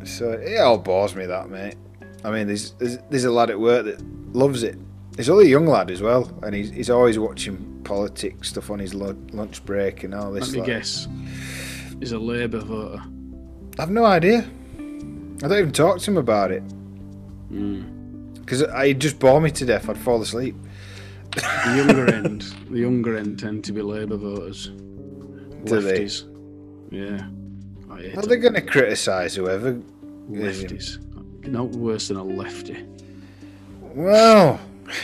So 0.05 0.32
it 0.32 0.57
all 0.59 0.80
bores 0.80 1.15
me 1.15 1.28
that, 1.28 1.49
mate. 1.51 1.75
I 2.23 2.32
mean, 2.32 2.47
there's 2.47 2.71
there's, 2.71 2.97
there's 3.11 3.25
a 3.25 3.32
lad 3.32 3.51
at 3.51 3.59
work 3.59 3.86
that 3.86 4.01
loves 4.36 4.63
it. 4.63 4.78
He's 5.15 5.30
only 5.30 5.45
a 5.45 5.49
young 5.49 5.67
lad 5.67 5.91
as 5.91 6.01
well, 6.01 6.32
and 6.43 6.55
he's, 6.55 6.71
he's 6.71 6.89
always 6.89 7.19
watching 7.19 7.82
politics 7.84 8.49
stuff 8.49 8.69
on 8.71 8.80
his 8.80 8.93
lu- 8.93 9.17
lunch 9.34 9.63
break 9.65 10.03
and 10.03 10.13
all 10.15 10.32
this. 10.32 10.45
Let 10.47 10.53
me 10.53 10.59
like- 10.59 10.67
guess. 10.67 11.07
He's 12.00 12.12
a 12.12 12.20
Labour 12.20 12.60
voter. 12.60 13.02
I've 13.80 13.89
no 13.89 14.06
idea. 14.06 14.45
I 14.78 15.48
don't 15.48 15.58
even 15.60 15.72
talk 15.72 16.00
to 16.00 16.12
him 16.12 16.18
about 16.18 16.52
it 16.52 16.64
Mm. 17.52 18.34
because 18.39 18.62
it 18.62 18.93
just 19.00 19.20
bore 19.20 19.39
me 19.39 19.52
to 19.52 19.66
death. 19.66 19.89
I'd 19.89 19.98
fall 19.98 20.22
asleep. 20.22 20.56
The 21.36 21.74
younger 21.76 22.14
end, 22.14 22.41
the 22.70 22.80
younger 22.80 23.16
end 23.18 23.38
tend 23.39 23.64
to 23.66 23.72
be 23.74 23.82
Labour 23.82 24.18
voters. 24.18 24.68
Do 25.66 25.80
they? 25.82 26.06
Lefties. 26.06 26.24
Yeah. 26.91 27.28
I 27.91 28.02
hate 28.02 28.18
Are 28.18 28.22
them. 28.22 28.30
they 28.30 28.38
going 28.38 28.54
to 28.56 28.62
criticise 28.62 29.36
whoever? 29.36 29.80
is? 30.32 30.64
Lefties. 30.64 31.48
No 31.48 31.66
worse 31.66 32.08
than 32.10 32.18
a 32.18 32.24
lefty. 32.24 32.86
Well, 33.82 34.60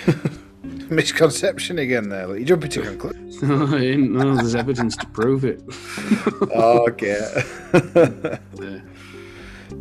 misconception 0.90 1.80
again 1.80 2.10
there. 2.10 2.28
Like, 2.28 2.40
you're 2.40 2.48
jumping 2.48 2.72
to 2.72 2.82
conclusions. 2.82 3.42
no, 3.42 3.66
no, 3.66 4.36
there's 4.36 4.56
evidence 4.56 4.96
to 4.98 5.08
prove 5.08 5.46
it. 5.46 5.62
okay. 6.56 7.44
Yeah. 8.60 8.80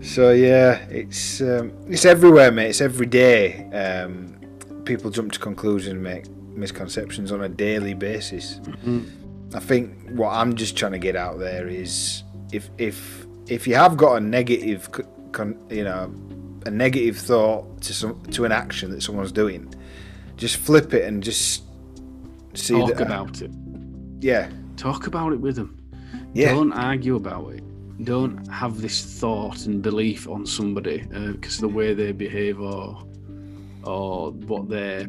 So 0.03 0.33
yeah, 0.33 0.79
it's 0.89 1.41
um, 1.41 1.73
it's 1.89 2.05
everywhere, 2.05 2.51
mate. 2.51 2.71
It's 2.71 2.81
every 2.81 3.07
day. 3.07 3.65
Um, 3.71 4.35
people 4.85 5.11
jump 5.11 5.33
to 5.33 5.39
conclusions 5.39 5.93
and 5.93 6.03
make 6.03 6.29
misconceptions 6.57 7.31
on 7.31 7.43
a 7.43 7.49
daily 7.49 7.95
basis. 7.95 8.59
Mhm. 8.85 9.55
I 9.55 9.61
think 9.61 10.11
what 10.11 10.31
I'm 10.31 10.55
just 10.57 10.77
trying 10.77 10.93
to 10.93 10.99
get 10.99 11.15
out 11.15 11.39
there 11.39 11.69
is 11.69 12.23
if 12.53 12.71
if 12.79 13.27
if 13.49 13.67
you 13.67 13.75
have 13.75 13.97
got 13.97 14.17
a 14.17 14.21
negative, 14.21 14.89
con, 15.33 15.57
you 15.69 15.85
know, 15.85 16.13
a 16.65 16.71
negative 16.71 17.19
thought 17.19 17.83
to 17.83 17.93
some 17.93 18.21
to 18.33 18.45
an 18.45 18.53
action 18.53 18.91
that 18.93 19.03
someone's 19.03 19.33
doing, 19.33 19.73
just 20.43 20.57
flip 20.57 20.93
it 20.93 21.05
and 21.05 21.22
just 21.22 21.62
see 22.55 22.74
Talk 22.74 22.88
that. 22.88 23.01
Uh, 23.01 23.05
about 23.05 23.40
it. 23.43 23.51
Yeah, 24.20 24.51
Talk 24.76 25.07
about 25.07 25.32
it 25.32 25.40
with 25.40 25.55
them. 25.55 25.78
yeah, 26.34 26.53
Don't 26.53 26.72
argue 26.72 27.14
about 27.14 27.53
it. 27.55 27.62
Don't 28.05 28.45
have 28.49 28.80
this 28.80 29.20
thought 29.20 29.66
and 29.66 29.80
belief 29.80 30.28
on 30.28 30.45
somebody 30.45 31.07
uh, 31.14 31.32
because 31.32 31.59
the 31.59 31.68
way 31.68 31.95
they 31.95 32.11
behave 32.11 32.61
or 32.61 33.05
or 33.84 34.32
what 34.32 34.68
their. 34.68 35.01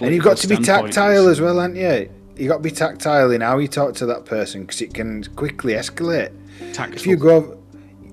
and 0.00 0.14
you've 0.14 0.24
got 0.24 0.36
to 0.38 0.48
be 0.48 0.56
tactile 0.56 1.28
as 1.28 1.40
well, 1.40 1.60
haven't 1.60 1.76
you? 1.76 2.10
You 2.36 2.48
got 2.48 2.56
to 2.56 2.62
be 2.62 2.72
tactile 2.72 3.30
in 3.30 3.40
how 3.42 3.58
you 3.58 3.68
talk 3.68 3.94
to 3.96 4.06
that 4.06 4.24
person 4.24 4.62
because 4.62 4.80
it 4.82 4.92
can 4.92 5.22
quickly 5.36 5.74
escalate. 5.74 6.32
Tactful. 6.72 6.96
If 7.00 7.06
you 7.06 7.16
go 7.16 7.62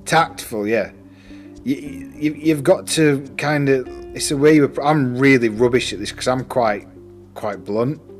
tactful, 0.05 0.67
yeah, 0.67 0.91
you, 1.65 2.33
you've 2.33 2.63
got 2.63 2.87
to 2.87 3.27
kind 3.37 3.69
of. 3.69 3.87
It's 4.15 4.29
the 4.29 4.37
way 4.37 4.55
you. 4.55 4.73
I'm 4.81 5.17
really 5.17 5.49
rubbish 5.49 5.91
at 5.93 5.99
this 5.99 6.11
because 6.11 6.27
I'm 6.27 6.45
quite 6.45 6.87
quite 7.33 7.63
blunt. 7.63 8.01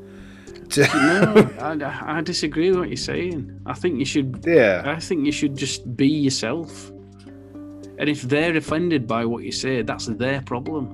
No, 0.76 1.48
I, 1.60 2.18
I 2.18 2.20
disagree 2.22 2.70
with 2.70 2.78
what 2.80 2.88
you're 2.88 2.96
saying. 2.96 3.60
I 3.66 3.72
think 3.72 4.00
you 4.00 4.04
should. 4.04 4.42
yeah, 4.44 4.82
I 4.84 4.98
think 4.98 5.24
you 5.24 5.30
should 5.30 5.56
just 5.56 5.96
be 5.96 6.08
yourself. 6.08 6.90
And 7.98 8.08
if 8.10 8.22
they're 8.22 8.54
offended 8.56 9.06
by 9.06 9.24
what 9.24 9.44
you 9.44 9.52
say, 9.52 9.82
that's 9.82 10.06
their 10.06 10.42
problem. 10.42 10.92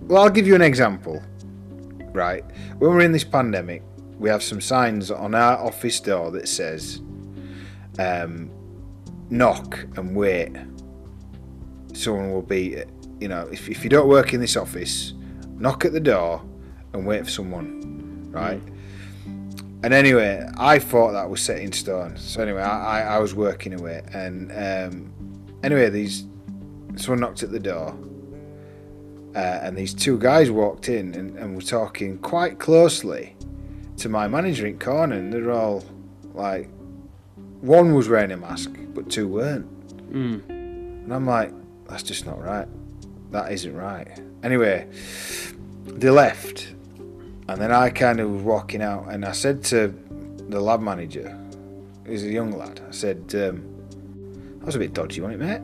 Well, 0.00 0.22
I'll 0.22 0.30
give 0.30 0.46
you 0.46 0.54
an 0.54 0.62
example. 0.62 1.22
Right, 2.12 2.42
when 2.78 2.90
we're 2.92 3.02
in 3.02 3.12
this 3.12 3.24
pandemic, 3.24 3.82
we 4.18 4.30
have 4.30 4.42
some 4.42 4.60
signs 4.60 5.10
on 5.10 5.34
our 5.34 5.58
office 5.58 6.00
door 6.00 6.30
that 6.30 6.48
says, 6.48 7.02
um, 7.98 8.50
"Knock 9.28 9.86
and 9.96 10.16
wait." 10.16 10.56
Someone 11.98 12.32
will 12.32 12.42
be, 12.42 12.82
you 13.20 13.28
know, 13.28 13.48
if, 13.52 13.68
if 13.68 13.82
you 13.84 13.90
don't 13.90 14.08
work 14.08 14.32
in 14.34 14.40
this 14.40 14.56
office, 14.56 15.14
knock 15.56 15.84
at 15.84 15.92
the 15.92 16.00
door 16.00 16.42
and 16.92 17.06
wait 17.06 17.24
for 17.24 17.30
someone, 17.30 18.28
right? 18.30 18.62
And 19.82 19.92
anyway, 19.94 20.48
I 20.56 20.78
thought 20.78 21.12
that 21.12 21.28
was 21.28 21.40
set 21.40 21.58
in 21.58 21.72
stone. 21.72 22.16
So 22.16 22.42
anyway, 22.42 22.62
I, 22.62 23.00
I, 23.00 23.16
I 23.16 23.18
was 23.18 23.34
working 23.34 23.74
away, 23.74 24.02
and 24.12 24.50
um, 24.52 25.12
anyway, 25.62 25.88
these 25.90 26.24
someone 26.96 27.20
knocked 27.20 27.42
at 27.42 27.50
the 27.52 27.60
door, 27.60 27.96
uh, 29.34 29.38
and 29.38 29.76
these 29.76 29.94
two 29.94 30.18
guys 30.18 30.50
walked 30.50 30.88
in 30.88 31.14
and, 31.14 31.36
and 31.38 31.54
were 31.54 31.62
talking 31.62 32.18
quite 32.18 32.58
closely 32.58 33.36
to 33.98 34.08
my 34.08 34.26
manager 34.28 34.66
in 34.66 34.78
corner, 34.78 35.16
and 35.16 35.32
they're 35.32 35.50
all 35.52 35.84
like, 36.34 36.68
one 37.60 37.94
was 37.94 38.08
wearing 38.08 38.30
a 38.32 38.36
mask, 38.36 38.70
but 38.94 39.10
two 39.10 39.26
weren't, 39.28 39.66
Mm. 40.12 40.48
and 40.48 41.12
I'm 41.12 41.26
like, 41.26 41.52
that's 41.88 42.02
just 42.02 42.26
not 42.26 42.42
right. 42.42 42.66
That 43.30 43.52
isn't 43.52 43.74
right. 43.76 44.08
Anyway, 44.42 44.86
they 45.86 46.10
left, 46.10 46.72
and 47.48 47.60
then 47.60 47.72
I 47.72 47.90
kind 47.90 48.20
of 48.20 48.30
was 48.30 48.42
walking 48.42 48.82
out, 48.82 49.06
and 49.10 49.24
I 49.24 49.32
said 49.32 49.64
to 49.64 49.94
the 50.48 50.60
lab 50.60 50.80
manager, 50.80 51.36
who's 52.04 52.22
a 52.24 52.28
young 52.30 52.52
lad, 52.52 52.80
I 52.88 52.90
said, 52.92 53.18
um, 53.34 53.62
"That 54.60 54.66
was 54.66 54.74
a 54.76 54.78
bit 54.78 54.94
dodgy, 54.94 55.20
wasn't 55.20 55.42
it, 55.42 55.46
mate?" 55.46 55.62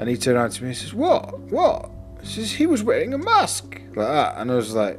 And 0.00 0.08
he 0.08 0.16
turned 0.16 0.36
around 0.38 0.50
to 0.52 0.62
me 0.62 0.70
and 0.70 0.76
says, 0.76 0.92
"What? 0.94 1.38
What?" 1.50 1.90
He 2.22 2.26
says 2.26 2.50
he 2.52 2.66
was 2.66 2.82
wearing 2.82 3.14
a 3.14 3.18
mask 3.18 3.80
like 3.94 4.08
that, 4.08 4.34
and 4.38 4.50
I 4.50 4.54
was 4.56 4.74
like, 4.74 4.98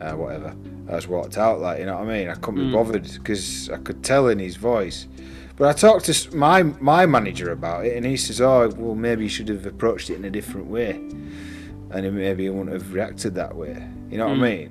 uh, 0.00 0.12
"Whatever." 0.12 0.54
I 0.88 0.92
just 0.92 1.08
walked 1.08 1.38
out, 1.38 1.60
like 1.60 1.80
you 1.80 1.86
know 1.86 1.94
what 1.98 2.08
I 2.08 2.18
mean. 2.18 2.28
I 2.28 2.34
couldn't 2.34 2.60
be 2.60 2.66
Mm. 2.70 2.72
bothered 2.74 3.02
because 3.12 3.70
I 3.70 3.78
could 3.78 4.02
tell 4.04 4.28
in 4.28 4.38
his 4.38 4.56
voice. 4.56 5.06
But 5.56 5.68
I 5.68 5.72
talked 5.72 6.04
to 6.06 6.36
my 6.36 6.62
my 6.62 7.06
manager 7.06 7.50
about 7.52 7.86
it, 7.86 7.96
and 7.96 8.04
he 8.04 8.16
says, 8.16 8.40
"Oh, 8.40 8.68
well, 8.76 8.94
maybe 8.94 9.22
you 9.24 9.28
should 9.30 9.48
have 9.48 9.64
approached 9.66 10.10
it 10.10 10.16
in 10.16 10.24
a 10.24 10.30
different 10.30 10.66
way, 10.66 10.90
and 11.90 12.14
maybe 12.14 12.44
he 12.44 12.50
wouldn't 12.50 12.72
have 12.72 12.92
reacted 12.92 13.34
that 13.36 13.56
way." 13.56 13.86
You 14.10 14.18
know 14.18 14.26
what 14.28 14.34
I 14.34 14.36
Mm. 14.36 14.40
mean? 14.58 14.70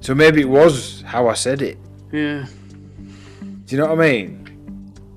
So 0.00 0.14
maybe 0.14 0.40
it 0.42 0.48
was 0.48 1.02
how 1.06 1.26
I 1.28 1.34
said 1.34 1.60
it. 1.62 1.78
Yeah, 2.12 2.46
Do 3.66 3.74
you 3.74 3.78
know 3.82 3.88
what 3.94 3.98
I 4.00 4.12
mean? 4.12 4.44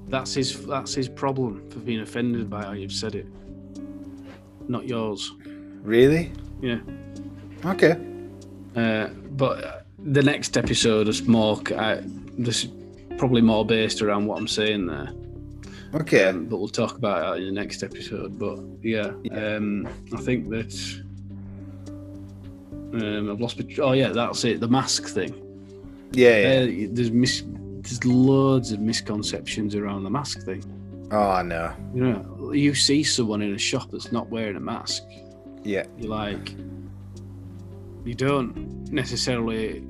that's 0.09 0.33
his. 0.33 0.65
That's 0.65 0.95
his 0.95 1.07
problem 1.07 1.61
for 1.69 1.77
being 1.79 1.99
offended 1.99 2.49
by 2.49 2.63
how 2.63 2.71
you've 2.71 2.91
said 3.03 3.13
it. 3.13 3.27
Not 4.67 4.87
yours. 4.87 5.31
Really? 5.83 6.31
Yeah. 6.61 6.79
Okay. 7.65 7.95
Uh, 8.75 9.07
but 9.37 9.85
the 10.13 10.23
next 10.23 10.57
episode 10.57 11.07
is 11.07 11.27
more. 11.27 11.61
I, 11.77 12.01
this 12.39 12.63
is 12.65 12.71
probably 13.19 13.41
more 13.41 13.65
based 13.65 14.01
around 14.01 14.25
what 14.25 14.37
I'm 14.39 14.47
saying 14.47 14.87
there. 14.87 15.09
Okay. 15.93 16.25
Um, 16.25 16.45
but 16.45 16.57
we'll 16.57 16.67
talk 16.69 16.95
about 16.97 17.37
it 17.37 17.41
in 17.41 17.53
the 17.53 17.61
next 17.61 17.83
episode. 17.83 18.39
But 18.39 18.59
yeah, 18.81 19.11
Yeah. 19.23 19.55
Um, 19.57 19.87
I 20.13 20.17
think 20.17 20.49
that 20.49 20.73
um, 22.93 23.29
I've 23.29 23.39
lost. 23.39 23.61
Oh 23.79 23.91
yeah, 23.91 24.09
that's 24.09 24.43
it. 24.45 24.59
The 24.59 24.67
mask 24.67 25.03
thing. 25.07 25.35
Yeah. 26.11 26.37
yeah. 26.63 26.85
Uh, 26.85 26.87
there's 26.91 27.11
mis- 27.11 27.43
there's 27.81 28.03
loads 28.05 28.71
of 28.71 28.79
misconceptions 28.79 29.75
around 29.75 30.03
the 30.03 30.09
mask 30.09 30.43
thing. 30.43 30.63
oh, 31.11 31.29
I 31.29 31.41
know. 31.43 31.73
You 31.93 32.03
know, 32.03 32.51
you 32.53 32.73
see 32.73 33.03
someone 33.03 33.41
in 33.41 33.53
a 33.53 33.57
shop 33.59 33.89
that's 33.91 34.11
not 34.11 34.29
wearing 34.29 34.55
a 34.55 34.59
mask, 34.59 35.03
Yeah. 35.63 35.85
you're 35.97 36.09
like, 36.09 36.53
you 38.05 38.13
don't 38.13 38.91
necessarily 38.91 39.83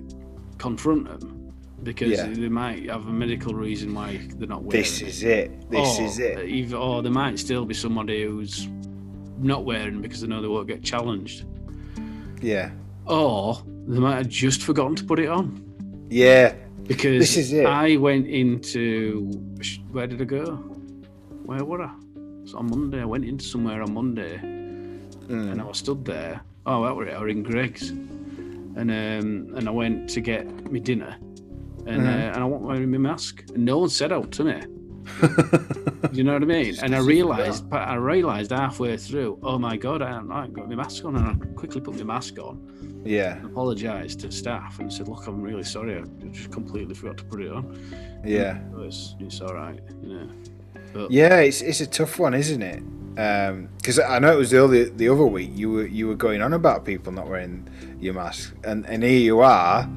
confront 0.58 1.06
them 1.20 1.39
because 1.84 2.12
Yeah. 2.12 2.28
they 2.28 2.50
might 2.50 2.90
have 2.90 3.08
a 3.08 3.12
medical 3.12 3.54
reason 3.54 3.94
why 3.94 4.20
they're 4.38 4.48
not 4.48 4.64
wearing 4.64 4.82
This 4.82 5.02
is 5.02 5.24
it. 5.24 5.70
This 5.70 6.00
or, 6.00 6.04
is 6.06 6.20
it. 6.20 6.46
Either, 6.48 6.78
or 6.78 7.02
there 7.02 7.12
might 7.12 7.40
still 7.40 7.66
be 7.66 7.74
somebody 7.74 8.24
who's 8.24 8.68
not 9.40 9.64
wearing 9.66 10.02
because 10.02 10.22
they 10.22 10.28
know 10.28 10.42
they 10.42 10.48
won't 10.48 10.68
get 10.68 10.84
challenged. 10.84 11.46
Yeah. 12.42 12.72
Or 13.06 13.62
they 13.88 14.00
might 14.00 14.18
have 14.18 14.28
just 14.30 14.62
forgotten 14.64 14.96
to 14.96 15.04
put 15.04 15.20
it 15.20 15.30
on. 15.30 15.64
Yeah. 16.10 16.54
Because 16.88 17.20
This 17.20 17.38
is 17.38 17.54
it. 17.54 17.66
I 17.66 17.98
went 17.98 18.28
into 18.28 19.30
where 19.92 20.08
did 20.08 20.22
I 20.22 20.26
go? 20.26 20.56
Where 21.46 21.64
were 21.64 21.84
I? 21.84 21.92
So 22.46 22.58
on 22.58 22.70
Monday, 22.70 23.02
I 23.02 23.06
went 23.06 23.26
into 23.26 23.46
somewhere 23.46 23.82
on 23.84 23.94
Monday, 23.94 24.38
Mm. 24.38 25.52
and 25.52 25.62
I 25.62 25.64
was 25.64 25.78
stood 25.78 26.04
there. 26.06 26.42
Oh, 26.66 26.84
that 26.84 26.96
were 26.96 27.06
it. 27.08 27.14
I 27.14 27.22
was 27.22 27.32
in 27.32 27.44
Greggs, 27.44 27.90
and 27.92 28.90
um, 28.90 29.56
and 29.56 29.68
I 29.68 29.72
went 29.72 30.10
to 30.12 30.22
get 30.22 30.72
my 30.72 30.80
dinner, 30.80 31.16
and 31.90 32.08
uh, 32.08 32.12
and 32.34 32.38
I 32.38 32.46
wearing 32.46 32.92
my 32.92 32.98
mask, 32.98 33.44
and 33.54 33.66
no 33.66 33.80
one 33.80 33.90
said 33.90 34.12
out 34.12 34.32
to 34.34 34.44
me. 34.44 34.62
you 36.14 36.24
know 36.24 36.34
what 36.34 36.44
I 36.44 36.46
mean? 36.46 36.76
And 36.84 36.96
I 36.96 37.00
realised, 37.00 37.72
I 37.74 37.96
realised 37.96 38.52
halfway 38.52 38.96
through, 38.96 39.40
oh 39.42 39.58
my 39.58 39.76
god, 39.76 40.02
I 40.04 40.10
haven't, 40.12 40.32
I 40.32 40.42
haven't 40.42 40.54
got 40.54 40.70
my 40.70 40.76
mask 40.76 41.04
on, 41.06 41.16
and 41.16 41.28
I 41.28 41.46
quickly 41.56 41.82
put 41.82 41.96
my 41.98 42.04
mask 42.04 42.38
on, 42.38 43.02
Yeah, 43.06 43.44
apologised 43.44 44.20
to 44.20 44.32
staff, 44.32 44.80
and 44.80 44.92
said, 44.94 45.08
look, 45.08 45.26
I'm 45.28 45.42
really 45.42 45.64
sorry, 45.64 45.98
I 45.98 46.04
just 46.30 46.52
completely 46.52 46.94
forgot 46.94 47.18
to 47.18 47.24
put 47.24 47.42
it 47.42 47.52
on. 47.52 48.22
yeah, 48.24 48.60
So 48.72 48.82
it's 48.84 49.16
it's 49.20 49.42
all 49.42 49.54
right, 49.56 49.80
you 50.04 50.14
know. 50.14 50.30
But 50.94 51.12
yeah. 51.12 51.38
It's 51.40 51.62
it's 51.62 51.82
a 51.82 51.88
tough 51.88 52.20
one, 52.20 52.34
isn't 52.34 52.62
it? 52.62 52.84
Because 53.78 54.00
I 54.00 54.20
know 54.20 54.32
it 54.34 54.38
was 54.38 54.52
the 54.52 54.64
other 54.64 54.86
the 54.86 55.10
other 55.10 55.26
week 55.26 55.52
you 55.54 55.72
were 55.72 55.88
you 55.88 56.08
were 56.08 56.16
going 56.16 56.42
on 56.42 56.54
about 56.54 56.86
people 56.86 57.12
not 57.12 57.28
wearing 57.28 57.68
your 58.00 58.14
mask, 58.14 58.56
and 58.64 58.86
and 58.86 59.04
here 59.04 59.20
you 59.20 59.40
are, 59.42 59.90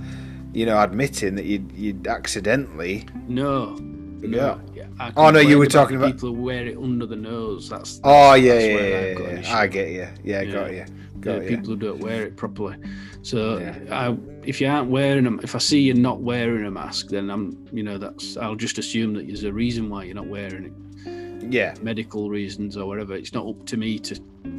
you 0.53 0.67
know, 0.67 0.79
admitting 0.81 1.35
that 1.37 1.45
you'd, 1.45 1.71
you'd 1.73 2.07
accidentally. 2.07 3.07
no, 3.29 3.77
Yeah. 4.21 4.29
no. 4.29 4.61
Yeah, 4.75 5.11
Oh, 5.17 5.31
no, 5.31 5.41
you 5.41 5.59
were 5.59 5.65
about 5.65 5.73
talking 5.73 5.97
about- 5.97 6.13
people 6.13 6.35
who 6.35 6.43
wear 6.43 6.67
it 6.67 6.77
under 6.77 7.07
the 7.07 7.17
nose. 7.17 7.69
That's, 7.69 8.01
Oh 8.05 8.35
yeah, 8.35 8.55
that's 8.55 8.65
yeah, 8.67 8.73
yeah, 8.77 9.11
I've 9.11 9.17
got 9.19 9.29
an 9.31 9.43
yeah. 9.43 9.57
I 9.57 9.67
get 9.67 9.89
you. 9.89 10.09
Yeah, 10.25 10.43
Yeah. 10.43 10.53
got 10.53 10.71
you. 10.71 10.77
Yeah, 10.77 10.87
Got 11.21 11.43
you. 11.43 11.49
people 11.49 11.67
who 11.71 11.77
don't 11.77 12.01
wear 12.01 12.23
it 12.27 12.37
properly. 12.37 12.77
So 13.23 13.59
Yeah. 13.59 13.77
I, 13.91 14.17
if 14.45 14.61
you 14.61 14.67
aren't 14.69 14.91
wearing 14.91 15.25
them, 15.25 15.41
if 15.43 15.55
I 15.55 15.59
see 15.59 15.81
you 15.81 15.95
not 15.95 16.21
wearing 16.21 16.65
a 16.67 16.71
mask, 16.71 17.09
then 17.09 17.31
I'm, 17.31 17.57
you 17.73 17.83
know, 17.83 17.97
that's 17.99 18.37
I'll 18.37 18.55
just 18.57 18.79
assume 18.79 19.15
that 19.15 19.27
there's 19.27 19.45
a 19.45 19.53
reason 19.53 19.89
why 19.89 20.05
you're 20.05 20.15
not 20.17 20.27
wearing 20.29 20.65
it, 20.67 21.53
Yeah, 21.53 21.75
medical 21.83 22.31
reasons 22.31 22.77
or 22.77 22.87
whatever. 22.87 23.15
It's 23.15 23.33
not 23.35 23.47
up 23.47 23.65
to 23.67 23.77
me 23.77 23.99
to 24.01 24.15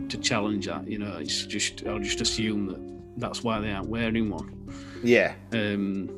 to 0.10 0.18
challenge 0.18 0.66
that. 0.68 0.88
You 0.88 1.00
know, 1.00 1.18
it's 1.20 1.46
just 1.46 1.86
I'll 1.88 2.00
just 2.00 2.20
assume 2.22 2.68
that 2.68 2.80
that's 3.22 3.44
why 3.44 3.60
they 3.62 3.72
aren't 3.72 3.88
wearing 3.90 4.30
one. 4.30 4.50
Yeah, 5.04 5.34
Um, 5.52 6.10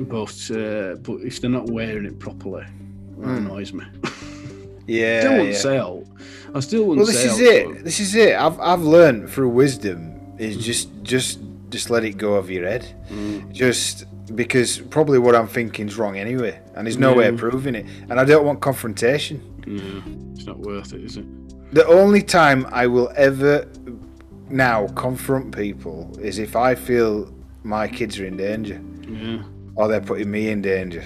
but 0.00 0.50
uh, 0.50 0.94
but 0.96 1.20
if 1.22 1.40
they're 1.40 1.50
not 1.50 1.66
wearing 1.70 2.04
it 2.06 2.18
properly, 2.18 2.64
that 3.18 3.26
Mm. 3.26 3.36
annoys 3.38 3.72
me. 3.72 3.84
yeah. 4.86 5.20
still 5.20 5.32
wouldn't 5.38 5.64
yeah. 5.64 5.82
out. 5.82 6.04
I 6.54 6.60
still 6.60 6.84
wouldn't 6.84 7.06
Well, 7.06 7.14
this 7.14 7.24
is 7.24 7.40
it. 7.40 7.84
This 7.84 8.00
is 8.00 8.14
it. 8.14 8.34
I've 8.36 8.58
I've 8.60 8.82
learned 8.82 9.28
through 9.30 9.48
wisdom 9.50 10.20
is 10.38 10.56
Mm. 10.56 10.60
just 10.60 10.88
just 11.02 11.40
just 11.70 11.90
let 11.90 12.04
it 12.04 12.16
go 12.16 12.34
of 12.34 12.50
your 12.50 12.64
head. 12.66 12.86
Mm. 13.10 13.52
Just 13.52 14.04
because 14.36 14.78
probably 14.78 15.18
what 15.18 15.34
I'm 15.34 15.48
thinking 15.48 15.88
is 15.88 15.96
wrong 15.98 16.16
anyway, 16.16 16.60
and 16.74 16.86
there's 16.86 16.98
no 16.98 17.12
way 17.14 17.28
of 17.28 17.36
proving 17.38 17.74
it. 17.74 17.86
And 18.08 18.20
I 18.20 18.24
don't 18.24 18.44
want 18.46 18.60
confrontation. 18.60 19.40
No, 19.66 20.02
it's 20.34 20.46
not 20.46 20.58
worth 20.60 20.92
it, 20.92 21.02
is 21.02 21.16
it? 21.16 21.26
The 21.74 21.86
only 21.86 22.22
time 22.22 22.66
I 22.70 22.86
will 22.86 23.10
ever 23.16 23.66
now 24.48 24.86
confront 24.88 25.54
people 25.54 26.16
is 26.20 26.38
if 26.38 26.56
I 26.56 26.74
feel 26.74 27.30
my 27.68 27.86
kids 27.86 28.18
are 28.18 28.24
in 28.26 28.36
danger 28.36 28.80
Yeah. 29.06 29.42
or 29.76 29.88
they're 29.88 30.00
putting 30.00 30.30
me 30.30 30.48
in 30.48 30.62
danger. 30.62 31.04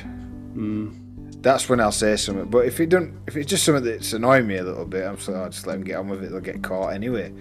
Mm. 0.55 1.43
That's 1.43 1.69
when 1.69 1.81
I'll 1.81 1.91
say 1.91 2.15
something. 2.17 2.45
But 2.49 2.67
if 2.67 2.79
it 2.79 2.89
don't, 2.89 3.19
if 3.27 3.37
it's 3.37 3.51
just 3.51 3.65
something 3.65 3.83
that's 3.85 4.13
annoying 4.13 4.47
me 4.47 4.57
a 4.59 4.63
little 4.63 4.85
bit, 4.85 5.05
I'm 5.05 5.19
so 5.19 5.35
I'll 5.35 5.51
just 5.51 5.67
let 5.67 5.75
them 5.75 5.83
get 5.85 5.97
on 5.97 6.09
with 6.09 6.23
it. 6.23 6.31
They'll 6.31 6.41
get 6.41 6.63
caught 6.63 6.93
anyway. 6.95 7.33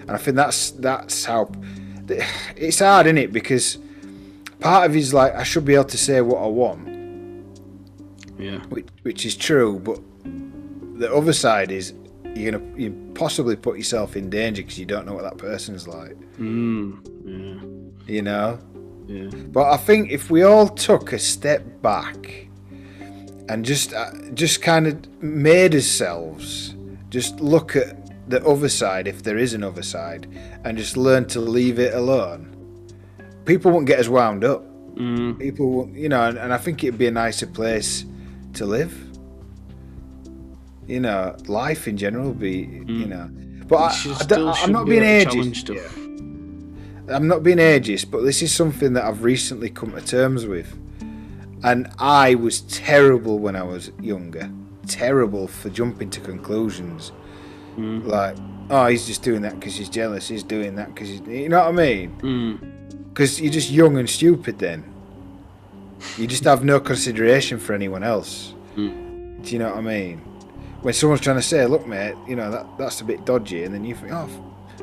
And 0.00 0.10
I 0.10 0.16
think 0.16 0.36
that's 0.36 0.70
that's 0.70 1.24
how 1.26 1.50
it's 2.56 2.78
hard, 2.78 3.06
isn't 3.06 3.18
it? 3.18 3.30
Because 3.32 3.76
part 4.60 4.88
of 4.88 4.96
it's 4.96 5.12
like 5.12 5.34
I 5.34 5.42
should 5.42 5.66
be 5.66 5.74
able 5.74 5.84
to 5.84 5.98
say 5.98 6.22
what 6.22 6.38
I 6.42 6.46
want, 6.46 6.88
Yeah. 8.38 8.60
which, 8.70 8.86
which 9.02 9.26
is 9.26 9.36
true. 9.36 9.78
But 9.84 10.00
the 10.98 11.12
other 11.14 11.34
side 11.34 11.70
is 11.70 11.92
you're 12.34 12.52
gonna 12.52 12.64
you 12.76 13.12
possibly 13.14 13.56
put 13.56 13.76
yourself 13.76 14.16
in 14.16 14.30
danger 14.30 14.62
because 14.62 14.78
you 14.78 14.86
don't 14.86 15.04
know 15.04 15.12
what 15.12 15.24
that 15.24 15.36
person's 15.36 15.86
like. 15.86 16.16
Mm. 16.38 17.04
Yeah. 17.26 17.81
You 18.06 18.22
know. 18.22 18.58
Yeah. 19.06 19.30
But 19.30 19.70
I 19.72 19.76
think 19.76 20.10
if 20.10 20.30
we 20.30 20.42
all 20.42 20.68
took 20.68 21.12
a 21.12 21.18
step 21.18 21.82
back 21.82 22.48
and 23.48 23.64
just 23.64 23.92
uh, 23.92 24.12
just 24.34 24.62
kind 24.62 24.86
of 24.86 25.22
made 25.22 25.74
ourselves 25.74 26.74
just 27.12 27.40
look 27.40 27.76
at 27.76 27.96
the 28.28 28.44
other 28.46 28.68
side, 28.68 29.06
if 29.06 29.22
there 29.22 29.36
is 29.36 29.52
an 29.52 29.62
other 29.62 29.82
side, 29.82 30.26
and 30.64 30.78
just 30.78 30.96
learn 30.96 31.26
to 31.26 31.40
leave 31.40 31.78
it 31.78 31.92
alone, 31.92 32.56
people 33.44 33.70
won't 33.70 33.86
get 33.86 33.98
as 33.98 34.08
wound 34.08 34.44
up. 34.44 34.64
Mm. 34.94 35.38
People, 35.38 35.90
you 35.92 36.08
know, 36.08 36.22
and, 36.22 36.38
and 36.38 36.52
I 36.52 36.58
think 36.58 36.82
it'd 36.82 36.98
be 36.98 37.06
a 37.06 37.10
nicer 37.10 37.46
place 37.46 38.06
to 38.54 38.64
live. 38.64 38.94
You 40.86 41.00
know, 41.00 41.36
life 41.46 41.86
in 41.86 41.96
general 41.96 42.28
would 42.28 42.40
be, 42.40 42.82
you 42.86 43.06
know. 43.06 43.28
But 43.66 43.92
I, 44.06 44.52
I'm 44.62 44.72
not 44.72 44.84
be 44.86 44.98
being 44.98 45.02
ageist. 45.02 45.56
stuff. 45.56 45.98
I'm 47.08 47.26
not 47.28 47.42
being 47.42 47.58
ageist, 47.58 48.10
but 48.10 48.22
this 48.22 48.42
is 48.42 48.54
something 48.54 48.92
that 48.92 49.04
I've 49.04 49.22
recently 49.22 49.70
come 49.70 49.92
to 49.92 50.00
terms 50.00 50.46
with. 50.46 50.76
And 51.64 51.88
I 51.98 52.34
was 52.34 52.62
terrible 52.62 53.38
when 53.38 53.56
I 53.56 53.62
was 53.62 53.90
younger. 54.00 54.50
Terrible 54.86 55.46
for 55.46 55.70
jumping 55.70 56.10
to 56.10 56.20
conclusions. 56.20 57.12
Mm. 57.76 58.06
Like, 58.06 58.36
oh, 58.70 58.86
he's 58.86 59.06
just 59.06 59.22
doing 59.22 59.42
that 59.42 59.58
because 59.58 59.76
he's 59.76 59.88
jealous. 59.88 60.28
He's 60.28 60.42
doing 60.42 60.74
that 60.76 60.94
because 60.94 61.08
he's. 61.08 61.20
You 61.20 61.48
know 61.48 61.58
what 61.60 61.68
I 61.68 61.72
mean? 61.72 62.16
Mm. 62.20 63.08
Because 63.08 63.40
you're 63.40 63.52
just 63.52 63.70
young 63.70 63.96
and 63.98 64.08
stupid 64.08 64.58
then. 64.58 64.84
You 66.18 66.26
just 66.26 66.44
have 66.44 66.64
no 66.64 66.80
consideration 66.80 67.58
for 67.58 67.74
anyone 67.74 68.02
else. 68.02 68.54
Mm. 68.76 69.44
Do 69.44 69.52
you 69.52 69.58
know 69.58 69.68
what 69.68 69.78
I 69.78 69.82
mean? 69.82 70.18
When 70.82 70.94
someone's 70.94 71.20
trying 71.20 71.36
to 71.36 71.42
say, 71.42 71.64
look, 71.66 71.86
mate, 71.86 72.16
you 72.26 72.34
know, 72.34 72.50
that, 72.50 72.66
that's 72.76 73.00
a 73.00 73.04
bit 73.04 73.24
dodgy, 73.24 73.62
and 73.62 73.72
then 73.72 73.84
you 73.84 73.94
think, 73.94 74.12
oh, 74.12 74.28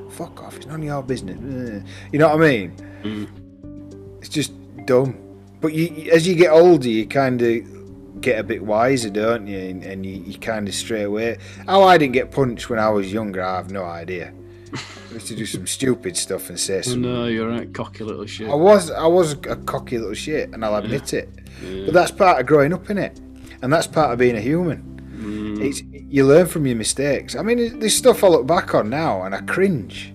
fuck 0.09 0.41
off, 0.43 0.57
it's 0.57 0.65
none 0.65 0.79
of 0.81 0.85
your 0.85 1.03
business. 1.03 1.83
You 2.11 2.19
know 2.19 2.29
what 2.35 2.43
I 2.43 2.49
mean? 2.49 2.75
Mm. 3.03 4.17
It's 4.19 4.29
just 4.29 4.51
dumb. 4.85 5.17
But 5.61 5.73
you, 5.73 6.11
as 6.11 6.27
you 6.27 6.35
get 6.35 6.51
older, 6.51 6.87
you 6.87 7.05
kind 7.05 7.41
of 7.41 8.21
get 8.21 8.39
a 8.39 8.43
bit 8.43 8.63
wiser, 8.63 9.09
don't 9.09 9.47
you? 9.47 9.57
And, 9.59 9.83
and 9.83 10.05
you, 10.05 10.15
you 10.23 10.37
kind 10.39 10.67
of 10.67 10.73
stray 10.73 11.03
away. 11.03 11.37
How 11.65 11.83
I 11.83 11.97
didn't 11.97 12.13
get 12.13 12.31
punched 12.31 12.69
when 12.69 12.79
I 12.79 12.89
was 12.89 13.11
younger, 13.11 13.41
I 13.43 13.57
have 13.57 13.71
no 13.71 13.83
idea. 13.83 14.33
I 14.73 15.13
used 15.13 15.27
to 15.27 15.35
do 15.35 15.45
some 15.45 15.65
stupid 15.65 16.15
stuff 16.15 16.49
and 16.49 16.59
say 16.59 16.77
Oh, 16.79 16.81
some. 16.81 17.01
no, 17.01 17.25
you're 17.25 17.51
a 17.51 17.65
cocky 17.65 18.03
little 18.03 18.25
shit. 18.25 18.49
I 18.49 18.53
was, 18.55 18.91
I 18.91 19.07
was 19.07 19.33
a 19.33 19.55
cocky 19.55 19.97
little 19.97 20.13
shit, 20.13 20.49
and 20.53 20.63
I'll 20.63 20.75
admit 20.75 21.13
it. 21.13 21.27
Yeah. 21.63 21.85
But 21.85 21.93
that's 21.95 22.11
part 22.11 22.39
of 22.39 22.45
growing 22.45 22.71
up, 22.73 22.89
in 22.89 22.97
it, 22.99 23.19
and 23.61 23.73
that's 23.73 23.87
part 23.87 24.11
of 24.13 24.19
being 24.19 24.35
a 24.37 24.41
human. 24.41 24.98
Mm. 25.19 25.61
It's 25.61 25.81
you 25.81 26.25
learn 26.25 26.47
from 26.47 26.65
your 26.65 26.77
mistakes. 26.77 27.35
I 27.35 27.41
mean, 27.41 27.79
there's 27.79 27.95
stuff 27.95 28.23
I 28.23 28.27
look 28.27 28.47
back 28.47 28.73
on 28.73 28.89
now, 28.89 29.23
and 29.23 29.35
I 29.35 29.41
cringe. 29.41 30.13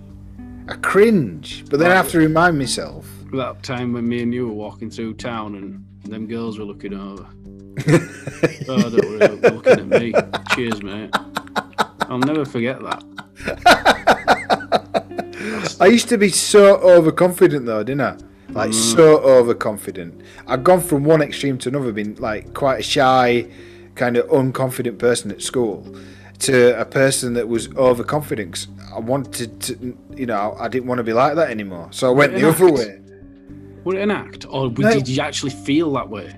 I 0.67 0.75
cringe, 0.77 1.63
but 1.69 1.79
then 1.79 1.91
I 1.91 1.95
have 1.95 2.09
to 2.09 2.17
remind 2.17 2.57
myself. 2.57 3.07
That 3.33 3.61
time 3.61 3.93
when 3.93 4.07
me 4.07 4.23
and 4.23 4.33
you 4.33 4.47
were 4.47 4.53
walking 4.53 4.89
through 4.89 5.15
town 5.15 5.55
and 5.55 5.85
them 6.11 6.25
girls 6.27 6.57
were 6.57 6.65
looking 6.65 6.93
over. 6.93 7.27
Oh, 8.67 8.89
don't 8.89 9.19
they 9.19 9.27
were 9.27 9.51
looking 9.51 9.93
at 9.93 10.01
me. 10.01 10.13
Cheers, 10.55 10.81
mate. 10.81 11.11
I'll 12.01 12.17
never 12.17 12.45
forget 12.45 12.81
that. 12.81 13.03
I 15.79 15.85
used 15.87 16.09
to 16.09 16.17
be 16.17 16.29
so 16.29 16.77
overconfident 16.77 17.65
though, 17.65 17.83
didn't 17.83 18.01
I? 18.01 18.17
Like 18.49 18.73
so 18.73 19.19
overconfident. 19.19 20.21
I'd 20.47 20.63
gone 20.63 20.81
from 20.81 21.03
one 21.03 21.21
extreme 21.21 21.57
to 21.59 21.69
another, 21.69 21.91
being 21.91 22.15
like 22.15 22.53
quite 22.53 22.79
a 22.79 22.83
shy, 22.83 23.47
kind 23.95 24.17
of 24.17 24.27
unconfident 24.29 24.97
person 24.99 25.31
at 25.31 25.41
school, 25.41 25.85
to 26.39 26.79
a 26.79 26.85
person 26.85 27.33
that 27.33 27.47
was 27.47 27.73
overconfident. 27.75 28.67
I 28.93 28.99
wanted 28.99 29.61
to, 29.61 29.97
you 30.15 30.25
know, 30.25 30.55
I 30.59 30.67
didn't 30.67 30.87
want 30.87 30.99
to 30.99 31.03
be 31.03 31.13
like 31.13 31.35
that 31.35 31.49
anymore. 31.49 31.87
So 31.91 32.09
I 32.09 32.13
went 32.13 32.33
the 32.33 32.47
other 32.47 32.71
way. 32.71 33.01
Was 33.83 33.95
it 33.95 34.01
an 34.01 34.11
act, 34.11 34.45
or 34.49 34.69
No. 34.69 34.91
did 34.91 35.07
you 35.07 35.21
actually 35.21 35.51
feel 35.51 35.93
that 35.93 36.09
way? 36.09 36.35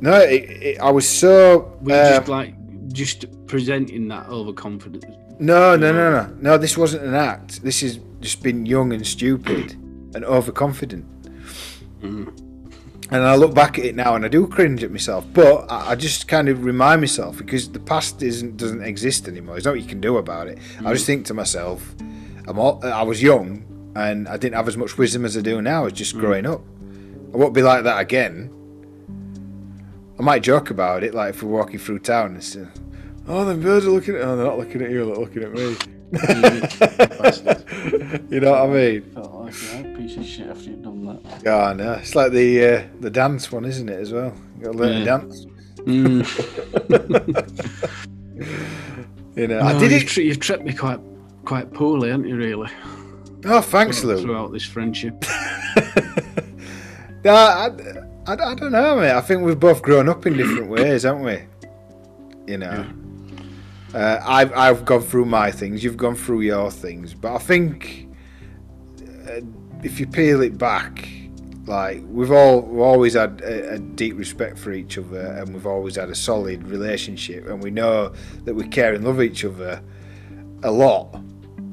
No, 0.00 0.14
it, 0.20 0.44
it, 0.62 0.80
I 0.80 0.90
was 0.90 1.08
so. 1.08 1.76
Were 1.82 1.92
you 1.92 1.98
uh, 1.98 2.16
just 2.18 2.28
like 2.28 2.54
just 2.92 3.46
presenting 3.46 4.08
that 4.08 4.28
overconfidence? 4.28 5.04
No, 5.38 5.76
no, 5.76 5.92
no, 5.92 6.10
no, 6.10 6.34
no. 6.40 6.58
This 6.58 6.76
wasn't 6.76 7.04
an 7.04 7.14
act. 7.14 7.62
This 7.62 7.82
is 7.82 7.98
just 8.20 8.42
being 8.42 8.66
young 8.66 8.92
and 8.92 9.06
stupid 9.06 9.72
and 10.14 10.24
overconfident. 10.24 11.04
Mm. 12.02 12.49
And 13.12 13.24
I 13.24 13.34
look 13.34 13.54
back 13.54 13.78
at 13.78 13.84
it 13.84 13.96
now 13.96 14.14
and 14.14 14.24
I 14.24 14.28
do 14.28 14.46
cringe 14.46 14.84
at 14.84 14.92
myself, 14.92 15.26
but 15.32 15.70
I, 15.70 15.90
I 15.90 15.94
just 15.96 16.28
kind 16.28 16.48
of 16.48 16.64
remind 16.64 17.00
myself 17.00 17.38
because 17.38 17.70
the 17.70 17.80
past 17.80 18.22
isn't 18.22 18.56
doesn't 18.56 18.82
exist 18.82 19.26
anymore. 19.26 19.54
There's 19.56 19.64
nothing 19.64 19.82
you 19.82 19.88
can 19.88 20.00
do 20.00 20.18
about 20.18 20.46
it. 20.46 20.58
I 20.78 20.82
mm. 20.82 20.92
just 20.92 21.06
think 21.06 21.26
to 21.26 21.34
myself, 21.34 21.94
I'm 22.46 22.58
all, 22.58 22.80
I 22.84 23.02
was 23.02 23.20
young 23.20 23.64
and 23.96 24.28
I 24.28 24.36
didn't 24.36 24.54
have 24.54 24.68
as 24.68 24.76
much 24.76 24.96
wisdom 24.96 25.24
as 25.24 25.36
I 25.36 25.40
do 25.40 25.60
now. 25.60 25.80
I 25.80 25.84
was 25.84 25.92
just 25.92 26.14
mm. 26.16 26.20
growing 26.20 26.46
up. 26.46 26.62
I 27.34 27.36
won't 27.36 27.52
be 27.52 27.62
like 27.62 27.82
that 27.82 27.98
again. 28.00 28.54
I 30.18 30.22
might 30.22 30.42
joke 30.42 30.70
about 30.70 31.02
it, 31.02 31.12
like 31.12 31.30
if 31.34 31.42
we're 31.42 31.50
walking 31.50 31.80
through 31.80 32.00
town 32.00 32.34
and 32.34 32.44
say, 32.44 32.66
"Oh, 33.26 33.44
the 33.44 33.54
birds 33.54 33.86
are 33.86 33.90
looking 33.90 34.14
at." 34.16 34.20
Oh, 34.20 34.36
they're 34.36 34.46
not 34.46 34.58
looking 34.58 34.82
at 34.82 34.90
you. 34.90 35.06
They're 35.06 35.16
looking 35.16 35.42
at 35.42 35.52
me. 35.52 35.76
You 36.12 36.20
know 38.40 38.50
what 38.50 38.62
I 38.62 38.66
mean? 38.66 39.02
Felt 39.14 39.32
like 39.34 39.54
a 39.54 39.94
piece 39.96 40.16
of 40.16 40.26
shit 40.26 40.48
after 40.48 40.64
you'd 40.70 40.82
done 40.82 41.04
that. 41.06 41.20
Yeah, 41.44 41.56
I 41.66 41.72
know. 41.72 41.92
It's 41.94 42.14
like 42.14 42.32
the 42.32 42.66
uh, 42.66 42.82
the 43.00 43.10
dance 43.10 43.50
one, 43.52 43.64
isn't 43.64 43.88
it? 43.88 44.00
As 44.00 44.12
well, 44.12 44.34
you 44.58 44.64
got 44.64 44.72
to 44.72 44.78
learn 44.78 44.98
to 44.98 45.04
dance. 45.04 45.46
Mm. 45.80 46.26
You 49.36 49.46
know, 49.46 49.60
I 49.60 49.78
did 49.78 49.92
you've, 49.92 50.02
it. 50.02 50.08
tri- 50.08 50.24
you've 50.24 50.40
tripped 50.40 50.64
me 50.64 50.72
quite 50.74 50.98
quite 51.44 51.72
poorly, 51.72 52.10
haven't 52.10 52.26
you? 52.28 52.34
Really, 52.36 52.68
Oh, 53.44 53.60
thanks, 53.60 54.02
Lou. 54.02 54.20
throughout 54.20 54.50
this 54.52 54.64
friendship. 54.64 55.24
No, 57.22 57.34
I, 57.34 57.66
I, 58.26 58.32
I 58.32 58.54
don't 58.54 58.72
know, 58.72 58.96
mate. 58.96 59.10
I 59.12 59.20
think 59.20 59.42
we've 59.42 59.60
both 59.60 59.82
grown 59.82 60.08
up 60.08 60.24
in 60.24 60.38
different 60.38 60.70
ways, 60.70 61.02
haven't 61.02 61.22
we? 61.22 61.42
You 62.46 62.56
know, 62.56 62.86
uh, 63.94 64.20
I've 64.24 64.52
I've 64.54 64.84
gone 64.84 65.02
through 65.02 65.26
my 65.26 65.50
things. 65.50 65.82
You've 65.82 65.96
gone 65.96 66.14
through 66.14 66.42
your 66.42 66.70
things, 66.70 67.14
but 67.14 67.34
I 67.34 67.38
think 67.38 68.08
uh, 69.28 69.40
if 69.82 69.98
you 69.98 70.06
peel 70.06 70.42
it 70.42 70.58
back, 70.58 71.08
like 71.66 72.02
we've 72.08 72.30
all 72.30 72.62
we've 72.62 72.80
always 72.80 73.14
had 73.14 73.40
a, 73.42 73.74
a, 73.74 73.78
deep 73.78 74.16
respect 74.16 74.58
for 74.58 74.72
each 74.72 74.98
other, 74.98 75.20
and 75.20 75.52
we've 75.52 75.66
always 75.66 75.96
had 75.96 76.08
a 76.08 76.14
solid 76.14 76.66
relationship, 76.68 77.46
and 77.46 77.62
we 77.62 77.70
know 77.70 78.12
that 78.44 78.54
we 78.54 78.66
care 78.68 78.94
and 78.94 79.04
love 79.04 79.20
each 79.20 79.44
other 79.44 79.82
a 80.62 80.70
lot. 80.70 81.20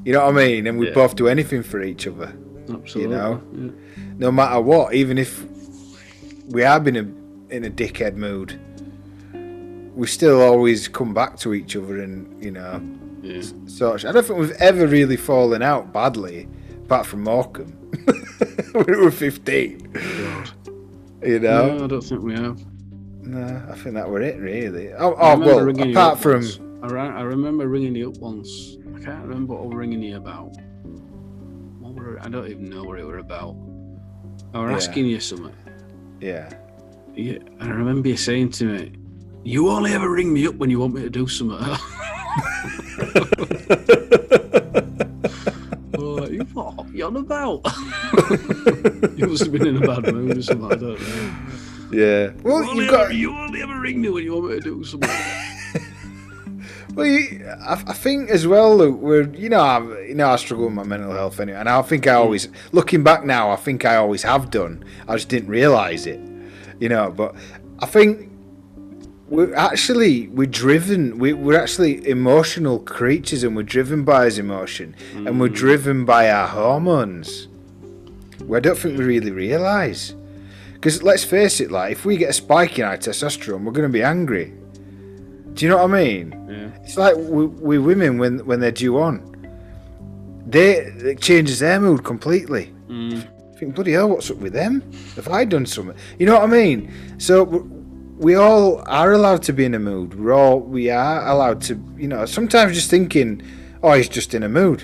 You 0.04 0.12
know 0.12 0.24
what 0.24 0.34
I 0.34 0.46
mean? 0.46 0.66
And 0.66 0.78
we 0.78 0.88
Yeah. 0.88 0.94
both 0.94 1.16
do 1.16 1.28
anything 1.28 1.62
for 1.62 1.82
each 1.82 2.06
other. 2.06 2.32
Absolutely. 2.72 3.02
You 3.02 3.08
know? 3.08 3.42
Yeah. 3.52 3.70
no 4.18 4.32
matter 4.32 4.60
what, 4.60 4.94
even 4.94 5.18
if 5.18 5.44
we 6.48 6.62
have 6.62 6.84
been 6.84 6.96
a, 6.96 7.54
in 7.54 7.64
a 7.64 7.70
dickhead 7.70 8.14
mood, 8.14 8.58
we 9.98 10.06
still 10.06 10.40
always 10.40 10.86
come 10.88 11.12
back 11.12 11.36
to 11.38 11.52
each 11.54 11.74
other 11.76 12.00
and 12.00 12.16
you 12.42 12.52
know 12.52 12.80
Yeah. 13.22 13.42
such. 13.66 14.04
I 14.04 14.12
don't 14.12 14.24
think 14.24 14.38
we've 14.38 14.60
ever 14.70 14.86
really 14.86 15.16
fallen 15.16 15.60
out 15.62 15.92
badly, 15.92 16.48
apart 16.84 17.04
from 17.06 17.24
Morecambe 17.24 17.72
when 18.72 18.84
we 18.88 18.96
were 18.96 19.10
fifteen. 19.10 19.90
God. 19.92 20.50
You 21.22 21.40
know, 21.40 21.76
No, 21.78 21.84
I 21.84 21.86
don't 21.88 22.00
think 22.04 22.22
we 22.22 22.34
have. 22.34 22.58
no, 23.22 23.66
I 23.70 23.74
think 23.74 23.94
that 23.96 24.08
were 24.08 24.22
it 24.22 24.38
really. 24.38 24.92
Oh, 24.94 25.16
oh 25.18 25.38
well, 25.38 25.68
apart 25.90 26.20
from 26.20 26.42
once. 26.42 26.60
I, 26.82 26.86
I 27.20 27.22
remember 27.22 27.66
ringing 27.66 27.96
you 27.96 28.10
up 28.10 28.18
once. 28.18 28.76
I 28.96 29.00
can't 29.04 29.22
remember 29.26 29.54
what 29.54 29.62
I 29.64 29.66
was 29.66 29.74
ringing 29.76 30.02
you 30.02 30.16
about. 30.16 30.54
What 31.80 31.94
were, 31.94 32.18
I 32.22 32.28
don't 32.28 32.46
even 32.48 32.70
know 32.70 32.84
what 32.84 33.00
it 33.00 33.04
were 33.04 33.18
about. 33.18 33.56
I 34.54 34.60
was 34.60 34.70
Yeah. 34.70 34.76
asking 34.76 35.06
you 35.06 35.18
something. 35.18 35.54
yeah, 36.20 36.48
Yeah, 37.14 37.38
I 37.60 37.66
remember 37.68 38.08
you 38.10 38.16
saying 38.16 38.50
to 38.58 38.64
me, 38.66 38.92
"You 39.48 39.68
only 39.70 39.92
ever 39.92 40.10
ring 40.10 40.32
me 40.32 40.46
up 40.46 40.56
when 40.56 40.70
you 40.70 40.78
want 40.80 40.94
me 40.94 41.02
to 41.02 41.10
do 41.10 41.26
something." 41.26 41.58
oh, 45.96 46.14
like, 46.20 46.32
you 46.32 46.44
what? 46.52 46.88
You 46.92 47.06
on 47.06 47.16
about? 47.16 47.60
you 49.16 49.26
must 49.26 49.44
have 49.44 49.52
been 49.52 49.66
in 49.66 49.82
a 49.82 49.86
bad 49.86 50.12
mood 50.12 50.36
or 50.36 50.42
something. 50.42 50.66
I 50.66 50.74
don't 50.74 51.00
know. 51.00 51.32
yeah. 51.92 52.32
Well, 52.42 52.62
you, 52.62 52.70
only 52.70 52.84
you've 52.84 52.92
got 52.92 53.04
ever, 53.04 53.12
you 53.12 53.34
only 53.34 53.62
ever 53.62 53.80
ring 53.80 54.00
me 54.00 54.08
when 54.10 54.24
you 54.24 54.34
want 54.34 54.50
me 54.50 54.54
to 54.56 54.60
do 54.60 54.84
something. 54.84 55.10
Well, 56.94 57.06
you, 57.06 57.46
I, 57.46 57.74
I 57.74 57.92
think 57.92 58.28
as 58.30 58.46
well 58.46 58.76
that 58.78 58.90
we're, 58.90 59.28
you 59.34 59.48
know, 59.48 59.60
I, 59.60 59.78
you 60.02 60.16
know, 60.16 60.30
I 60.30 60.36
struggle 60.36 60.66
with 60.66 60.74
my 60.74 60.82
mental 60.82 61.12
health 61.12 61.38
anyway, 61.38 61.60
and 61.60 61.68
I 61.68 61.80
think 61.82 62.08
I 62.08 62.14
always, 62.14 62.48
looking 62.72 63.04
back 63.04 63.24
now, 63.24 63.50
I 63.50 63.56
think 63.56 63.84
I 63.84 63.94
always 63.94 64.24
have 64.24 64.50
done. 64.50 64.84
I 65.06 65.14
just 65.14 65.28
didn't 65.28 65.48
realise 65.48 66.06
it, 66.06 66.18
you 66.80 66.88
know. 66.88 67.12
But 67.12 67.36
I 67.78 67.86
think 67.86 68.27
we're 69.28 69.54
actually 69.54 70.28
we're 70.28 70.46
driven. 70.46 71.18
We, 71.18 71.32
we're 71.32 71.60
actually 71.60 72.06
emotional 72.08 72.78
creatures, 72.78 73.42
and 73.42 73.54
we're 73.54 73.62
driven 73.62 74.04
by 74.04 74.24
our 74.24 74.40
emotion, 74.40 74.94
and 75.14 75.40
we're 75.40 75.48
driven 75.48 76.04
by 76.04 76.30
our 76.30 76.46
hormones. 76.48 77.48
We 78.44 78.56
I 78.56 78.60
don't 78.60 78.78
think 78.78 78.98
we 78.98 79.04
really 79.04 79.30
realise. 79.30 80.14
Because 80.74 81.02
let's 81.02 81.24
face 81.24 81.60
it, 81.60 81.70
like 81.70 81.92
if 81.92 82.04
we 82.04 82.16
get 82.16 82.30
a 82.30 82.32
spike 82.32 82.78
in 82.78 82.84
our 82.84 82.96
testosterone, 82.96 83.64
we're 83.64 83.72
going 83.72 83.88
to 83.88 83.92
be 83.92 84.02
angry. 84.02 84.52
Do 85.54 85.64
you 85.64 85.70
know 85.70 85.78
what 85.78 85.90
I 85.90 86.04
mean? 86.04 86.46
yeah. 86.48 86.70
It's 86.84 86.96
like 86.96 87.16
with, 87.16 87.50
with 87.60 87.80
women 87.80 88.18
when 88.18 88.46
when 88.46 88.60
they're 88.60 88.70
due 88.70 88.98
on, 88.98 89.20
they 90.46 90.76
it 90.76 91.20
changes 91.20 91.58
their 91.58 91.80
mood 91.80 92.04
completely. 92.04 92.72
Mm. 92.88 93.26
I 93.54 93.58
think 93.58 93.74
bloody 93.74 93.92
hell, 93.92 94.08
what's 94.08 94.30
up 94.30 94.36
with 94.36 94.52
them? 94.52 94.82
Have 95.16 95.28
I 95.28 95.44
done 95.44 95.66
something? 95.66 95.96
You 96.18 96.26
know 96.26 96.34
what 96.34 96.44
I 96.44 96.46
mean? 96.46 96.92
So 97.18 97.68
we 98.18 98.34
all 98.34 98.82
are 98.86 99.12
allowed 99.12 99.42
to 99.44 99.52
be 99.52 99.64
in 99.64 99.74
a 99.74 99.78
mood. 99.78 100.18
We're 100.18 100.32
all 100.34 100.60
we 100.60 100.90
are 100.90 101.26
allowed 101.26 101.60
to, 101.62 101.80
you 101.96 102.08
know. 102.08 102.26
Sometimes 102.26 102.74
just 102.74 102.90
thinking, 102.90 103.42
oh, 103.82 103.92
he's 103.94 104.08
just 104.08 104.34
in 104.34 104.42
a 104.42 104.48
mood. 104.48 104.82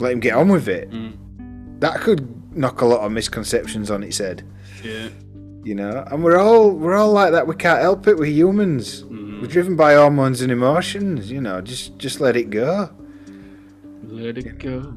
Let 0.00 0.12
him 0.12 0.20
get 0.20 0.34
on 0.34 0.48
with 0.48 0.68
it. 0.68 0.90
Mm. 0.90 1.80
That 1.80 2.00
could 2.00 2.56
knock 2.56 2.80
a 2.80 2.86
lot 2.86 3.00
of 3.00 3.12
misconceptions 3.12 3.90
on 3.90 4.02
its 4.04 4.18
head 4.18 4.44
Yeah. 4.84 5.08
you 5.64 5.74
know 5.74 6.04
and 6.12 6.22
we're 6.22 6.38
all 6.38 6.70
we're 6.70 6.94
all 6.94 7.10
like 7.10 7.32
that 7.32 7.48
we 7.48 7.56
can't 7.56 7.80
help 7.80 8.06
it 8.06 8.16
we're 8.16 8.26
humans 8.30 9.02
Mm. 9.02 9.40
we're 9.40 9.48
driven 9.48 9.74
by 9.74 9.94
hormones 9.94 10.40
and 10.40 10.52
emotions 10.52 11.32
you 11.32 11.40
know 11.40 11.60
just 11.60 11.98
just 11.98 12.20
let 12.20 12.36
it 12.36 12.50
go 12.50 12.90
Let 14.04 14.38
it 14.38 14.58
go. 14.60 14.94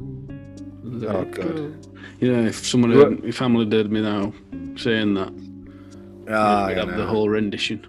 Let 0.84 1.16
Oh, 1.16 1.22
it 1.22 1.32
God. 1.32 1.56
go. 1.56 1.74
You 2.20 2.32
know, 2.34 2.46
if 2.48 2.64
someone, 2.64 2.96
What- 2.96 3.12
had, 3.12 3.26
if 3.26 3.36
family 3.38 3.66
did 3.66 3.92
me 3.92 4.02
now 4.02 4.32
saying 4.76 5.16
that, 5.16 5.34
ah 6.30 6.68
we'd 6.68 6.78
have 6.78 6.96
the 6.98 7.06
whole 7.06 7.30
rendition. 7.30 7.86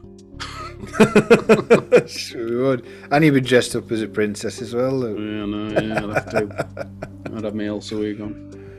sure 2.06 2.46
we 2.48 2.56
would 2.56 2.86
and 3.10 3.24
he 3.24 3.30
would 3.30 3.42
be 3.42 3.48
dressed 3.48 3.74
up 3.74 3.90
as 3.90 4.00
a 4.02 4.06
princess 4.08 4.62
as 4.62 4.74
well 4.74 4.92
Yeah, 5.00 5.44
Luke. 5.44 5.48
no, 5.48 5.80
yeah, 5.80 6.04
I'd 6.04 6.14
have 6.14 6.30
to. 6.30 6.88
I'd 7.36 7.44
have 7.44 7.54
my 7.54 7.66
Elsa 7.66 7.96
wig 7.96 8.20
on. 8.20 8.70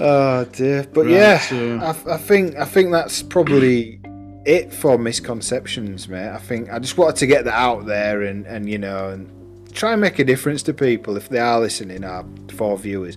oh 0.00 0.44
dear 0.46 0.86
but 0.92 1.04
Right, 1.06 1.10
yeah 1.14 1.38
so- 1.38 1.76
I, 1.78 2.14
I 2.14 2.16
think 2.16 2.56
i 2.56 2.64
think 2.64 2.90
that's 2.92 3.22
probably 3.22 4.00
it 4.46 4.72
for 4.72 4.96
misconceptions 4.98 6.08
mate 6.08 6.30
i 6.30 6.38
think 6.38 6.70
i 6.72 6.78
just 6.78 6.96
wanted 6.96 7.16
to 7.16 7.26
get 7.26 7.44
that 7.44 7.54
out 7.58 7.84
there 7.86 8.22
and 8.22 8.46
and 8.46 8.68
you 8.70 8.78
know 8.78 9.10
and 9.10 9.28
try 9.74 9.92
and 9.92 10.00
make 10.00 10.18
a 10.18 10.24
difference 10.24 10.62
to 10.64 10.72
people 10.74 11.16
if 11.18 11.28
they 11.28 11.38
are 11.38 11.60
listening 11.60 12.02
our 12.04 12.24
four 12.56 12.78
viewers 12.78 13.16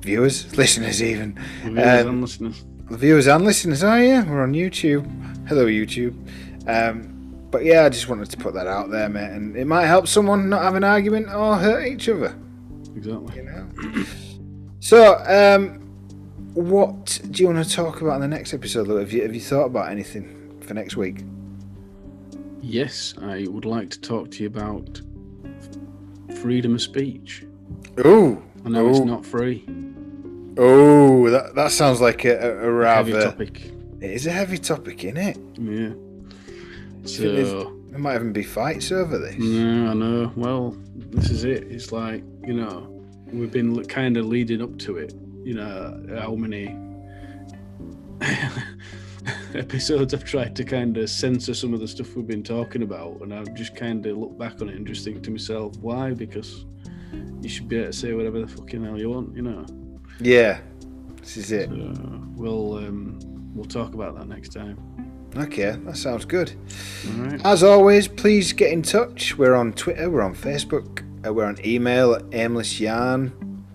viewers 0.00 0.54
listeners 0.62 1.00
even 1.02 1.38
Viewers 1.62 1.78
Um, 2.04 2.08
and 2.08 2.20
listeners. 2.22 2.64
Viewers 2.90 3.26
and 3.26 3.44
listeners. 3.44 3.82
are 3.82 4.02
you? 4.02 4.24
we're 4.24 4.42
on 4.42 4.52
YouTube. 4.52 5.06
Hello 5.48 5.66
YouTube. 5.66 6.14
Um, 6.68 7.08
but 7.50 7.64
yeah, 7.64 7.84
I 7.84 7.88
just 7.88 8.08
wanted 8.08 8.30
to 8.30 8.36
put 8.36 8.54
that 8.54 8.66
out 8.66 8.90
there, 8.90 9.08
mate, 9.08 9.30
and 9.30 9.56
it 9.56 9.66
might 9.66 9.86
help 9.86 10.08
someone 10.08 10.48
not 10.48 10.62
have 10.62 10.74
an 10.74 10.84
argument 10.84 11.28
or 11.34 11.56
hurt 11.56 11.86
each 11.86 12.08
other. 12.08 12.34
Exactly. 12.96 13.36
You 13.36 13.42
know. 13.44 14.04
so, 14.80 15.14
um, 15.26 15.78
what 16.54 17.20
do 17.30 17.42
you 17.42 17.48
want 17.48 17.66
to 17.66 17.74
talk 17.74 18.00
about 18.00 18.16
in 18.16 18.20
the 18.22 18.28
next 18.28 18.54
episode? 18.54 18.86
Lou? 18.88 18.96
Have 18.96 19.12
you 19.12 19.22
have 19.22 19.34
you 19.34 19.40
thought 19.40 19.66
about 19.66 19.90
anything 19.90 20.58
for 20.60 20.74
next 20.74 20.96
week? 20.96 21.24
Yes, 22.60 23.14
I 23.20 23.46
would 23.48 23.64
like 23.64 23.90
to 23.90 24.00
talk 24.00 24.30
to 24.32 24.42
you 24.42 24.46
about 24.46 25.00
freedom 26.36 26.74
of 26.74 26.82
speech. 26.82 27.44
Oh, 28.04 28.40
I 28.64 28.68
know 28.68 28.88
it's 28.88 29.00
Oh. 29.00 29.04
not 29.04 29.26
free. 29.26 29.64
Oh, 30.58 31.28
that 31.30 31.54
that 31.54 31.70
sounds 31.72 32.00
like 32.00 32.24
a, 32.24 32.34
a, 32.36 32.50
a 32.80 32.84
Heavy 32.86 33.12
rather. 33.12 33.22
topic. 33.30 33.72
It 34.00 34.10
is 34.10 34.26
a 34.26 34.32
heavy 34.32 34.58
topic, 34.58 35.04
isn't 35.04 35.16
it? 35.16 35.38
Yeah. 35.58 35.92
So, 37.04 37.72
There 37.90 37.98
might 37.98 38.14
even 38.16 38.32
be 38.32 38.42
fights 38.42 38.90
over 38.92 39.18
this. 39.18 39.36
Yeah, 39.36 39.90
I 39.90 39.94
know. 39.94 40.32
Well, 40.36 40.76
this 40.94 41.30
is 41.30 41.44
it. 41.44 41.64
It's 41.70 41.92
like, 41.92 42.22
you 42.44 42.54
know, 42.54 42.88
we've 43.32 43.50
been 43.52 43.84
kind 43.84 44.16
of 44.16 44.26
leading 44.26 44.62
up 44.62 44.78
to 44.80 44.98
it. 44.98 45.14
You 45.44 45.54
know, 45.54 46.18
how 46.20 46.34
many 46.34 46.76
episodes 49.54 50.14
I've 50.14 50.24
tried 50.24 50.54
to 50.56 50.64
kind 50.64 50.96
of 50.96 51.10
censor 51.10 51.54
some 51.54 51.74
of 51.74 51.80
the 51.80 51.88
stuff 51.88 52.14
we've 52.14 52.26
been 52.26 52.42
talking 52.42 52.82
about, 52.82 53.20
and 53.20 53.34
I've 53.34 53.52
just 53.54 53.74
kind 53.76 54.04
of 54.06 54.16
look 54.16 54.38
back 54.38 54.60
on 54.60 54.68
it 54.68 54.76
and 54.76 54.86
just 54.86 55.04
think 55.04 55.22
to 55.24 55.30
myself, 55.30 55.76
why? 55.78 56.12
Because 56.12 56.64
you 57.40 57.48
should 57.48 57.68
be 57.68 57.76
able 57.78 57.86
to 57.88 57.92
say 57.92 58.12
whatever 58.14 58.40
the 58.40 58.48
fucking 58.48 58.84
hell 58.84 58.98
you 58.98 59.10
want, 59.10 59.34
you 59.36 59.42
know. 59.42 59.64
Yeah, 60.24 60.60
this 61.20 61.36
is 61.36 61.52
it. 61.52 61.68
So 61.68 62.22
we'll 62.34 62.78
um, 62.78 63.18
we'll 63.54 63.64
talk 63.66 63.94
about 63.94 64.16
that 64.18 64.28
next 64.28 64.50
time. 64.50 64.78
Okay, 65.36 65.76
that 65.84 65.96
sounds 65.96 66.24
good. 66.24 66.52
Right. 67.16 67.40
As 67.44 67.62
always, 67.62 68.06
please 68.06 68.52
get 68.52 68.70
in 68.70 68.82
touch. 68.82 69.38
We're 69.38 69.54
on 69.54 69.72
Twitter, 69.72 70.10
we're 70.10 70.20
on 70.22 70.34
Facebook, 70.34 71.04
uh, 71.26 71.32
we're 71.32 71.46
on 71.46 71.56
email 71.64 72.14
at 72.14 72.22
aimlessyarn. 72.30 73.32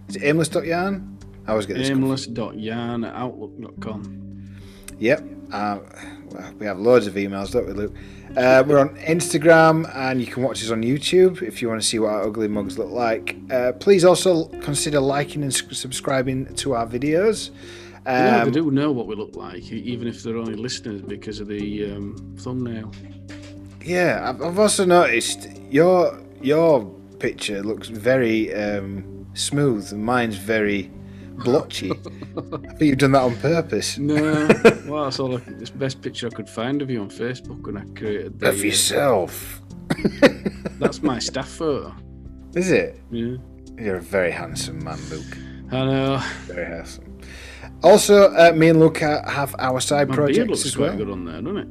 Is 0.07 0.17
it 0.17 0.23
aimless.yarn? 0.23 1.17
I 1.47 1.51
always 1.51 1.65
get 1.65 1.77
this. 1.77 1.89
confused. 1.89 2.37
Aimless.yarn 2.37 3.03
at 3.05 3.15
outlook.com. 3.15 4.57
Yep. 4.99 5.23
Uh, 5.51 5.79
we 6.59 6.65
have 6.65 6.79
loads 6.79 7.07
of 7.07 7.13
emails, 7.15 7.51
don't 7.51 7.67
we, 7.67 7.73
Luke? 7.73 7.93
Uh, 8.35 8.63
we're 8.67 8.79
on 8.79 8.89
Instagram 8.97 9.89
and 9.95 10.19
you 10.19 10.27
can 10.27 10.43
watch 10.43 10.61
us 10.63 10.69
on 10.69 10.83
YouTube 10.83 11.41
if 11.41 11.61
you 11.61 11.69
want 11.69 11.81
to 11.81 11.87
see 11.87 11.97
what 11.99 12.09
our 12.11 12.23
ugly 12.23 12.47
mugs 12.47 12.77
look 12.77 12.91
like. 12.91 13.37
Uh, 13.49 13.71
please 13.73 14.03
also 14.05 14.45
consider 14.61 14.99
liking 14.99 15.43
and 15.43 15.53
subscribing 15.53 16.53
to 16.55 16.73
our 16.73 16.85
videos. 16.85 17.51
yeah, 18.05 18.39
they 18.39 18.47
Um, 18.47 18.51
do 18.51 18.71
know 18.71 18.91
what 18.91 19.07
we 19.07 19.15
look 19.15 19.35
like, 19.35 19.71
even 19.71 20.07
if 20.07 20.23
they're 20.23 20.37
only 20.37 20.55
listeners 20.55 21.01
because 21.01 21.39
of 21.39 21.47
the 21.47 21.91
um, 21.91 22.35
thumbnail. 22.39 22.91
Yeah, 23.83 24.29
I've, 24.29 24.41
I've 24.41 24.59
also 24.59 24.85
noticed 24.85 25.47
your 25.71 26.19
your 26.41 26.85
picture 27.19 27.63
looks 27.63 27.87
very 27.87 28.53
um, 28.53 29.25
smooth, 29.33 29.91
and 29.91 30.03
mine's 30.03 30.35
very 30.37 30.91
blotchy. 31.43 31.91
I 31.91 31.93
think 32.73 32.81
you've 32.81 32.97
done 32.97 33.11
that 33.13 33.21
on 33.23 33.35
purpose. 33.37 33.97
No, 33.97 34.13
well, 34.87 35.05
that's 35.05 35.19
all. 35.19 35.35
I, 35.35 35.37
the 35.37 35.71
best 35.75 36.01
picture 36.01 36.27
I 36.27 36.29
could 36.31 36.49
find 36.49 36.81
of 36.81 36.89
you 36.89 37.01
on 37.01 37.09
Facebook 37.09 37.61
when 37.65 37.77
I 37.77 37.85
created 37.97 38.39
the, 38.39 38.49
Of 38.49 38.63
yourself, 38.63 39.61
That's 40.79 41.01
my 41.01 41.19
staff 41.19 41.47
photo. 41.49 41.93
is 42.55 42.71
it? 42.71 42.99
Yeah, 43.11 43.37
You're 43.79 43.97
a 43.97 44.01
very 44.01 44.31
handsome 44.31 44.83
man, 44.83 44.99
Luke. 45.09 45.37
I 45.71 45.85
know. 45.85 46.23
Very 46.45 46.65
handsome. 46.65 47.19
Also, 47.83 48.31
uh, 48.33 48.53
me 48.55 48.69
and 48.69 48.79
Luke 48.79 48.97
have 48.99 49.55
our 49.59 49.79
side 49.79 50.09
My 50.09 50.15
beard 50.15 50.25
projects 50.27 50.49
looks 50.49 50.65
as 50.65 50.75
quite 50.75 50.87
well. 50.89 50.97
good 50.97 51.09
on 51.09 51.25
there, 51.25 51.41
doesn't 51.41 51.57
it? 51.57 51.67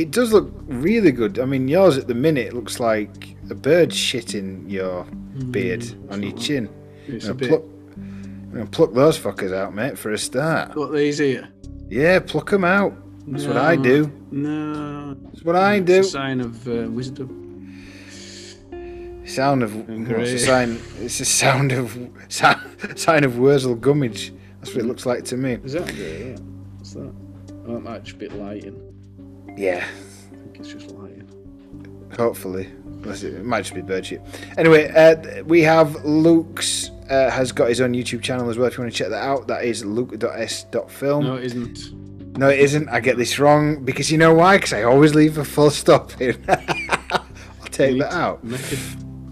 It 0.00 0.10
does 0.10 0.32
look 0.32 0.52
really 0.66 1.10
good. 1.12 1.38
I 1.38 1.44
mean, 1.46 1.68
yours 1.68 1.96
at 1.96 2.06
the 2.06 2.14
minute 2.14 2.52
looks 2.52 2.78
like 2.80 3.36
a 3.50 3.54
bird 3.54 3.90
shitting 3.90 4.70
your 4.70 5.04
beard 5.50 5.84
on 6.10 6.22
your 6.22 6.32
chin. 6.36 6.68
It's 7.06 7.24
a 7.26 7.34
gonna 7.34 7.38
bit. 7.58 7.64
Pluck, 8.46 8.52
I'm 8.52 8.58
gonna 8.58 8.66
pluck 8.70 8.92
those 8.94 9.18
fuckers 9.18 9.54
out, 9.54 9.74
mate, 9.74 9.98
for 9.98 10.12
a 10.12 10.18
start. 10.18 10.72
Got 10.74 10.92
these 10.92 11.18
here. 11.18 11.48
Yeah, 11.88 12.20
pluck 12.20 12.50
them 12.50 12.64
out. 12.64 12.94
That's 13.28 13.44
what 13.46 13.56
I 13.56 13.76
do. 13.76 14.10
No. 14.30 15.14
That's 15.14 15.42
what 15.42 15.56
I 15.56 15.74
It's 15.76 15.86
do. 15.86 16.00
a 16.00 16.04
sign 16.04 16.40
of 16.40 16.66
uh, 16.68 16.88
wisdom. 16.90 17.42
Sound 19.26 19.64
of 19.64 19.74
what's 19.88 20.30
a 20.30 20.38
sign? 20.38 20.80
It's 21.00 21.18
a 21.18 21.24
sound 21.24 21.72
of 21.72 21.98
sound, 22.28 22.60
sign 22.96 23.24
of 23.24 23.38
Wurzel 23.38 23.74
Gummidge. 23.74 24.32
That's 24.60 24.72
what 24.74 24.84
it 24.84 24.86
looks 24.86 25.04
like 25.04 25.24
to 25.26 25.36
me. 25.36 25.54
Is 25.64 25.72
that? 25.72 25.92
Yeah. 25.94 26.36
What's 26.76 26.92
that? 26.92 27.12
Oh, 27.66 27.74
that 27.74 27.80
might 27.80 28.04
just 28.04 28.18
be 28.18 28.28
lighting. 28.28 28.80
Yeah, 29.56 29.84
I 29.84 30.36
think 30.36 30.58
it's 30.60 30.68
just 30.72 30.92
lighting. 30.92 31.28
hopefully. 32.16 32.68
It 33.04 33.44
might 33.44 33.62
just 33.62 33.74
be 33.74 33.82
bird 33.82 34.06
shit. 34.06 34.20
Anyway, 34.58 34.88
uh, 34.90 35.42
we 35.44 35.60
have 35.62 36.04
Luke's 36.04 36.90
uh, 37.10 37.30
has 37.30 37.52
got 37.52 37.68
his 37.68 37.80
own 37.80 37.92
YouTube 37.92 38.22
channel 38.22 38.50
as 38.50 38.58
well. 38.58 38.68
If 38.68 38.76
you 38.76 38.84
want 38.84 38.92
to 38.92 38.98
check 38.98 39.10
that 39.10 39.22
out, 39.22 39.46
that 39.48 39.64
is 39.64 39.84
luke.s.film. 39.84 41.24
No, 41.24 41.36
it 41.36 41.44
isn't. 41.44 42.38
No, 42.38 42.48
it 42.48 42.60
isn't. 42.60 42.88
I 42.88 43.00
get 43.00 43.16
this 43.16 43.38
wrong 43.38 43.84
because 43.84 44.10
you 44.12 44.18
know 44.18 44.34
why? 44.34 44.56
Because 44.58 44.72
I 44.72 44.82
always 44.82 45.14
leave 45.14 45.38
a 45.38 45.44
full 45.44 45.70
stop 45.70 46.20
in. 46.20 46.42
I'll 46.48 47.70
take 47.70 47.98
that 47.98 48.12
out. 48.12 48.44
Make 48.44 48.72
it, 48.72 48.78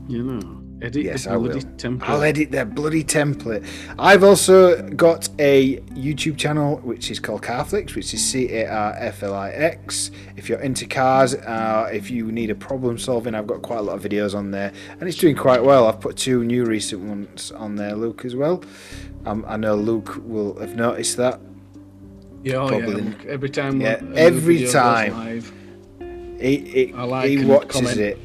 you 0.09 0.23
know, 0.23 0.64
edit 0.85 1.05
Yes, 1.05 1.25
the 1.25 1.33
I 1.33 1.37
will. 1.37 1.51
template. 1.51 2.03
I'll 2.09 2.23
edit 2.23 2.51
their 2.51 2.65
bloody 2.65 3.03
template. 3.05 3.67
I've 3.99 4.23
also 4.23 4.83
got 4.91 5.29
a 5.39 5.77
YouTube 5.95 6.37
channel 6.37 6.77
which 6.79 7.11
is 7.11 7.19
called 7.19 7.43
Carflix, 7.43 7.95
which 7.95 8.13
is 8.15 8.25
C 8.25 8.51
A 8.53 8.67
R 8.69 8.95
F 8.99 9.23
L 9.23 9.35
I 9.35 9.51
X. 9.51 10.11
If 10.37 10.49
you're 10.49 10.61
into 10.61 10.87
cars, 10.87 11.35
uh, 11.35 11.89
if 11.93 12.11
you 12.11 12.31
need 12.31 12.51
a 12.51 12.55
problem 12.55 12.99
solving, 12.99 13.35
I've 13.35 13.47
got 13.47 13.63
quite 13.63 13.79
a 13.79 13.83
lot 13.83 13.97
of 13.97 14.03
videos 14.03 14.35
on 14.35 14.51
there, 14.51 14.73
and 15.01 15.09
it's 15.09 15.19
doing 15.19 15.37
quite 15.37 15.63
well. 15.65 15.87
I've 15.87 16.01
put 16.01 16.17
two 16.17 16.45
new 16.45 16.65
recent 16.65 17.03
ones 17.03 17.51
on 17.53 17.77
there, 17.77 17.95
Luke, 17.95 18.25
as 18.25 18.35
well. 18.37 18.63
Um, 19.27 19.45
I 19.49 19.57
know 19.57 19.75
Luke 19.75 20.21
will 20.25 20.59
have 20.61 20.77
noticed 20.77 21.17
that. 21.17 21.41
Yeah, 22.43 22.57
oh, 22.57 22.79
yeah. 22.79 23.13
Every 23.27 23.49
time. 23.49 23.81
Yeah, 23.81 23.95
one- 24.03 24.05
a 24.05 24.11
new 24.11 24.17
every 24.17 24.67
time. 24.67 25.13
live, 25.15 25.53
He, 26.39 26.57
he, 26.59 26.87
he 27.29 27.45
watches 27.47 27.71
comment. 27.73 27.97
it. 27.99 28.19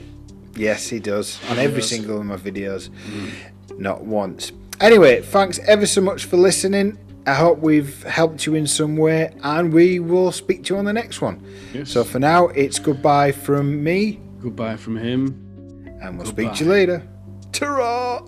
Yes, 0.59 0.89
he 0.89 0.99
does 0.99 1.39
on 1.49 1.55
He 1.57 1.63
every 1.63 1.79
does. 1.81 1.89
single 1.89 2.19
of 2.19 2.25
my 2.25 2.35
videos. 2.35 2.89
Mm. 2.89 3.79
Not 3.79 4.03
once. 4.03 4.51
Anyway, 4.81 5.21
thanks 5.21 5.59
ever 5.67 5.85
so 5.85 6.01
much 6.01 6.25
for 6.25 6.37
listening. 6.37 6.97
I 7.25 7.33
hope 7.33 7.59
we've 7.59 8.01
helped 8.03 8.45
you 8.45 8.55
in 8.55 8.65
some 8.67 8.97
way, 8.97 9.33
and 9.43 9.71
we 9.71 9.99
will 9.99 10.31
speak 10.31 10.63
to 10.65 10.73
you 10.73 10.79
on 10.79 10.85
the 10.85 10.93
next 10.93 11.21
one. 11.21 11.43
Yes. 11.73 11.91
So 11.91 12.03
for 12.03 12.19
now, 12.19 12.47
it's 12.49 12.79
goodbye 12.79 13.31
from 13.31 13.83
me, 13.83 14.19
Goodbye 14.41 14.77
from 14.77 14.97
him. 14.97 15.35
and 16.01 16.17
we'll 16.17 16.25
Goodbye. 16.25 16.43
speak 16.43 16.53
to 16.59 16.63
you 16.65 16.69
later. 16.71 17.03
Ta-ra! 17.51 18.21